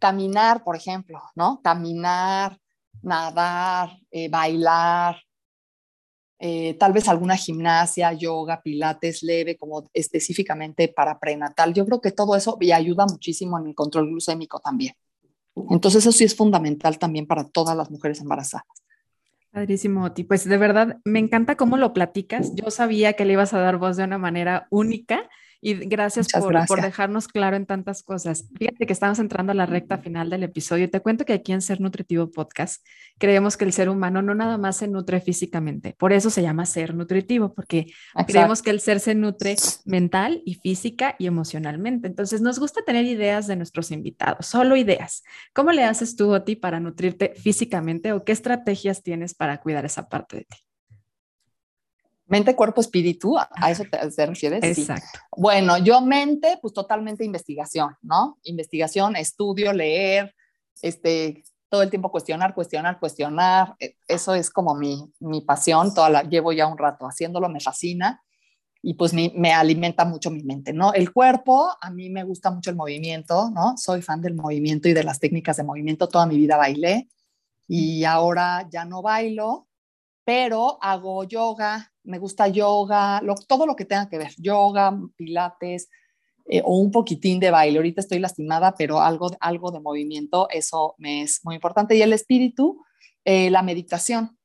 caminar, 0.00 0.64
por 0.64 0.74
ejemplo, 0.74 1.22
¿no? 1.36 1.60
Caminar, 1.62 2.58
nadar, 3.02 3.96
eh, 4.10 4.28
bailar, 4.28 5.22
eh, 6.44 6.74
tal 6.74 6.92
vez 6.92 7.08
alguna 7.08 7.36
gimnasia, 7.36 8.12
yoga, 8.14 8.62
pilates 8.62 9.22
leve, 9.22 9.56
como 9.56 9.88
específicamente 9.94 10.88
para 10.88 11.20
prenatal. 11.20 11.72
Yo 11.72 11.86
creo 11.86 12.00
que 12.00 12.10
todo 12.10 12.34
eso 12.34 12.58
y 12.60 12.72
ayuda 12.72 13.06
muchísimo 13.06 13.60
en 13.60 13.68
el 13.68 13.76
control 13.76 14.08
glucémico 14.08 14.58
también. 14.58 14.94
Entonces 15.70 16.00
eso 16.00 16.10
sí 16.10 16.24
es 16.24 16.34
fundamental 16.34 16.98
también 16.98 17.28
para 17.28 17.44
todas 17.44 17.76
las 17.76 17.92
mujeres 17.92 18.20
embarazadas. 18.20 18.66
Padrísimo, 19.52 20.02
Oti. 20.02 20.24
Pues 20.24 20.44
de 20.44 20.56
verdad, 20.56 20.98
me 21.04 21.20
encanta 21.20 21.56
cómo 21.56 21.76
lo 21.76 21.92
platicas. 21.92 22.56
Yo 22.56 22.72
sabía 22.72 23.12
que 23.12 23.24
le 23.24 23.34
ibas 23.34 23.54
a 23.54 23.60
dar 23.60 23.76
voz 23.76 23.96
de 23.96 24.02
una 24.02 24.18
manera 24.18 24.66
única 24.70 25.28
y 25.64 25.74
gracias 25.74 26.26
por, 26.32 26.82
dejarnos 26.82 27.28
claro 27.28 27.56
en 27.56 27.66
tantas 27.66 28.02
cosas. 28.02 28.48
Fíjate 28.58 28.84
que 28.84 28.92
estamos 28.92 29.20
entrando 29.20 29.52
a 29.52 29.54
la 29.54 29.64
recta 29.64 29.96
final 29.96 30.28
del 30.28 30.42
episodio. 30.42 30.90
Te 30.90 30.98
cuento 30.98 31.24
que 31.24 31.34
aquí 31.34 31.52
en 31.52 31.62
Ser 31.62 31.80
Nutritivo 31.80 32.32
Podcast 32.32 32.84
creemos 33.16 33.56
que 33.56 33.64
el 33.64 33.72
ser 33.72 33.88
humano 33.88 34.22
no 34.22 34.34
nada 34.34 34.58
más 34.58 34.78
se 34.78 34.88
nutre 34.88 35.20
físicamente. 35.20 35.94
Por 35.96 36.12
eso 36.12 36.30
se 36.30 36.42
llama 36.42 36.66
Ser 36.66 36.96
Nutritivo, 36.96 37.54
porque 37.54 37.86
creemos 38.26 38.60
que 38.60 38.70
el 38.70 38.80
ser 38.80 38.98
se 38.98 39.14
nutre 39.14 39.54
mental 39.84 40.42
y 40.44 40.56
física 40.56 41.14
y 41.16 41.28
emocionalmente. 41.28 42.08
Entonces 42.08 42.40
nos 42.40 42.58
gusta 42.58 42.82
tener 42.84 43.04
ideas 43.04 43.46
de 43.46 43.54
nuestros 43.54 43.92
invitados, 43.92 44.46
solo 44.46 44.74
ideas. 44.74 45.22
¿Cómo 45.54 45.70
le 45.70 45.84
haces 45.84 46.16
tú, 46.16 46.34
Oti, 46.34 46.56
para 46.56 46.80
nutrirte 46.80 47.34
físicamente 47.36 48.12
o 48.12 48.24
qué 48.24 48.32
estrategias 48.32 49.04
tienes 49.04 49.32
para 49.32 49.58
cuidar 49.58 49.84
esa 49.84 50.08
parte 50.08 50.38
de 50.38 50.44
ti? 50.44 50.56
Mente, 52.32 52.56
cuerpo, 52.56 52.80
espíritu, 52.80 53.36
¿a 53.36 53.70
eso 53.70 53.84
te, 53.84 54.24
refieres? 54.24 54.64
Exacto. 54.64 55.18
Bueno, 55.36 55.76
yo 55.76 56.00
mente, 56.00 56.58
pues 56.62 56.72
totalmente 56.72 57.26
investigación, 57.26 57.94
¿no? 58.00 58.38
Investigación, 58.44 59.16
estudio, 59.16 59.74
leer, 59.74 60.34
este, 60.80 61.44
todo 61.68 61.82
el 61.82 61.90
tiempo 61.90 62.10
cuestionar, 62.10 62.54
cuestionar, 62.54 62.98
cuestionar. 62.98 63.76
E, 63.78 63.96
eso 64.08 64.34
es 64.34 64.48
como 64.48 64.74
mi, 64.74 65.12
mi 65.20 65.42
pasión, 65.42 65.92
toda 65.92 66.08
la, 66.08 66.22
llevo 66.22 66.54
ya 66.54 66.66
un 66.68 66.78
rato 66.78 67.04
haciéndolo, 67.04 67.50
me 67.50 67.60
fascina 67.60 68.22
y 68.80 68.94
pues 68.94 69.12
me, 69.12 69.30
me 69.36 69.52
alimenta 69.52 70.06
mucho 70.06 70.30
mi 70.30 70.42
mente, 70.42 70.72
¿no? 70.72 70.94
El 70.94 71.12
cuerpo, 71.12 71.70
a 71.78 71.90
mí 71.90 72.08
me 72.08 72.24
gusta 72.24 72.50
mucho 72.50 72.70
el 72.70 72.76
movimiento, 72.76 73.50
¿no? 73.50 73.76
Soy 73.76 74.00
fan 74.00 74.22
del 74.22 74.36
movimiento 74.36 74.88
y 74.88 74.94
de 74.94 75.04
las 75.04 75.20
técnicas 75.20 75.58
de 75.58 75.64
movimiento, 75.64 76.08
toda 76.08 76.24
mi 76.24 76.38
vida 76.38 76.56
bailé 76.56 77.10
y 77.68 78.04
ahora 78.04 78.66
ya 78.70 78.86
no 78.86 79.02
bailo, 79.02 79.68
pero 80.24 80.78
hago 80.80 81.24
yoga, 81.24 81.91
me 82.04 82.18
gusta 82.18 82.48
yoga, 82.48 83.22
todo 83.46 83.66
lo 83.66 83.76
que 83.76 83.84
tenga 83.84 84.08
que 84.08 84.18
ver, 84.18 84.32
yoga, 84.38 84.98
pilates 85.16 85.88
eh, 86.46 86.62
o 86.64 86.78
un 86.78 86.90
poquitín 86.90 87.38
de 87.40 87.50
baile. 87.50 87.78
Ahorita 87.78 88.00
estoy 88.00 88.18
lastimada, 88.18 88.74
pero 88.76 89.00
algo, 89.00 89.30
algo 89.40 89.70
de 89.70 89.80
movimiento, 89.80 90.48
eso 90.50 90.94
me 90.98 91.22
es 91.22 91.40
muy 91.44 91.54
importante. 91.54 91.96
Y 91.96 92.02
el 92.02 92.12
espíritu, 92.12 92.82
eh, 93.24 93.50
la 93.50 93.62
meditación 93.62 94.38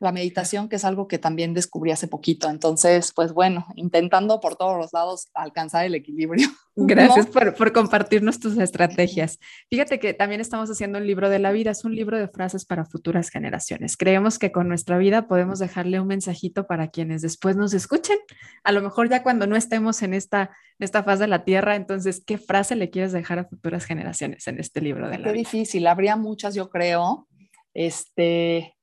la 0.00 0.12
meditación, 0.12 0.68
que 0.68 0.76
es 0.76 0.84
algo 0.84 1.08
que 1.08 1.18
también 1.18 1.54
descubrí 1.54 1.90
hace 1.90 2.06
poquito. 2.06 2.48
Entonces, 2.48 3.12
pues 3.12 3.32
bueno, 3.32 3.66
intentando 3.74 4.40
por 4.40 4.54
todos 4.54 4.78
los 4.78 4.92
lados 4.92 5.28
alcanzar 5.34 5.84
el 5.84 5.94
equilibrio. 5.94 6.48
Gracias 6.76 7.26
por, 7.26 7.54
por, 7.56 7.72
compartirnos 7.72 8.38
tus 8.38 8.56
estrategias. 8.58 9.40
Fíjate 9.68 9.98
que 9.98 10.14
también 10.14 10.40
estamos 10.40 10.70
haciendo 10.70 10.98
un 10.98 11.06
libro 11.08 11.28
de 11.28 11.40
la 11.40 11.50
vida, 11.50 11.72
es 11.72 11.84
un 11.84 11.96
libro 11.96 12.16
de 12.16 12.28
frases 12.28 12.64
para 12.64 12.84
futuras 12.84 13.30
generaciones. 13.30 13.96
Creemos 13.96 14.38
que 14.38 14.52
con 14.52 14.68
nuestra 14.68 14.96
vida 14.98 15.26
podemos 15.26 15.58
dejarle 15.58 15.98
un 15.98 16.06
mensajito 16.06 16.68
para 16.68 16.88
quienes 16.88 17.22
después 17.22 17.56
nos 17.56 17.74
escuchen. 17.74 18.18
A 18.62 18.70
lo 18.70 18.80
mejor 18.80 19.08
ya 19.10 19.24
cuando 19.24 19.48
no 19.48 19.56
estemos 19.56 20.02
en 20.02 20.14
esta, 20.14 20.42
en 20.78 20.84
esta 20.84 21.02
faz 21.02 21.18
de 21.18 21.26
la 21.26 21.44
tierra, 21.44 21.74
entonces, 21.74 22.22
¿qué 22.24 22.38
frase 22.38 22.76
le 22.76 22.90
quieres 22.90 23.10
dejar 23.10 23.40
a 23.40 23.44
futuras 23.44 23.84
generaciones 23.84 24.46
en 24.46 24.60
este 24.60 24.80
libro 24.80 25.08
de 25.08 25.18
la 25.18 25.32
vida? 25.32 25.32
Qué 25.32 25.38
difícil, 25.38 25.88
habría 25.88 26.14
muchas, 26.14 26.54
yo 26.54 26.70
creo. 26.70 27.26
Este, 27.74 28.77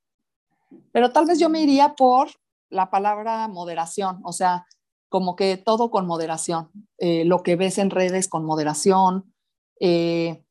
pero 0.92 1.10
tal 1.12 1.26
vez 1.26 1.38
yo 1.38 1.48
me 1.48 1.60
iría 1.60 1.94
por 1.94 2.28
la 2.68 2.90
palabra 2.90 3.48
moderación, 3.48 4.20
o 4.24 4.32
sea, 4.32 4.66
como 5.08 5.36
que 5.36 5.56
todo 5.56 5.90
con 5.90 6.06
moderación, 6.06 6.70
eh, 6.98 7.24
lo 7.24 7.42
que 7.42 7.56
ves 7.56 7.78
en 7.78 7.90
redes 7.90 8.28
con 8.28 8.44
moderación, 8.44 9.32
eh, 9.80 10.44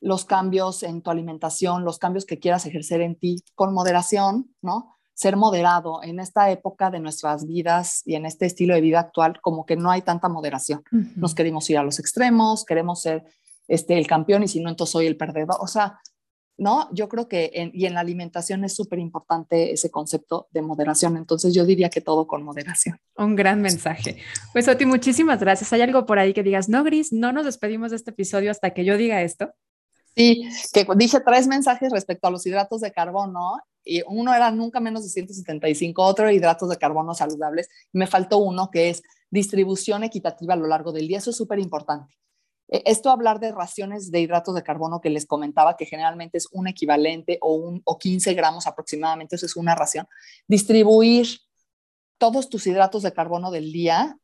los 0.00 0.24
cambios 0.24 0.82
en 0.82 1.00
tu 1.00 1.10
alimentación, 1.10 1.84
los 1.84 1.98
cambios 1.98 2.26
que 2.26 2.38
quieras 2.38 2.66
ejercer 2.66 3.00
en 3.00 3.16
ti 3.16 3.42
con 3.54 3.72
moderación, 3.72 4.54
¿no? 4.60 4.96
Ser 5.14 5.36
moderado 5.36 6.02
en 6.02 6.18
esta 6.18 6.50
época 6.50 6.90
de 6.90 6.98
nuestras 6.98 7.46
vidas 7.46 8.02
y 8.04 8.16
en 8.16 8.26
este 8.26 8.46
estilo 8.46 8.74
de 8.74 8.80
vida 8.80 8.98
actual, 8.98 9.40
como 9.40 9.64
que 9.64 9.76
no 9.76 9.90
hay 9.90 10.02
tanta 10.02 10.28
moderación. 10.28 10.82
Nos 11.16 11.34
queremos 11.34 11.68
ir 11.70 11.78
a 11.78 11.84
los 11.84 11.98
extremos, 12.00 12.64
queremos 12.64 13.02
ser 13.02 13.24
este, 13.68 13.96
el 13.96 14.06
campeón 14.06 14.42
y 14.42 14.48
si 14.48 14.60
no, 14.60 14.70
entonces 14.70 14.92
soy 14.92 15.06
el 15.06 15.16
perdedor. 15.16 15.56
O 15.60 15.68
sea, 15.68 16.00
¿no? 16.56 16.88
Yo 16.92 17.08
creo 17.08 17.28
que 17.28 17.50
en, 17.54 17.70
y 17.74 17.86
en 17.86 17.94
la 17.94 18.00
alimentación 18.00 18.64
es 18.64 18.74
súper 18.74 18.98
importante 18.98 19.72
ese 19.72 19.90
concepto 19.90 20.48
de 20.50 20.62
moderación. 20.62 21.16
Entonces 21.16 21.54
yo 21.54 21.64
diría 21.64 21.90
que 21.90 22.00
todo 22.00 22.26
con 22.26 22.42
moderación. 22.42 22.98
Un 23.16 23.36
gran 23.36 23.60
mensaje. 23.60 24.18
Pues 24.52 24.68
Oti, 24.68 24.86
muchísimas 24.86 25.40
gracias. 25.40 25.72
¿Hay 25.72 25.80
algo 25.80 26.06
por 26.06 26.18
ahí 26.18 26.32
que 26.32 26.42
digas, 26.42 26.68
no, 26.68 26.84
Gris, 26.84 27.12
no 27.12 27.32
nos 27.32 27.44
despedimos 27.44 27.90
de 27.90 27.96
este 27.96 28.10
episodio 28.10 28.50
hasta 28.50 28.70
que 28.70 28.84
yo 28.84 28.96
diga 28.96 29.22
esto? 29.22 29.52
Sí, 30.14 30.46
que 30.74 30.86
dije 30.96 31.20
tres 31.20 31.46
mensajes 31.46 31.90
respecto 31.90 32.28
a 32.28 32.30
los 32.30 32.46
hidratos 32.46 32.82
de 32.82 32.92
carbono 32.92 33.62
y 33.82 34.02
uno 34.06 34.34
era 34.34 34.50
nunca 34.50 34.78
menos 34.78 35.02
de 35.04 35.08
175, 35.08 36.02
otro 36.02 36.30
hidratos 36.30 36.68
de 36.68 36.76
carbono 36.76 37.14
saludables. 37.14 37.68
Me 37.92 38.06
faltó 38.06 38.38
uno 38.38 38.70
que 38.70 38.90
es 38.90 39.02
distribución 39.30 40.04
equitativa 40.04 40.54
a 40.54 40.58
lo 40.58 40.66
largo 40.66 40.92
del 40.92 41.08
día. 41.08 41.18
Eso 41.18 41.30
es 41.30 41.36
súper 41.36 41.58
importante. 41.58 42.14
E, 42.68 42.82
esto 42.86 43.10
hablar 43.10 43.40
de 43.40 43.52
raciones 43.52 44.10
de 44.10 44.20
hidratos 44.20 44.54
de 44.54 44.62
carbono 44.62 45.00
que 45.00 45.10
les 45.10 45.26
comentaba, 45.26 45.76
que 45.76 45.86
generalmente 45.86 46.38
es 46.38 46.48
un 46.52 46.68
equivalente 46.68 47.38
o, 47.40 47.54
un, 47.54 47.82
o 47.84 47.98
15 47.98 48.34
gramos 48.34 48.66
aproximadamente, 48.66 49.36
eso 49.36 49.46
es 49.46 49.56
una 49.56 49.74
ración. 49.74 50.06
Distribuir 50.48 51.26
todos 52.18 52.48
tus 52.48 52.66
hidratos 52.66 53.02
de 53.02 53.12
carbono 53.12 53.50
del 53.50 53.72
día 53.72 54.16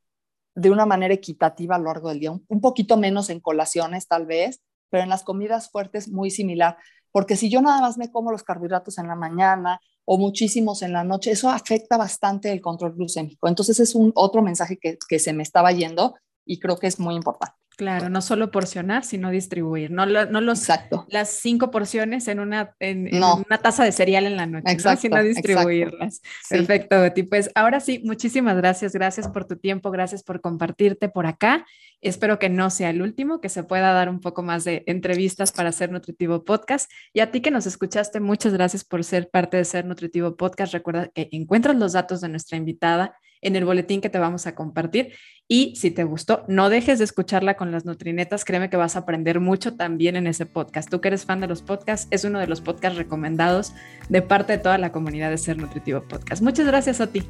de 0.55 0.71
una 0.71 0.87
manera 0.87 1.15
equitativa 1.15 1.77
a 1.77 1.79
lo 1.79 1.87
largo 1.87 2.09
del 2.09 2.21
día, 2.21 2.33
un, 2.33 2.61
poquito 2.61 2.97
menos 2.97 3.31
en 3.31 3.39
colaciones 3.41 4.09
tal 4.09 4.27
vez, 4.27 4.61
pero 4.91 5.05
en 5.05 5.09
las 5.09 5.23
comidas 5.23 5.71
fuertes 5.71 6.09
muy 6.09 6.31
similar, 6.31 6.77
porque 7.13 7.37
si 7.37 7.49
yo 7.49 7.63
nada 7.63 7.81
más 7.81 7.97
me 7.97 8.11
como 8.11 8.33
los 8.33 8.43
carbohidratos 8.43 8.99
en 8.99 9.07
la 9.07 9.15
mañana 9.15 9.81
o 10.05 10.19
muchísimos 10.19 10.83
en 10.83 10.93
la 10.93 11.05
noche, 11.05 11.31
eso 11.31 11.49
afecta 11.49 11.97
bastante 11.97 12.51
el 12.51 12.61
control 12.61 12.95
glucémico. 12.95 13.47
Entonces 13.47 13.79
es 13.79 13.95
un 13.95 14.11
otro 14.15 14.43
mensaje 14.43 14.79
que, 14.79 14.99
que 15.09 15.19
se 15.19 15.33
me 15.33 15.43
estaba 15.45 15.71
yendo 15.71 16.17
y 16.45 16.59
creo 16.59 16.77
que 16.77 16.89
es 16.89 16.99
muy 16.99 17.15
importante. 17.15 17.57
Claro, 17.79 18.09
no 18.09 18.23
solo 18.23 18.51
porcionar, 18.51 19.05
sino 19.05 19.31
distribuir. 19.31 19.93
No, 19.93 20.05
no 20.05 20.41
los, 20.41 20.59
exacto. 20.59 21.07
las 21.11 21.31
cinco 21.31 21.71
porciones 21.71 22.27
en 22.27 22.41
una, 22.41 22.75
en, 22.81 23.09
una 23.15 23.59
taza 23.59 23.85
de 23.85 23.93
cereal 23.93 24.27
en 24.27 24.37
la 24.37 24.47
noche, 24.47 24.73
exacto, 24.73 25.03
sino 25.03 25.23
distribuirlas. 25.23 26.21
Perfecto, 26.51 27.01
Betty. 27.01 27.23
Pues 27.23 27.53
ahora 27.55 27.79
sí, 27.79 28.03
muchísimas 28.05 28.57
gracias. 28.57 28.95
Gracias 28.95 29.29
por 29.29 29.45
tu 29.45 29.55
tiempo, 29.59 29.93
gracias 29.93 30.25
por 30.25 30.41
compartirte 30.41 31.09
por 31.09 31.27
acá. 31.27 31.65
Espero 32.01 32.41
que 32.41 32.49
no 32.49 32.69
sea 32.71 32.91
el 32.91 33.01
último, 33.01 33.41
que 33.41 33.49
se 33.49 33.63
pueda 33.63 33.93
dar 33.93 34.09
un 34.09 34.19
poco 34.19 34.43
más 34.43 34.65
de 34.65 34.83
entrevistas 34.87 35.53
para 35.53 35.71
Ser 35.71 35.93
Nutritivo 35.93 36.43
Podcast. 36.45 36.91
Y 37.13 37.21
a 37.21 37.31
ti 37.31 37.41
que 37.41 37.53
nos 37.53 37.67
escuchaste, 37.67 38.19
muchas 38.19 38.55
gracias 38.55 38.85
por 38.85 39.05
ser 39.05 39.31
parte 39.31 39.57
de 39.57 39.65
Ser 39.65 39.85
Nutritivo 39.85 40.37
Podcast. 40.37 40.73
Recuerda 40.73 41.11
que 41.15 41.29
encuentras 41.31 41.77
los 41.77 41.93
datos 41.93 42.21
de 42.23 42.29
nuestra 42.29 42.57
invitada 42.57 43.15
en 43.43 43.57
el 43.57 43.65
boletín 43.65 44.01
que 44.01 44.11
te 44.11 44.19
vamos 44.19 44.47
a 44.47 44.55
compartir. 44.55 45.13
Y 45.47 45.75
si 45.77 45.91
te 45.91 46.05
gustó, 46.05 46.45
no 46.47 46.69
dejes 46.69 46.99
de 46.99 47.05
escucharla 47.05 47.55
con 47.55 47.73
las 47.73 47.87
nutrinetas. 47.87 48.45
Créeme 48.45 48.69
que 48.69 48.77
vas 48.77 48.97
a 48.97 49.01
aprender 49.01 49.41
mucho 49.41 49.77
también 49.77 50.17
en 50.17 50.27
ese 50.27 50.45
podcast. 50.45 50.91
Tú 50.91 51.01
que 51.01 51.09
eres 51.09 51.25
fan 51.25 51.41
de 51.41 51.47
los 51.47 51.63
podcasts, 51.63 52.07
es 52.11 52.25
uno 52.25 52.39
de 52.39 52.47
los 52.47 52.61
podcasts 52.61 52.99
recomendados 52.99 53.73
de 54.11 54.21
parte 54.21 54.53
de 54.53 54.59
toda 54.59 54.77
la 54.77 54.93
comunidad 54.93 55.31
de 55.31 55.39
Ser 55.39 55.57
Nutritivo 55.57 56.03
Podcast. 56.03 56.43
Muchas 56.43 56.67
gracias 56.67 57.01
a 57.01 57.07
ti. 57.07 57.23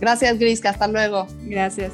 Gracias, 0.00 0.38
Grisca. 0.38 0.70
Hasta 0.70 0.88
luego. 0.88 1.26
Gracias. 1.44 1.92